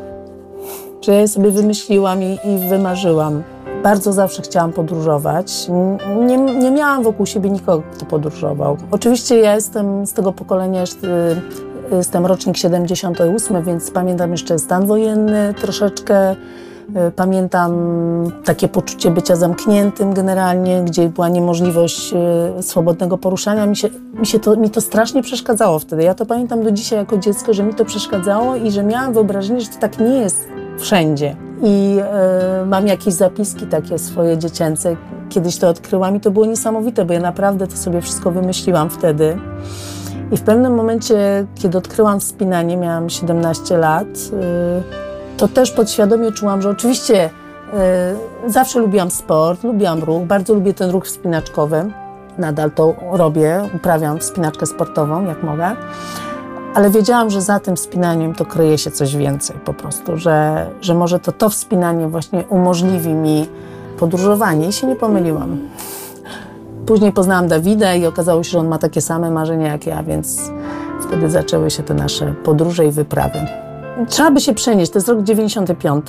Że 1.06 1.12
ja 1.14 1.20
je 1.20 1.28
sobie 1.28 1.52
wymyśliłam 1.52 2.24
i, 2.24 2.34
i 2.34 2.70
wymarzyłam. 2.70 3.44
Bardzo 3.84 4.14
zawsze 4.14 4.42
chciałam 4.42 4.74
podróżować. 4.74 5.68
Nie, 6.26 6.38
nie 6.38 6.72
miałam 6.72 7.04
wokół 7.04 7.26
siebie 7.26 7.50
nikogo, 7.50 7.84
kto 7.94 8.06
podróżował. 8.06 8.78
Oczywiście 8.92 9.38
ja 9.38 9.56
jestem 9.56 10.06
z 10.06 10.14
tego 10.14 10.34
pokolenia, 10.34 10.84
y, 10.84 11.96
jestem 11.96 12.26
rocznik 12.26 12.58
78, 12.58 13.64
więc 13.64 13.92
pamiętam 13.92 14.32
jeszcze 14.32 14.60
stan 14.60 14.86
wojenny 14.86 15.54
troszeczkę 15.62 16.36
E, 16.96 17.12
pamiętam 17.12 17.72
takie 18.44 18.68
poczucie 18.68 19.12
bycia 19.12 19.36
zamkniętym 19.36 20.14
generalnie, 20.14 20.84
gdzie 20.84 21.10
była 21.10 21.30
niemożliwość 21.30 22.14
e, 22.14 22.64
swobodnego 22.64 23.18
poruszania. 23.18 23.66
Mi, 23.66 23.76
się, 23.76 23.90
mi, 24.14 24.26
się 24.26 24.40
to, 24.40 24.56
mi 24.56 24.70
to 24.70 24.82
strasznie 24.82 25.24
przeszkadzało 25.24 25.80
wtedy. 25.80 26.04
Ja 26.04 26.14
to 26.14 26.26
pamiętam 26.26 26.64
do 26.64 26.72
dzisiaj 26.72 27.00
jako 27.00 27.18
dziecko, 27.18 27.54
że 27.54 27.64
mi 27.64 27.74
to 27.74 27.86
przeszkadzało 27.86 28.56
i 28.56 28.72
że 28.72 28.84
miałam 28.84 29.14
wyobrażenie, 29.14 29.62
że 29.62 29.68
to 29.68 29.80
tak 29.80 30.00
nie 30.00 30.18
jest 30.18 30.48
wszędzie. 30.78 31.36
I 31.64 31.98
e, 32.00 32.66
mam 32.66 32.88
jakieś 32.88 33.14
zapiski 33.14 33.68
takie 33.68 34.00
swoje 34.00 34.38
dziecięce. 34.38 34.96
Kiedyś 35.30 35.58
to 35.58 35.70
odkryłam 35.70 36.16
i 36.16 36.20
to 36.20 36.32
było 36.32 36.46
niesamowite, 36.46 37.06
bo 37.06 37.14
ja 37.14 37.20
naprawdę 37.20 37.68
to 37.68 37.78
sobie 37.78 38.02
wszystko 38.02 38.32
wymyśliłam 38.32 38.90
wtedy. 38.90 39.38
I 40.32 40.38
w 40.38 40.42
pewnym 40.42 40.74
momencie, 40.76 41.46
kiedy 41.56 41.78
odkryłam 41.78 42.20
wspinanie, 42.20 42.78
miałam 42.78 43.10
17 43.10 43.78
lat, 43.78 44.08
to 45.38 45.48
też 45.48 45.72
podświadomie 45.72 46.32
czułam, 46.32 46.62
że 46.62 46.70
oczywiście 46.70 47.30
y, 48.46 48.52
zawsze 48.52 48.80
lubiłam 48.80 49.12
sport, 49.12 49.64
lubiłam 49.64 50.04
ruch, 50.04 50.24
bardzo 50.24 50.54
lubię 50.54 50.74
ten 50.74 50.90
ruch 50.90 51.06
wspinaczkowy. 51.06 51.92
Nadal 52.38 52.72
to 52.72 52.96
robię, 53.12 53.70
uprawiam 53.76 54.20
wspinaczkę 54.20 54.66
sportową, 54.66 55.26
jak 55.26 55.44
mogę. 55.44 55.76
Ale 56.74 56.90
wiedziałam, 56.90 57.30
że 57.30 57.42
za 57.42 57.60
tym 57.60 57.76
wspinaniem 57.76 58.36
to 58.36 58.46
kryje 58.46 58.78
się 58.78 58.92
coś 58.92 59.16
więcej 59.16 59.56
po 59.66 59.74
prostu, 59.74 60.18
że, 60.18 60.68
że 60.82 60.94
może 60.94 61.20
to 61.20 61.32
to 61.32 61.50
wspinanie 61.50 62.08
właśnie 62.08 62.44
umożliwi 62.50 63.14
mi 63.14 63.48
podróżowanie 64.00 64.68
i 64.68 64.74
się 64.74 64.88
nie 64.88 64.96
pomyliłam. 64.96 65.60
Później 66.86 67.12
poznałam 67.12 67.48
Dawida 67.48 67.96
i 67.96 68.06
okazało 68.06 68.44
się, 68.44 68.50
że 68.50 68.60
on 68.60 68.68
ma 68.68 68.78
takie 68.78 69.02
same 69.02 69.32
marzenia 69.32 69.72
jak 69.72 69.86
ja, 69.88 70.04
więc 70.04 70.52
wtedy 71.08 71.30
zaczęły 71.30 71.72
się 71.72 71.84
te 71.84 71.94
nasze 71.94 72.34
podróże 72.44 72.86
i 72.86 72.92
wyprawy. 72.92 73.40
Trzeba 74.08 74.32
by 74.32 74.42
się 74.42 74.54
przenieść, 74.54 74.92
to 74.92 74.98
jest 74.98 75.08
rok 75.08 75.24
95. 75.24 76.06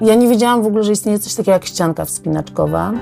Ja 0.00 0.14
nie 0.14 0.28
wiedziałam 0.28 0.62
w 0.62 0.66
ogóle, 0.66 0.84
że 0.84 0.92
istnieje 0.92 1.18
coś 1.18 1.34
takiego 1.34 1.52
jak 1.52 1.64
ścianka 1.64 2.04
wspinaczkowa. 2.04 2.92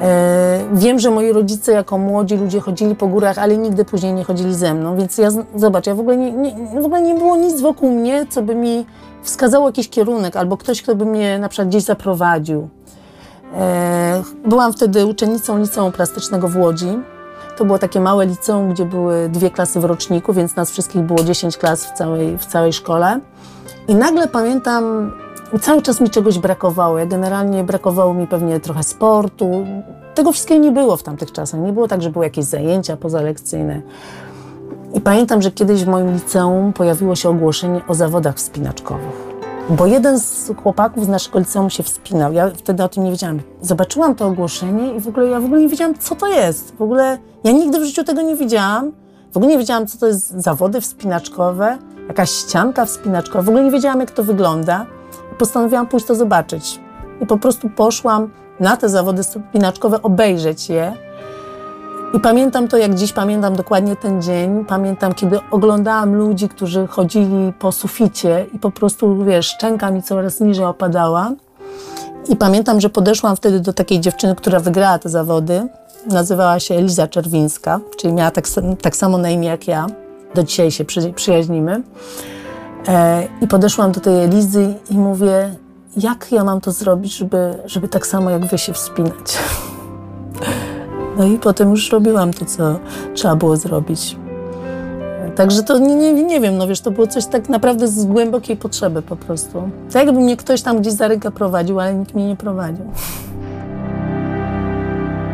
E, 0.00 0.64
wiem, 0.72 0.98
że 0.98 1.10
moi 1.10 1.32
rodzice 1.32 1.72
jako 1.72 1.98
młodzi 1.98 2.36
ludzie 2.36 2.60
chodzili 2.60 2.94
po 2.94 3.06
górach, 3.06 3.38
ale 3.38 3.56
nigdy 3.56 3.84
później 3.84 4.12
nie 4.12 4.24
chodzili 4.24 4.54
ze 4.54 4.74
mną, 4.74 4.96
więc 4.96 5.18
ja, 5.18 5.28
zobacz, 5.56 5.86
ja 5.86 5.94
w 5.94 6.00
ogóle 6.00 6.16
nie, 6.16 6.32
nie, 6.32 6.80
w 6.80 6.84
ogóle 6.84 7.02
nie 7.02 7.14
było 7.14 7.36
nic 7.36 7.60
wokół 7.60 7.90
mnie, 7.90 8.26
co 8.30 8.42
by 8.42 8.54
mi 8.54 8.86
wskazało 9.22 9.66
jakiś 9.66 9.88
kierunek, 9.88 10.36
albo 10.36 10.56
ktoś, 10.56 10.82
kto 10.82 10.94
by 10.94 11.06
mnie 11.06 11.38
na 11.38 11.48
przykład 11.48 11.68
gdzieś 11.68 11.82
zaprowadził. 11.82 12.68
E, 13.54 14.22
byłam 14.44 14.72
wtedy 14.72 15.06
uczennicą 15.06 15.58
liceum 15.58 15.92
plastycznego 15.92 16.48
w 16.48 16.56
Łodzi. 16.56 16.98
To 17.56 17.64
było 17.64 17.78
takie 17.78 18.00
małe 18.00 18.26
liceum, 18.26 18.72
gdzie 18.72 18.84
były 18.84 19.28
dwie 19.28 19.50
klasy 19.50 19.80
w 19.80 19.84
roczniku, 19.84 20.32
więc 20.32 20.56
nas 20.56 20.70
wszystkich 20.70 21.02
było 21.02 21.24
10 21.24 21.56
klas 21.56 21.86
w 21.86 21.92
całej, 21.92 22.38
w 22.38 22.46
całej 22.46 22.72
szkole. 22.72 23.20
I 23.88 23.94
nagle 23.94 24.28
pamiętam, 24.28 25.12
cały 25.60 25.82
czas 25.82 26.00
mi 26.00 26.10
czegoś 26.10 26.38
brakowało. 26.38 26.98
Ja 26.98 27.06
generalnie 27.06 27.64
brakowało 27.64 28.14
mi 28.14 28.26
pewnie 28.26 28.60
trochę 28.60 28.82
sportu. 28.82 29.66
Tego 30.14 30.32
wszystkiego 30.32 30.60
nie 30.60 30.72
było 30.72 30.96
w 30.96 31.02
tamtych 31.02 31.32
czasach. 31.32 31.60
Nie 31.60 31.72
było 31.72 31.88
tak, 31.88 32.02
że 32.02 32.10
były 32.10 32.24
jakieś 32.24 32.44
zajęcia 32.44 32.96
pozalekcyjne. 32.96 33.82
I 34.94 35.00
pamiętam, 35.00 35.42
że 35.42 35.50
kiedyś 35.50 35.84
w 35.84 35.88
moim 35.88 36.14
liceum 36.14 36.72
pojawiło 36.72 37.16
się 37.16 37.28
ogłoszenie 37.28 37.80
o 37.88 37.94
zawodach 37.94 38.36
wspinaczkowych. 38.36 39.28
Bo 39.70 39.86
jeden 39.86 40.20
z 40.20 40.52
chłopaków 40.62 41.04
z 41.04 41.08
naszego 41.08 41.38
liceum 41.38 41.70
się 41.70 41.82
wspinał. 41.82 42.32
Ja 42.32 42.50
wtedy 42.50 42.84
o 42.84 42.88
tym 42.88 43.04
nie 43.04 43.10
wiedziałam. 43.10 43.40
Zobaczyłam 43.62 44.14
to 44.14 44.26
ogłoszenie 44.26 44.94
i 44.94 45.00
w 45.00 45.08
ogóle 45.08 45.26
ja 45.26 45.40
w 45.40 45.44
ogóle 45.44 45.60
nie 45.60 45.68
wiedziałam, 45.68 45.94
co 45.98 46.14
to 46.14 46.26
jest. 46.26 46.76
W 46.76 46.82
ogóle 46.82 47.18
ja 47.44 47.52
nigdy 47.52 47.80
w 47.80 47.84
życiu 47.84 48.04
tego 48.04 48.22
nie 48.22 48.36
widziałam. 48.36 48.92
W 49.32 49.36
ogóle 49.36 49.52
nie 49.52 49.58
wiedziałam, 49.58 49.86
co 49.86 49.98
to 49.98 50.06
jest 50.06 50.30
zawody 50.30 50.80
wspinaczkowe, 50.80 51.78
jakaś 52.08 52.30
ścianka 52.30 52.84
wspinaczkowa. 52.84 53.42
W 53.42 53.48
ogóle 53.48 53.64
nie 53.64 53.70
wiedziałam, 53.70 54.00
jak 54.00 54.10
to 54.10 54.24
wygląda. 54.24 54.86
Postanowiłam 55.38 55.86
pójść 55.86 56.06
to 56.06 56.14
zobaczyć. 56.14 56.80
I 57.20 57.26
po 57.26 57.36
prostu 57.36 57.70
poszłam 57.70 58.30
na 58.60 58.76
te 58.76 58.88
zawody 58.88 59.22
wspinaczkowe, 59.22 60.02
obejrzeć 60.02 60.68
je. 60.68 60.92
I 62.14 62.20
pamiętam 62.20 62.68
to, 62.68 62.76
jak 62.76 62.94
dziś 62.94 63.12
pamiętam 63.12 63.56
dokładnie 63.56 63.96
ten 63.96 64.22
dzień. 64.22 64.64
Pamiętam, 64.64 65.14
kiedy 65.14 65.38
oglądałam 65.50 66.14
ludzi, 66.14 66.48
którzy 66.48 66.86
chodzili 66.86 67.52
po 67.58 67.72
suficie 67.72 68.46
i 68.54 68.58
po 68.58 68.70
prostu, 68.70 69.24
wiesz, 69.24 69.46
szczęka 69.46 69.90
mi 69.90 70.02
coraz 70.02 70.40
niżej 70.40 70.64
opadała. 70.64 71.32
I 72.28 72.36
pamiętam, 72.36 72.80
że 72.80 72.90
podeszłam 72.90 73.36
wtedy 73.36 73.60
do 73.60 73.72
takiej 73.72 74.00
dziewczyny, 74.00 74.34
która 74.34 74.60
wygrała 74.60 74.98
te 74.98 75.08
zawody. 75.08 75.68
Nazywała 76.06 76.60
się 76.60 76.74
Eliza 76.74 77.06
Czerwińska, 77.08 77.80
czyli 77.96 78.12
miała 78.12 78.30
tak, 78.30 78.44
tak 78.82 78.96
samo 78.96 79.18
na 79.18 79.30
imię 79.30 79.48
jak 79.48 79.68
ja. 79.68 79.86
Do 80.34 80.42
dzisiaj 80.42 80.70
się 80.70 80.84
przy, 80.84 81.12
przyjaźnimy. 81.12 81.82
E, 82.88 83.28
I 83.40 83.46
podeszłam 83.48 83.92
do 83.92 84.00
tej 84.00 84.24
Elizy 84.24 84.74
i 84.90 84.98
mówię, 84.98 85.54
jak 85.96 86.32
ja 86.32 86.44
mam 86.44 86.60
to 86.60 86.72
zrobić, 86.72 87.16
żeby, 87.16 87.54
żeby 87.66 87.88
tak 87.88 88.06
samo 88.06 88.30
jak 88.30 88.46
wy 88.46 88.58
się 88.58 88.72
wspinać. 88.72 89.38
No 91.18 91.24
i 91.24 91.38
potem 91.38 91.70
już 91.70 91.92
robiłam 91.92 92.32
to, 92.32 92.44
co 92.44 92.78
trzeba 93.14 93.36
było 93.36 93.56
zrobić. 93.56 94.16
Także 95.36 95.62
to 95.62 95.78
nie, 95.78 95.94
nie, 95.96 96.12
nie 96.12 96.40
wiem, 96.40 96.56
no 96.56 96.66
wiesz, 96.66 96.80
to 96.80 96.90
było 96.90 97.06
coś 97.06 97.26
tak 97.26 97.48
naprawdę 97.48 97.88
z 97.88 98.04
głębokiej 98.04 98.56
potrzeby 98.56 99.02
po 99.02 99.16
prostu. 99.16 99.70
Tak 99.92 100.06
jakby 100.06 100.20
mnie 100.20 100.36
ktoś 100.36 100.62
tam 100.62 100.80
gdzieś 100.80 100.92
za 100.92 101.08
rękę 101.08 101.30
prowadził, 101.30 101.80
ale 101.80 101.94
nikt 101.94 102.14
mnie 102.14 102.28
nie 102.28 102.36
prowadził. 102.36 102.84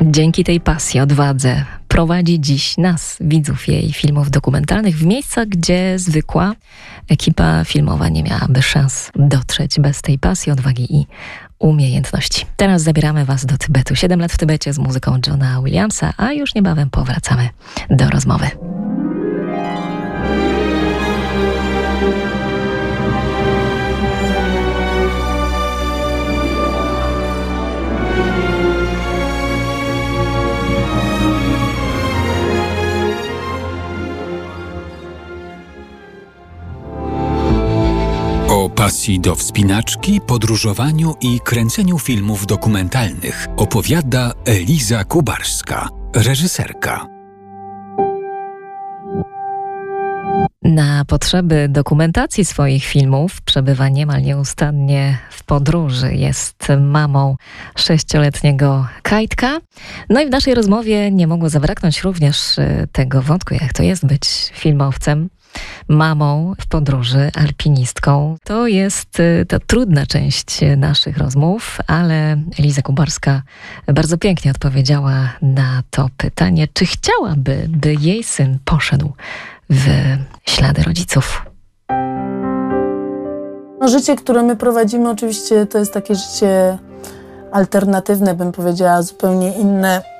Dzięki 0.03 0.45
tej 0.45 0.61
pasji, 0.61 1.01
odwadze 1.01 1.65
prowadzi 1.95 2.41
dziś 2.41 2.77
nas, 2.79 3.17
widzów 3.21 3.69
jej 3.69 3.93
filmów 3.93 4.31
dokumentalnych, 4.31 4.97
w 4.97 5.07
miejsca, 5.07 5.47
gdzie 5.47 5.99
zwykła 5.99 6.53
ekipa 7.09 7.65
filmowa 7.65 8.09
nie 8.09 8.23
miałaby 8.23 8.63
szans 8.63 9.11
dotrzeć 9.15 9.81
bez 9.81 10.03
tej 10.03 10.19
pasji, 10.19 10.53
odwagi 10.53 10.97
i 10.97 11.07
umiejętności. 11.59 12.47
Teraz 12.57 12.83
zabieramy 12.83 13.25
Was 13.25 13.47
do 13.47 13.59
Tybetu. 13.59 13.97
Siedem 13.97 14.21
lat 14.21 14.33
w 14.33 14.39
Tybecie 14.39 14.73
z 14.73 14.79
muzyką 14.79 15.19
Johna 15.27 15.63
Williamsa, 15.63 16.13
a 16.17 16.33
już 16.33 16.55
niebawem 16.55 16.91
powracamy 16.91 17.49
do 17.91 18.11
rozmowy. 18.11 18.51
O 38.65 38.69
pasji 38.69 39.21
do 39.21 39.35
wspinaczki, 39.35 40.21
podróżowaniu 40.21 41.15
i 41.21 41.41
kręceniu 41.41 41.99
filmów 41.99 42.47
dokumentalnych 42.47 43.47
opowiada 43.57 44.33
Eliza 44.45 45.05
Kubarska, 45.05 45.89
reżyserka. 46.15 47.07
Na 50.63 51.05
potrzeby 51.05 51.67
dokumentacji 51.71 52.45
swoich 52.45 52.85
filmów 52.85 53.43
przebywa 53.43 53.89
niemal 53.89 54.23
nieustannie 54.23 55.19
w 55.31 55.45
podróży. 55.45 56.15
Jest 56.15 56.69
mamą 56.81 57.37
sześcioletniego 57.77 58.87
Kajtka. 59.03 59.61
No 60.11 60.21
i 60.21 60.27
w 60.27 60.31
naszej 60.31 60.55
rozmowie 60.55 61.11
nie 61.11 61.27
mogło 61.27 61.49
zabraknąć 61.49 62.03
również 62.03 62.59
y, 62.59 62.89
tego 62.93 63.23
wątku, 63.23 63.55
jak 63.55 63.73
to 63.73 63.83
jest 63.83 64.07
być 64.07 64.23
filmowcem 64.53 65.29
mamą 65.89 66.55
w 66.61 66.67
podróży, 66.67 67.31
alpinistką. 67.35 68.37
To 68.45 68.67
jest 68.67 69.21
y, 69.21 69.47
ta 69.49 69.59
trudna 69.59 70.07
część 70.07 70.61
naszych 70.77 71.19
rozmów, 71.19 71.79
ale 71.87 72.37
Eliza 72.59 72.83
Kubarska 72.83 73.43
bardzo 73.87 74.19
pięknie 74.19 74.51
odpowiedziała 74.51 75.33
na 75.43 75.83
to 75.91 76.09
pytanie, 76.17 76.69
czy 76.73 76.87
chciałaby, 76.87 77.67
by 77.69 77.95
jej 77.95 78.25
syn 78.25 78.59
poszedł 78.65 79.13
w 79.71 79.87
ślady 80.47 80.83
rodziców. 80.83 81.47
No, 83.81 83.89
życie, 83.89 84.17
które 84.17 84.43
my 84.43 84.57
prowadzimy, 84.57 85.11
oczywiście 85.11 85.67
to 85.67 85.79
jest 85.79 85.93
takie 85.93 86.15
życie 86.15 86.79
alternatywne, 87.53 88.35
bym 88.35 88.53
powiedziała, 88.53 89.03
zupełnie 89.03 89.53
inne 89.53 90.14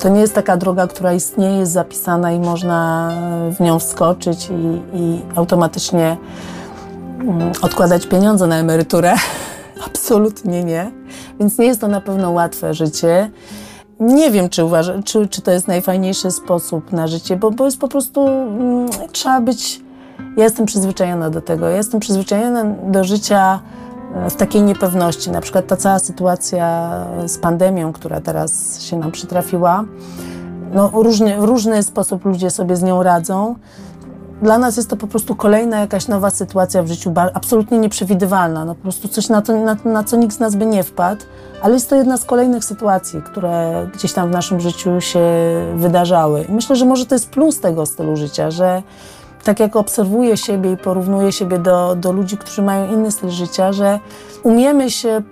to 0.00 0.08
nie 0.08 0.20
jest 0.20 0.34
taka 0.34 0.56
droga, 0.56 0.86
która 0.86 1.12
istnieje, 1.12 1.58
jest 1.58 1.72
zapisana 1.72 2.32
i 2.32 2.40
można 2.40 3.10
w 3.56 3.60
nią 3.60 3.78
wskoczyć 3.78 4.50
i, 4.50 4.96
i 4.98 5.22
automatycznie 5.36 6.16
mm, 7.20 7.52
odkładać 7.62 8.06
pieniądze 8.06 8.46
na 8.46 8.56
emeryturę. 8.56 9.14
Absolutnie 9.86 10.64
nie. 10.64 10.90
Więc 11.40 11.58
nie 11.58 11.66
jest 11.66 11.80
to 11.80 11.88
na 11.88 12.00
pewno 12.00 12.30
łatwe 12.30 12.74
życie. 12.74 13.30
Nie 14.00 14.30
wiem, 14.30 14.48
czy, 14.48 14.64
uważa, 14.64 15.02
czy, 15.02 15.28
czy 15.28 15.42
to 15.42 15.50
jest 15.50 15.68
najfajniejszy 15.68 16.30
sposób 16.30 16.92
na 16.92 17.06
życie, 17.06 17.36
bo, 17.36 17.50
bo 17.50 17.64
jest 17.64 17.80
po 17.80 17.88
prostu, 17.88 18.28
mm, 18.28 18.88
trzeba 19.12 19.40
być, 19.40 19.80
ja 20.36 20.44
jestem 20.44 20.66
przyzwyczajona 20.66 21.30
do 21.30 21.40
tego, 21.40 21.68
ja 21.68 21.76
jestem 21.76 22.00
przyzwyczajona 22.00 22.64
do 22.64 23.04
życia 23.04 23.60
w 24.30 24.36
takiej 24.36 24.62
niepewności. 24.62 25.30
Na 25.30 25.40
przykład 25.40 25.66
ta 25.66 25.76
cała 25.76 25.98
sytuacja 25.98 26.90
z 27.26 27.38
pandemią, 27.38 27.92
która 27.92 28.20
teraz 28.20 28.80
się 28.80 28.98
nam 28.98 29.12
przytrafiła, 29.12 29.84
no, 30.74 30.90
różny, 30.94 31.36
różny 31.36 31.82
sposób 31.82 32.24
ludzie 32.24 32.50
sobie 32.50 32.76
z 32.76 32.82
nią 32.82 33.02
radzą. 33.02 33.54
Dla 34.42 34.58
nas 34.58 34.76
jest 34.76 34.90
to 34.90 34.96
po 34.96 35.06
prostu 35.06 35.36
kolejna 35.36 35.80
jakaś 35.80 36.08
nowa 36.08 36.30
sytuacja 36.30 36.82
w 36.82 36.86
życiu, 36.86 37.12
absolutnie 37.34 37.78
nieprzewidywalna. 37.78 38.64
No, 38.64 38.74
po 38.74 38.82
prostu 38.82 39.08
coś, 39.08 39.28
na, 39.28 39.42
to, 39.42 39.52
na, 39.56 39.76
na 39.84 40.04
co 40.04 40.16
nikt 40.16 40.36
z 40.36 40.40
nas 40.40 40.56
by 40.56 40.66
nie 40.66 40.82
wpadł, 40.82 41.24
ale 41.62 41.74
jest 41.74 41.90
to 41.90 41.96
jedna 41.96 42.16
z 42.16 42.24
kolejnych 42.24 42.64
sytuacji, 42.64 43.22
które 43.22 43.86
gdzieś 43.94 44.12
tam 44.12 44.28
w 44.28 44.32
naszym 44.32 44.60
życiu 44.60 45.00
się 45.00 45.20
wydarzały. 45.76 46.42
I 46.48 46.52
myślę, 46.52 46.76
że 46.76 46.84
może 46.84 47.06
to 47.06 47.14
jest 47.14 47.30
plus 47.30 47.60
tego 47.60 47.86
stylu 47.86 48.16
życia, 48.16 48.50
że 48.50 48.82
tak 49.44 49.60
jak 49.60 49.76
obserwuję 49.76 50.36
siebie 50.36 50.72
i 50.72 50.76
porównuję 50.76 51.32
siebie 51.32 51.58
do, 51.58 51.94
do 51.96 52.12
ludzi, 52.12 52.36
którzy 52.36 52.62
mają 52.62 52.92
inny 52.92 53.10
styl 53.10 53.30
życia, 53.30 53.72
że 53.72 54.00
umiemy 54.42 54.90
się 54.90 55.22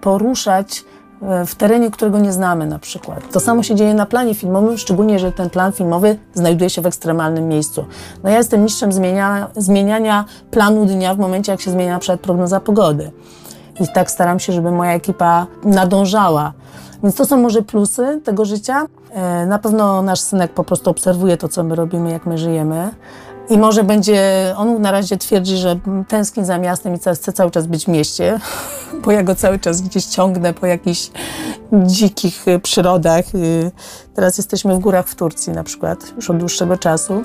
poruszać 0.00 0.84
e, 1.22 1.46
w 1.46 1.54
terenie, 1.54 1.90
którego 1.90 2.18
nie 2.18 2.32
znamy 2.32 2.66
na 2.66 2.78
przykład. 2.78 3.32
To 3.32 3.40
samo 3.40 3.62
się 3.62 3.74
dzieje 3.74 3.94
na 3.94 4.06
planie 4.06 4.34
filmowym, 4.34 4.78
szczególnie 4.78 5.14
jeżeli 5.14 5.32
ten 5.32 5.50
plan 5.50 5.72
filmowy 5.72 6.18
znajduje 6.34 6.70
się 6.70 6.82
w 6.82 6.86
ekstremalnym 6.86 7.48
miejscu. 7.48 7.84
No 8.24 8.30
ja 8.30 8.38
jestem 8.38 8.62
mistrzem 8.62 8.92
zmienia, 8.92 9.48
zmieniania 9.56 10.24
planu 10.50 10.86
dnia 10.86 11.14
w 11.14 11.18
momencie, 11.18 11.52
jak 11.52 11.60
się 11.60 11.70
zmienia 11.70 11.92
na 11.92 11.98
przykład 11.98 12.20
prognoza 12.20 12.60
pogody. 12.60 13.10
I 13.80 13.88
tak 13.88 14.10
staram 14.10 14.40
się, 14.40 14.52
żeby 14.52 14.70
moja 14.70 14.92
ekipa 14.92 15.46
nadążała. 15.64 16.52
Więc 17.02 17.16
to 17.16 17.26
są 17.26 17.36
może 17.36 17.62
plusy 17.62 18.20
tego 18.24 18.44
życia. 18.44 18.86
E, 19.10 19.46
na 19.46 19.58
pewno 19.58 20.02
nasz 20.02 20.20
synek 20.20 20.52
po 20.52 20.64
prostu 20.64 20.90
obserwuje 20.90 21.36
to, 21.36 21.48
co 21.48 21.64
my 21.64 21.74
robimy, 21.74 22.10
jak 22.10 22.26
my 22.26 22.38
żyjemy. 22.38 22.90
I 23.50 23.58
może 23.58 23.84
będzie, 23.84 24.54
on 24.56 24.82
na 24.82 24.90
razie 24.90 25.16
twierdzi, 25.16 25.56
że 25.56 25.78
tęskni 26.08 26.44
za 26.44 26.58
miastem 26.58 26.94
i 26.94 26.98
chce 26.98 27.32
cały 27.32 27.50
czas 27.50 27.66
być 27.66 27.84
w 27.84 27.88
mieście, 27.88 28.40
bo 29.04 29.12
ja 29.12 29.22
go 29.22 29.34
cały 29.34 29.58
czas 29.58 29.80
gdzieś 29.80 30.04
ciągnę 30.04 30.54
po 30.54 30.66
jakichś 30.66 31.10
dzikich 31.72 32.48
y, 32.48 32.58
przyrodach. 32.58 33.34
Y, 33.34 33.70
teraz 34.14 34.38
jesteśmy 34.38 34.74
w 34.74 34.78
górach 34.78 35.08
w 35.08 35.14
Turcji 35.14 35.52
na 35.52 35.64
przykład, 35.64 36.12
już 36.16 36.30
od 36.30 36.36
dłuższego 36.36 36.78
czasu. 36.78 37.24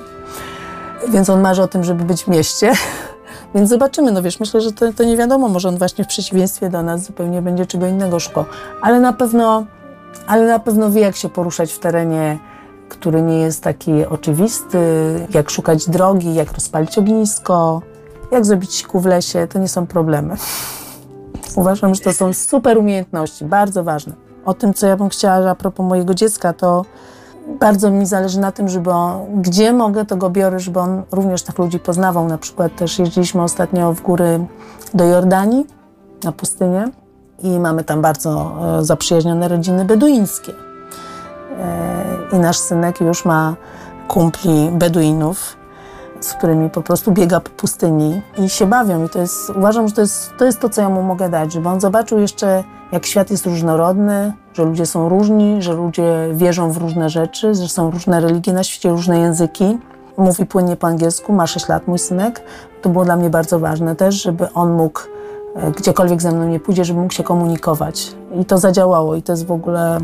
Więc 1.08 1.30
on 1.30 1.40
marzy 1.40 1.62
o 1.62 1.68
tym, 1.68 1.84
żeby 1.84 2.04
być 2.04 2.24
w 2.24 2.28
mieście. 2.28 2.72
Więc 3.54 3.68
zobaczymy, 3.68 4.12
no 4.12 4.22
wiesz, 4.22 4.40
myślę, 4.40 4.60
że 4.60 4.72
to, 4.72 4.92
to 4.92 5.04
nie 5.04 5.16
wiadomo, 5.16 5.48
może 5.48 5.68
on 5.68 5.78
właśnie 5.78 6.04
w 6.04 6.08
przeciwieństwie 6.08 6.68
do 6.68 6.82
nas 6.82 7.04
zupełnie 7.04 7.42
będzie 7.42 7.66
czego 7.66 7.86
innego 7.86 8.20
szukał. 8.20 8.44
Ale 8.80 9.00
na 9.00 9.12
pewno 9.12 9.66
ale 10.26 10.46
na 10.46 10.58
pewno 10.58 10.90
wie, 10.90 11.00
jak 11.00 11.16
się 11.16 11.28
poruszać 11.28 11.72
w 11.72 11.78
terenie, 11.78 12.38
który 12.92 13.22
nie 13.22 13.38
jest 13.38 13.62
taki 13.62 14.06
oczywisty, 14.06 14.78
jak 15.34 15.50
szukać 15.50 15.88
drogi, 15.88 16.34
jak 16.34 16.52
rozpalić 16.52 16.98
ognisko, 16.98 17.82
jak 18.32 18.46
zrobić 18.46 18.74
siku 18.74 19.00
w 19.00 19.06
lesie. 19.06 19.46
To 19.46 19.58
nie 19.58 19.68
są 19.68 19.86
problemy. 19.86 20.36
Uważam, 21.56 21.94
że 21.94 22.00
to 22.00 22.12
są 22.12 22.32
super 22.32 22.78
umiejętności, 22.78 23.44
bardzo 23.44 23.84
ważne. 23.84 24.14
O 24.44 24.54
tym, 24.54 24.74
co 24.74 24.86
ja 24.86 24.96
bym 24.96 25.08
chciała, 25.08 25.50
a 25.50 25.54
propos 25.54 25.86
mojego 25.86 26.14
dziecka, 26.14 26.52
to 26.52 26.84
bardzo 27.60 27.90
mi 27.90 28.06
zależy 28.06 28.40
na 28.40 28.52
tym, 28.52 28.68
żeby 28.68 28.90
on, 28.90 29.42
gdzie 29.42 29.72
mogę, 29.72 30.04
to 30.04 30.16
go 30.16 30.30
biorę, 30.30 30.60
żeby 30.60 30.80
on 30.80 31.02
również 31.12 31.42
tych 31.42 31.58
ludzi 31.58 31.78
poznawał. 31.78 32.28
Na 32.28 32.38
przykład 32.38 32.76
też 32.76 32.98
jeździliśmy 32.98 33.42
ostatnio 33.42 33.92
w 33.92 34.02
góry 34.02 34.46
do 34.94 35.04
Jordanii, 35.04 35.66
na 36.24 36.32
pustynię 36.32 36.88
i 37.42 37.58
mamy 37.58 37.84
tam 37.84 38.02
bardzo 38.02 38.52
e, 38.78 38.84
zaprzyjaźnione 38.84 39.48
rodziny 39.48 39.84
beduińskie. 39.84 40.52
I 42.32 42.38
nasz 42.38 42.58
synek 42.58 43.00
już 43.00 43.24
ma 43.24 43.54
kumpli 44.08 44.70
beduinów, 44.72 45.56
z 46.20 46.32
którymi 46.32 46.70
po 46.70 46.82
prostu 46.82 47.12
biega 47.12 47.40
po 47.40 47.50
pustyni 47.50 48.22
i 48.38 48.48
się 48.48 48.66
bawią. 48.66 49.04
I 49.04 49.08
to 49.08 49.18
jest, 49.18 49.50
uważam, 49.50 49.88
że 49.88 49.94
to 49.94 50.00
jest, 50.00 50.32
to 50.38 50.44
jest 50.44 50.60
to, 50.60 50.68
co 50.68 50.82
ja 50.82 50.88
mu 50.88 51.02
mogę 51.02 51.28
dać, 51.28 51.52
żeby 51.52 51.68
on 51.68 51.80
zobaczył 51.80 52.18
jeszcze, 52.18 52.64
jak 52.92 53.06
świat 53.06 53.30
jest 53.30 53.46
różnorodny, 53.46 54.32
że 54.54 54.64
ludzie 54.64 54.86
są 54.86 55.08
różni, 55.08 55.62
że 55.62 55.72
ludzie 55.72 56.28
wierzą 56.32 56.72
w 56.72 56.76
różne 56.76 57.10
rzeczy, 57.10 57.54
że 57.54 57.68
są 57.68 57.90
różne 57.90 58.20
religie 58.20 58.52
na 58.52 58.64
świecie, 58.64 58.90
różne 58.90 59.18
języki. 59.18 59.78
Mówi 60.16 60.46
płynnie 60.46 60.76
po 60.76 60.86
angielsku, 60.86 61.32
ma 61.32 61.46
6 61.46 61.68
lat 61.68 61.88
mój 61.88 61.98
synek. 61.98 62.42
To 62.82 62.88
było 62.88 63.04
dla 63.04 63.16
mnie 63.16 63.30
bardzo 63.30 63.58
ważne 63.58 63.96
też, 63.96 64.22
żeby 64.22 64.52
on 64.52 64.72
mógł 64.72 65.00
gdziekolwiek 65.76 66.22
ze 66.22 66.32
mną 66.32 66.48
nie 66.48 66.60
pójdzie, 66.60 66.84
żeby 66.84 67.00
mógł 67.00 67.12
się 67.12 67.22
komunikować. 67.22 68.12
I 68.40 68.44
to 68.44 68.58
zadziałało 68.58 69.16
i 69.16 69.22
to 69.22 69.32
jest 69.32 69.46
w 69.46 69.52
ogóle 69.52 69.98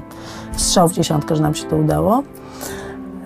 strzał 0.57 0.89
w 0.89 0.93
dziesiątkę, 0.93 1.37
że 1.37 1.43
nam 1.43 1.55
się 1.55 1.65
to 1.65 1.77
udało. 1.77 2.23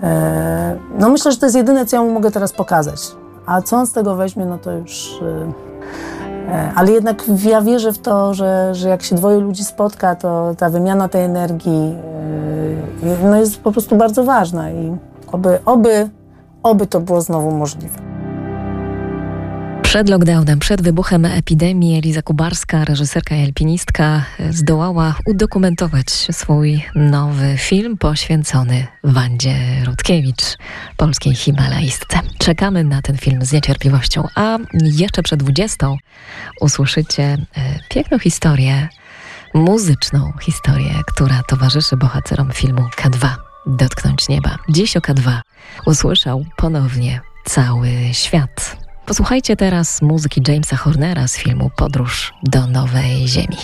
E, 0.03 0.75
no 0.99 1.09
myślę, 1.09 1.31
że 1.31 1.37
to 1.37 1.45
jest 1.45 1.55
jedyne, 1.55 1.85
co 1.85 1.95
ja 1.95 2.03
mu 2.03 2.11
mogę 2.11 2.31
teraz 2.31 2.53
pokazać. 2.53 3.11
A 3.45 3.61
co 3.61 3.77
on 3.77 3.87
z 3.87 3.91
tego 3.91 4.15
weźmie, 4.15 4.45
no 4.45 4.57
to 4.57 4.71
już... 4.71 5.19
E, 5.21 6.51
e, 6.51 6.71
ale 6.75 6.91
jednak 6.91 7.23
ja 7.43 7.61
wierzę 7.61 7.93
w 7.93 7.99
to, 7.99 8.33
że, 8.33 8.75
że 8.75 8.89
jak 8.89 9.03
się 9.03 9.15
dwoje 9.15 9.39
ludzi 9.39 9.63
spotka, 9.63 10.15
to 10.15 10.55
ta 10.57 10.69
wymiana 10.69 11.09
tej 11.09 11.23
energii 11.23 11.95
no 13.23 13.37
jest 13.37 13.61
po 13.61 13.71
prostu 13.71 13.95
bardzo 13.95 14.23
ważna 14.23 14.71
i 14.71 14.97
oby, 15.31 15.59
oby, 15.65 16.09
oby 16.63 16.87
to 16.87 16.99
było 16.99 17.21
znowu 17.21 17.51
możliwe. 17.51 17.99
Przed 19.93 20.09
lockdownem, 20.09 20.59
przed 20.59 20.81
wybuchem 20.81 21.25
epidemii 21.25 21.97
Eliza 21.97 22.21
Kubarska, 22.21 22.85
reżyserka 22.85 23.35
i 23.35 23.43
alpinistka, 23.43 24.25
zdołała 24.49 25.15
udokumentować 25.25 26.09
swój 26.09 26.85
nowy 26.95 27.55
film 27.57 27.97
poświęcony 27.97 28.87
Wandzie 29.03 29.55
Rutkiewicz, 29.85 30.57
polskiej 30.97 31.35
himalaistce. 31.35 32.19
Czekamy 32.37 32.83
na 32.83 33.01
ten 33.01 33.17
film 33.17 33.45
z 33.45 33.51
niecierpliwością, 33.51 34.27
a 34.35 34.57
jeszcze 34.73 35.23
przed 35.23 35.43
20 35.43 35.87
usłyszycie 36.61 37.23
e, 37.23 37.37
piękną 37.89 38.19
historię, 38.19 38.87
muzyczną 39.53 40.31
historię, 40.41 40.93
która 41.07 41.41
towarzyszy 41.47 41.97
bohaterom 41.97 42.51
filmu 42.51 42.81
K2 42.81 43.27
Dotknąć 43.67 44.29
Nieba. 44.29 44.57
Dziś 44.69 44.97
o 44.97 44.99
K2 44.99 45.39
usłyszał 45.85 46.45
ponownie 46.57 47.21
cały 47.45 47.89
świat. 48.11 48.82
Posłuchajcie 49.05 49.55
teraz 49.55 50.01
muzyki 50.01 50.41
Jamesa 50.47 50.75
Hornera 50.77 51.27
z 51.27 51.37
filmu 51.37 51.71
Podróż 51.75 52.33
do 52.43 52.67
Nowej 52.67 53.27
Ziemi. 53.27 53.57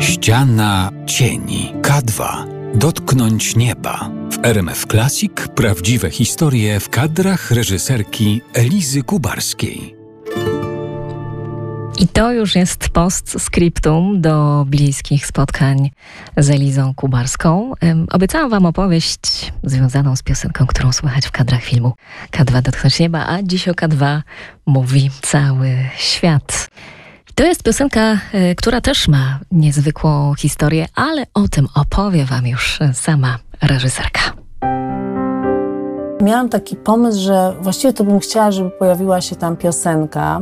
Ściana 0.00 0.90
cieni 1.06 1.74
K2 1.82 2.59
Dotknąć 2.74 3.56
nieba 3.56 4.10
RMF 4.42 4.86
Classic 4.86 5.32
prawdziwe 5.54 6.10
historie 6.10 6.80
w 6.80 6.88
kadrach 6.88 7.50
reżyserki 7.50 8.40
Elizy 8.54 9.02
Kubarskiej. 9.02 9.96
I 11.98 12.08
to 12.08 12.32
już 12.32 12.54
jest 12.54 12.88
postscriptum 12.88 14.20
do 14.20 14.64
bliskich 14.68 15.26
spotkań 15.26 15.90
z 16.36 16.50
Elizą 16.50 16.94
Kubarską. 16.94 17.72
Obiecałam 18.12 18.50
Wam 18.50 18.66
opowieść 18.66 19.52
związaną 19.64 20.16
z 20.16 20.22
piosenką, 20.22 20.66
którą 20.66 20.92
słychać 20.92 21.26
w 21.26 21.30
kadrach 21.30 21.62
filmu 21.62 21.92
K2 22.30 22.62
Dotknąć 22.62 22.98
Nieba, 22.98 23.26
a 23.26 23.42
dziś 23.42 23.68
o 23.68 23.72
K2 23.72 24.20
mówi 24.66 25.10
cały 25.22 25.76
świat. 25.96 26.70
To 27.34 27.44
jest 27.44 27.62
piosenka, 27.62 28.18
e, 28.32 28.54
która 28.54 28.80
też 28.80 29.08
ma 29.08 29.38
niezwykłą 29.52 30.34
historię, 30.34 30.86
ale 30.94 31.26
o 31.34 31.48
tym 31.48 31.68
opowie 31.74 32.24
Wam 32.24 32.46
już 32.46 32.78
sama 32.92 33.38
reżyserka. 33.62 34.20
Miałam 36.20 36.48
taki 36.48 36.76
pomysł, 36.76 37.20
że 37.20 37.54
właściwie 37.60 37.92
to 37.92 38.04
bym 38.04 38.20
chciała, 38.20 38.50
żeby 38.50 38.70
pojawiła 38.70 39.20
się 39.20 39.36
tam 39.36 39.56
piosenka. 39.56 40.40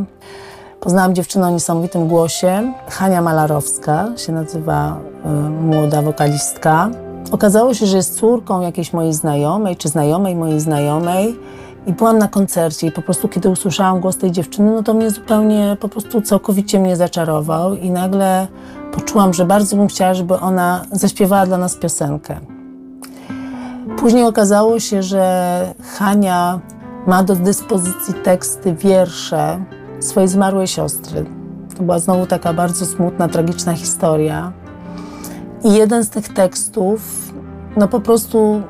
Poznałam 0.81 1.15
dziewczynę 1.15 1.47
o 1.47 1.51
niesamowitym 1.51 2.09
głosie. 2.09 2.73
Hania 2.89 3.23
Malarowska 3.23 4.09
się 4.17 4.33
nazywa 4.33 5.01
y, 5.27 5.29
młoda 5.51 6.03
wokalistka. 6.03 6.91
Okazało 7.31 7.75
się, 7.75 7.87
że 7.87 7.97
jest 7.97 8.19
córką 8.19 8.61
jakiejś 8.61 8.93
mojej 8.93 9.15
znajomej, 9.15 9.77
czy 9.77 9.89
znajomej 9.89 10.37
mojej 10.37 10.61
znajomej. 10.61 11.37
I 11.87 11.93
byłam 11.93 12.19
na 12.19 12.29
koncercie 12.29 12.87
i 12.87 12.93
po 12.93 13.03
prostu 13.03 13.29
kiedy 13.29 13.49
usłyszałam 13.49 14.01
głos 14.01 14.17
tej 14.17 14.33
dziewczyny, 14.33 14.71
no 14.71 14.83
to 14.83 14.95
mnie 14.95 15.11
zupełnie, 15.11 15.77
po 15.81 15.89
prostu 15.89 16.23
całkowicie 16.23 16.81
mnie 16.81 16.97
zaczarował 16.97 17.75
i 17.75 17.91
nagle 17.91 18.47
poczułam, 18.93 19.35
że 19.35 19.45
bardzo 19.45 19.77
bym 19.77 19.89
chciała, 19.89 20.15
żeby 20.15 20.41
ona 20.41 20.85
zaśpiewała 20.93 21.47
dla 21.47 21.59
nas 21.59 21.77
piosenkę. 21.77 22.41
Później 23.99 24.25
okazało 24.25 24.81
się, 24.81 25.03
że 25.03 25.75
Hania 25.99 26.61
ma 27.07 27.23
do 27.23 27.37
dyspozycji 27.37 28.15
teksty, 28.15 28.75
wiersze 28.75 29.65
swojej 30.01 30.29
zmarłej 30.29 30.67
siostry. 30.67 31.25
To 31.77 31.83
była 31.83 31.99
znowu 31.99 32.27
taka 32.27 32.53
bardzo 32.53 32.87
smutna, 32.87 33.29
tragiczna 33.29 33.73
historia. 33.73 34.53
I 35.65 35.75
jeden 35.75 36.05
z 36.05 36.11
tych 36.11 36.29
tekstów, 36.29 37.01
no 37.77 37.89
po 37.89 38.01
prostu 38.01 38.63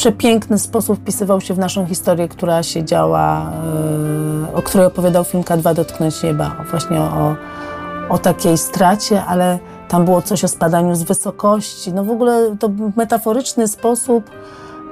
przepiękny 0.00 0.58
sposób 0.58 0.98
wpisywał 0.98 1.40
się 1.40 1.54
w 1.54 1.58
naszą 1.58 1.86
historię, 1.86 2.28
która 2.28 2.62
się 2.62 2.84
działa, 2.84 3.52
yy, 4.46 4.56
o 4.56 4.62
której 4.62 4.86
opowiadał 4.86 5.24
film 5.24 5.42
K2 5.42 5.74
Dotknąć 5.74 6.22
Nieba. 6.22 6.56
Właśnie 6.70 7.00
o, 7.00 7.34
o 8.08 8.18
takiej 8.18 8.58
stracie, 8.58 9.24
ale 9.24 9.58
tam 9.88 10.04
było 10.04 10.22
coś 10.22 10.44
o 10.44 10.48
spadaniu 10.48 10.94
z 10.94 11.02
wysokości. 11.02 11.92
No 11.92 12.04
w 12.04 12.10
ogóle 12.10 12.56
to 12.58 12.70
metaforyczny 12.96 13.68
sposób 13.68 14.30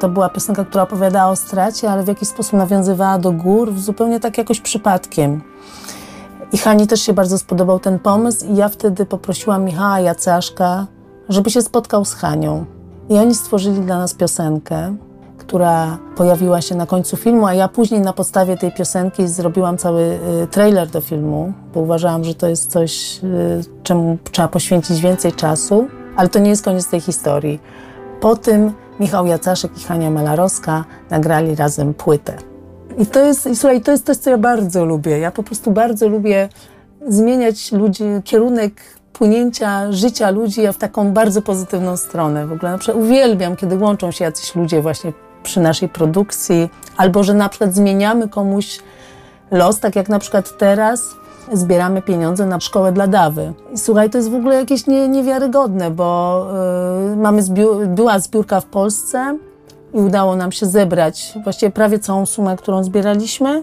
to 0.00 0.08
była 0.08 0.28
piosenka, 0.28 0.64
która 0.64 0.82
opowiadała 0.82 1.30
o 1.30 1.36
stracie, 1.36 1.90
ale 1.90 2.02
w 2.02 2.08
jakiś 2.08 2.28
sposób 2.28 2.52
nawiązywała 2.52 3.18
do 3.18 3.32
gór, 3.32 3.72
zupełnie 3.76 4.20
tak 4.20 4.38
jakoś 4.38 4.60
przypadkiem. 4.60 5.42
I 6.52 6.58
Hani 6.58 6.86
też 6.86 7.00
się 7.00 7.12
bardzo 7.12 7.38
spodobał 7.38 7.80
ten 7.80 7.98
pomysł 7.98 8.46
i 8.46 8.56
ja 8.56 8.68
wtedy 8.68 9.06
poprosiłam 9.06 9.64
Michała 9.64 10.00
Jacaszka, 10.00 10.86
żeby 11.28 11.50
się 11.50 11.62
spotkał 11.62 12.04
z 12.04 12.14
Hanią. 12.14 12.77
I 13.08 13.18
oni 13.18 13.34
stworzyli 13.34 13.80
dla 13.80 13.98
nas 13.98 14.14
piosenkę 14.14 14.96
która 15.48 15.98
pojawiła 16.16 16.60
się 16.60 16.74
na 16.74 16.86
końcu 16.86 17.16
filmu, 17.16 17.46
a 17.46 17.54
ja 17.54 17.68
później 17.68 18.00
na 18.00 18.12
podstawie 18.12 18.56
tej 18.56 18.72
piosenki 18.72 19.28
zrobiłam 19.28 19.78
cały 19.78 20.18
y, 20.42 20.46
trailer 20.46 20.88
do 20.88 21.00
filmu, 21.00 21.52
bo 21.74 21.80
uważałam, 21.80 22.24
że 22.24 22.34
to 22.34 22.48
jest 22.48 22.70
coś, 22.70 23.20
y, 23.24 23.60
czemu 23.82 24.18
trzeba 24.32 24.48
poświęcić 24.48 25.00
więcej 25.00 25.32
czasu, 25.32 25.88
ale 26.16 26.28
to 26.28 26.38
nie 26.38 26.50
jest 26.50 26.64
koniec 26.64 26.88
tej 26.88 27.00
historii. 27.00 27.60
Po 28.20 28.36
tym 28.36 28.72
Michał 29.00 29.26
Jacaszek 29.26 29.78
i 29.78 29.84
Hania 29.84 30.10
Malarowska 30.10 30.84
nagrali 31.10 31.54
razem 31.54 31.94
płytę. 31.94 32.36
I 32.98 33.06
to 33.06 33.20
jest, 33.20 33.46
i 33.46 33.56
słuchaj, 33.56 33.80
to 33.80 33.92
jest 33.92 34.06
coś, 34.06 34.16
co 34.16 34.30
ja 34.30 34.38
bardzo 34.38 34.84
lubię. 34.84 35.18
Ja 35.18 35.30
po 35.30 35.42
prostu 35.42 35.70
bardzo 35.70 36.08
lubię 36.08 36.48
zmieniać 37.08 37.72
ludzi, 37.72 38.04
kierunek 38.24 38.72
płynięcia 39.18 39.92
życia 39.92 40.30
ludzi 40.30 40.60
w 40.72 40.76
taką 40.76 41.12
bardzo 41.12 41.42
pozytywną 41.42 41.96
stronę. 41.96 42.46
W 42.46 42.52
ogóle 42.52 42.72
na 42.72 42.78
przykład 42.78 43.04
uwielbiam, 43.04 43.56
kiedy 43.56 43.76
łączą 43.76 44.10
się 44.10 44.24
jacyś 44.24 44.54
ludzie 44.54 44.82
właśnie 44.82 45.12
przy 45.42 45.60
naszej 45.60 45.88
produkcji, 45.88 46.70
albo 46.96 47.24
że 47.24 47.34
na 47.34 47.48
przykład 47.48 47.74
zmieniamy 47.74 48.28
komuś 48.28 48.78
los, 49.50 49.80
tak 49.80 49.96
jak 49.96 50.08
na 50.08 50.18
przykład 50.18 50.58
teraz 50.58 51.02
zbieramy 51.52 52.02
pieniądze 52.02 52.46
na 52.46 52.60
szkołę 52.60 52.92
dla 52.92 53.06
Dawy. 53.06 53.52
I 53.72 53.78
słuchaj, 53.78 54.10
to 54.10 54.18
jest 54.18 54.30
w 54.30 54.34
ogóle 54.34 54.54
jakieś 54.54 54.86
nie, 54.86 55.08
niewiarygodne, 55.08 55.90
bo 55.90 56.46
yy, 57.10 57.16
mamy 57.16 57.42
zbiór, 57.42 57.86
była 57.86 58.18
zbiórka 58.18 58.60
w 58.60 58.64
Polsce 58.64 59.38
i 59.94 59.98
udało 59.98 60.36
nam 60.36 60.52
się 60.52 60.66
zebrać 60.66 61.34
właściwie 61.44 61.72
prawie 61.72 61.98
całą 61.98 62.26
sumę, 62.26 62.56
którą 62.56 62.84
zbieraliśmy. 62.84 63.62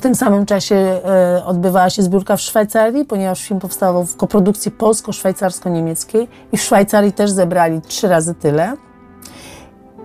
W 0.00 0.02
tym 0.02 0.14
samym 0.14 0.46
czasie 0.46 0.74
e, 0.74 1.42
odbywała 1.44 1.90
się 1.90 2.02
zbiórka 2.02 2.36
w 2.36 2.40
Szwajcarii, 2.40 3.04
ponieważ 3.04 3.42
film 3.42 3.60
powstawał 3.60 4.06
w 4.06 4.16
koprodukcji 4.16 4.70
polsko-szwajcarsko-niemieckiej 4.70 6.28
i 6.52 6.56
w 6.56 6.62
Szwajcarii 6.62 7.12
też 7.12 7.30
zebrali 7.30 7.80
trzy 7.80 8.08
razy 8.08 8.34
tyle. 8.34 8.76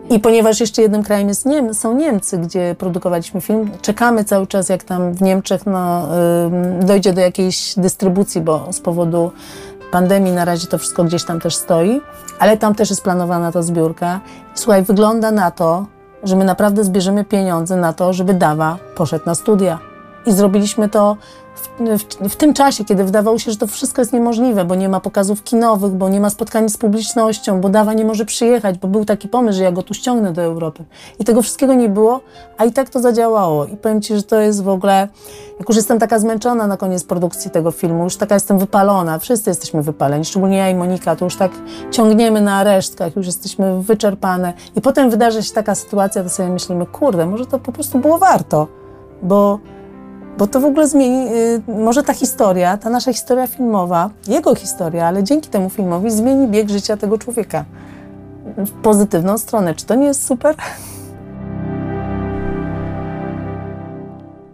I 0.10 0.20
ponieważ 0.20 0.60
jeszcze 0.60 0.82
jednym 0.82 1.04
krajem 1.04 1.28
jest 1.28 1.46
Niem 1.46 1.74
są 1.74 1.96
Niemcy, 1.96 2.38
gdzie 2.38 2.76
produkowaliśmy 2.78 3.41
film, 3.41 3.72
czekamy 3.82 4.24
cały 4.24 4.48
czas, 4.48 4.70
jak 4.70 4.84
tam 4.84 5.14
w 5.14 5.22
Niemczech 5.22 5.66
no, 5.66 6.08
dojdzie 6.82 7.14
do 7.14 7.22
jakiejś 7.22 7.74
dystrybucji, 7.78 8.41
bo 8.41 8.68
z 8.74 8.80
powodu 8.80 9.32
pandemii 9.91 10.32
na 10.32 10.46
razie 10.46 10.68
to 10.68 10.78
wszystko 10.78 11.04
gdzieś 11.04 11.24
tam 11.24 11.39
też 11.39 11.56
stoi, 11.56 12.02
ale 12.39 12.58
tam 12.58 12.76
też 12.76 12.89
jest 12.89 13.04
planowana 13.04 13.52
ta 13.52 13.62
zbiórka. 13.62 14.20
Słuchaj, 14.56 14.84
wygląda 14.84 15.32
na 15.32 15.52
to, 15.52 15.86
że 16.26 16.36
my 16.36 16.45
naprawdę 16.45 16.84
zbierzemy 16.84 17.26
pieniądze 17.26 17.76
na 17.76 17.93
to, 17.93 18.13
żeby 18.13 18.34
Dawa 18.34 18.78
poszedł 18.95 19.26
na 19.26 19.36
studia. 19.36 19.80
I 20.26 20.32
zrobiliśmy 20.32 20.89
to 20.89 21.17
w, 21.56 22.30
w, 22.30 22.36
tym 22.36 22.53
czasie, 22.53 22.86
kiedy 22.86 23.03
wydawało 23.03 23.39
się, 23.39 23.51
że 23.51 23.58
to 23.58 23.68
wszystko 23.68 24.01
jest 24.01 24.14
niemożliwe, 24.14 24.66
bo 24.66 24.76
nie 24.76 24.89
ma 24.89 24.99
pokazów 24.99 25.43
kinowych, 25.43 25.91
bo 25.91 26.10
nie 26.10 26.20
ma 26.20 26.30
spotkań 26.30 26.70
z 26.70 26.78
publicznością, 26.78 27.62
bo 27.62 27.70
Dawa 27.70 27.93
nie 27.93 28.06
może 28.06 28.26
przyjechać, 28.26 28.78
bo 28.78 28.88
był 28.88 29.06
taki 29.06 29.28
pomysł, 29.28 29.58
że 29.58 29.64
ja 29.64 29.72
go 29.72 29.84
tu 29.84 29.93
ściągnę 29.93 30.34
do 30.34 30.41
Europy. 30.41 30.86
I 31.20 31.24
tego 31.24 31.41
wszystkiego 31.41 31.74
nie 31.74 31.89
było, 31.89 32.22
a 32.58 32.66
i 32.66 32.72
tak 32.72 32.89
to 32.89 32.99
zadziałało. 32.99 33.66
I 33.66 33.78
powiem 33.78 34.01
Ci, 34.01 34.16
że 34.16 34.24
to 34.24 34.39
jest 34.39 34.64
w 34.64 34.70
ogóle, 34.70 35.08
jak 35.60 35.70
już 35.70 35.76
jestem 35.76 35.99
taka 35.99 36.20
zmęczona 36.20 36.68
na 36.68 36.78
koniec 36.78 37.03
produkcji 37.03 37.51
tego 37.51 37.72
filmu, 37.72 38.03
już 38.03 38.18
taka 38.18 38.36
jestem 38.36 38.60
wypalona, 38.60 39.20
wszyscy 39.20 39.49
jesteśmy 39.49 39.84
wypaleni, 39.84 40.26
szczególnie 40.26 40.58
ja 40.58 40.70
i 40.70 40.76
Monika, 40.76 41.16
to 41.16 41.26
już 41.26 41.36
tak 41.36 41.51
ciągniemy 41.91 42.41
na 42.41 42.64
resztkach, 42.64 43.16
już 43.16 43.26
jesteśmy 43.26 43.82
wyczerpane. 43.82 44.53
I 44.76 44.82
potem 44.82 45.10
wydarzy 45.10 45.43
się 45.43 45.53
taka 45.53 45.76
sytuacja, 45.76 46.24
to 46.24 46.30
sobie 46.30 46.49
myślimy, 46.49 46.86
kurde, 46.86 47.26
może 47.26 47.45
to 47.45 47.60
po 47.60 47.72
prostu 47.72 47.99
było 47.99 48.18
warto, 48.18 48.68
bo 49.22 49.60
bo 50.38 50.48
to 50.48 50.60
w 50.60 50.66
ogóle 50.66 50.88
zmieni, 50.88 51.28
y, 51.34 51.62
może 51.68 52.04
ta 52.04 52.14
historia, 52.14 52.78
ta 52.78 52.90
nasza 52.90 53.14
historia 53.14 53.48
filmowa, 53.48 54.10
jego 54.28 54.56
historia, 54.56 55.08
ale 55.08 55.24
dzięki 55.24 55.50
temu 55.50 55.70
filmowi 55.70 56.12
zmieni 56.12 56.48
bieg 56.48 56.70
życia 56.70 56.98
tego 56.98 57.18
człowieka 57.18 57.66
w 58.58 58.72
pozytywną 58.72 59.38
stronę. 59.38 59.76
Czy 59.76 59.86
to 59.86 59.96
nie 59.96 60.06
jest 60.06 60.26
super? 60.26 60.56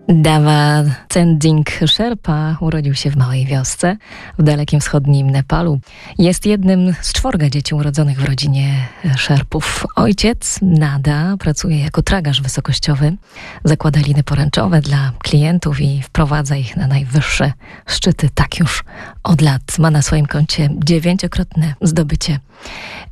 Dawa 0.07 0.83
Tsending 1.07 1.69
Sherpa 1.87 2.57
urodził 2.59 2.95
się 2.95 3.09
w 3.11 3.15
małej 3.15 3.45
wiosce 3.45 3.97
w 4.39 4.43
dalekim 4.43 4.79
wschodnim 4.79 5.29
Nepalu. 5.29 5.79
Jest 6.17 6.45
jednym 6.45 6.93
z 7.01 7.13
czworga 7.13 7.49
dzieci 7.49 7.75
urodzonych 7.75 8.19
w 8.19 8.25
rodzinie 8.25 8.87
Sherpów. 9.17 9.85
Ojciec 9.95 10.59
Nada 10.61 11.37
pracuje 11.39 11.79
jako 11.79 12.01
tragarz 12.01 12.41
wysokościowy, 12.41 13.15
zakłada 13.63 13.99
liny 13.99 14.23
poręczowe 14.23 14.81
dla 14.81 15.11
klientów 15.19 15.81
i 15.81 16.01
wprowadza 16.01 16.55
ich 16.55 16.77
na 16.77 16.87
najwyższe 16.87 17.53
szczyty. 17.87 18.29
Tak 18.35 18.59
już 18.59 18.83
od 19.23 19.41
lat 19.41 19.79
ma 19.79 19.91
na 19.91 20.01
swoim 20.01 20.25
koncie 20.25 20.69
dziewięciokrotne 20.83 21.73
zdobycie 21.81 22.39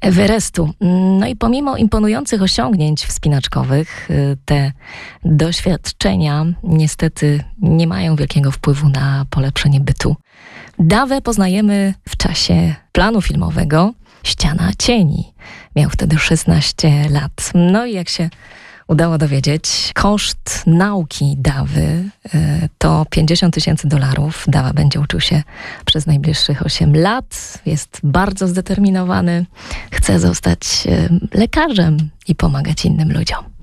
Everestu. 0.02 0.70
No 1.20 1.28
i 1.28 1.36
pomimo 1.36 1.78
imponujących 1.78 2.42
osiągnięć 2.42 3.06
wspinaczkowych, 3.06 4.12
y, 4.12 4.38
te 4.46 4.72
doświadczenia 5.26 6.46
niestety 6.80 7.44
nie 7.62 7.88
mają 7.88 8.16
wielkiego 8.16 8.52
wpływu 8.52 8.90
na 8.90 9.26
polepszenie 9.30 9.80
bytu. 9.80 10.16
Dawę 10.80 11.22
poznajemy 11.22 11.94
w 12.10 12.18
czasie 12.18 12.76
planu 12.92 13.22
filmowego 13.22 13.94
Ściana 14.24 14.72
Cieni. 14.80 15.34
Miał 15.76 15.90
wtedy 15.90 16.20
16 16.20 17.10
lat. 17.10 17.52
No 17.56 17.86
i 17.86 17.94
jak 17.94 18.10
się 18.10 18.30
udało 18.88 19.18
dowiedzieć, 19.18 19.92
koszt 19.96 20.64
nauki 20.66 21.36
Dawy 21.38 22.10
e, 22.34 22.70
to 22.78 23.06
50 23.10 23.54
tysięcy 23.54 23.88
dolarów. 23.88 24.46
Dawa 24.48 24.74
będzie 24.74 25.00
uczył 25.00 25.20
się 25.20 25.44
przez 25.86 26.06
najbliższych 26.06 26.66
8 26.66 26.96
lat. 26.96 27.62
Jest 27.66 28.00
bardzo 28.04 28.48
zdeterminowany. 28.48 29.46
Chce 29.92 30.20
zostać 30.20 30.88
e, 30.88 31.10
lekarzem 31.34 32.10
i 32.28 32.36
pomagać 32.36 32.86
innym 32.86 33.12
ludziom. 33.12 33.59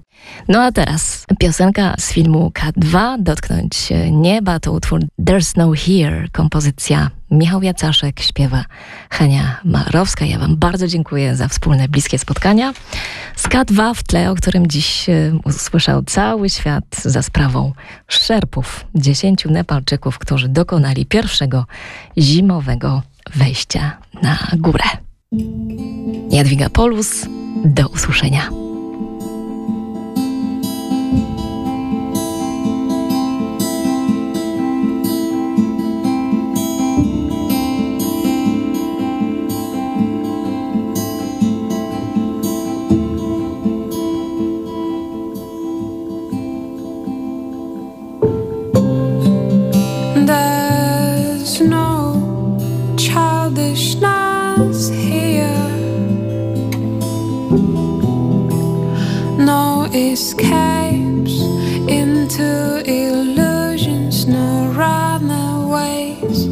No 0.49 0.63
a 0.63 0.73
teraz 0.73 1.27
piosenka 1.39 1.95
z 1.99 2.13
filmu 2.13 2.53
K2, 2.55 3.17
Dotknąć 3.23 3.93
nieba, 4.13 4.61
to 4.61 4.73
utwór 4.73 5.01
There's 5.21 5.57
No 5.57 5.73
Here, 5.73 6.29
kompozycja 6.33 7.11
Michał 7.31 7.63
Jacaszek, 7.63 8.21
śpiewa 8.21 8.65
Hania 9.11 9.61
Marowska. 9.65 10.25
Ja 10.25 10.39
wam 10.39 10.57
bardzo 10.57 10.87
dziękuję 10.87 11.37
za 11.37 11.49
wspólne, 11.49 11.89
bliskie 11.89 12.19
spotkania. 12.19 12.73
Z 13.37 13.49
K2 13.49 13.95
w 13.95 14.03
tle, 14.03 14.31
o 14.31 14.35
którym 14.35 14.67
dziś 14.67 15.09
e, 15.09 15.33
usłyszał 15.45 16.03
cały 16.03 16.51
świat 16.51 16.85
za 17.05 17.23
sprawą 17.23 17.73
szerpów, 18.09 18.85
dziesięciu 18.95 19.51
Nepalczyków, 19.51 20.19
którzy 20.19 20.49
dokonali 20.49 21.07
pierwszego 21.07 21.67
zimowego 22.19 23.03
wejścia 23.35 23.97
na 24.23 24.39
górę. 24.57 24.85
Jadwiga 26.31 26.71
Polus, 26.71 27.27
do 27.65 27.89
usłyszenia. 27.89 28.66
Escapes 59.97 61.41
into 61.89 62.83
illusions, 62.85 64.27
no 64.27 64.69
runaways. 64.77 66.47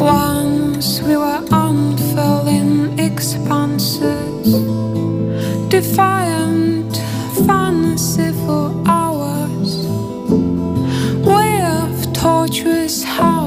Once 0.00 1.02
we 1.02 1.14
were 1.16 1.44
unfurling 1.50 2.98
expanses, 2.98 4.46
defiant 5.68 6.96
fantasy 7.46 8.32
for 8.46 8.72
hours, 8.86 9.86
way 11.22 11.60
of 11.62 12.12
tortuous 12.14 13.02
half 13.02 13.39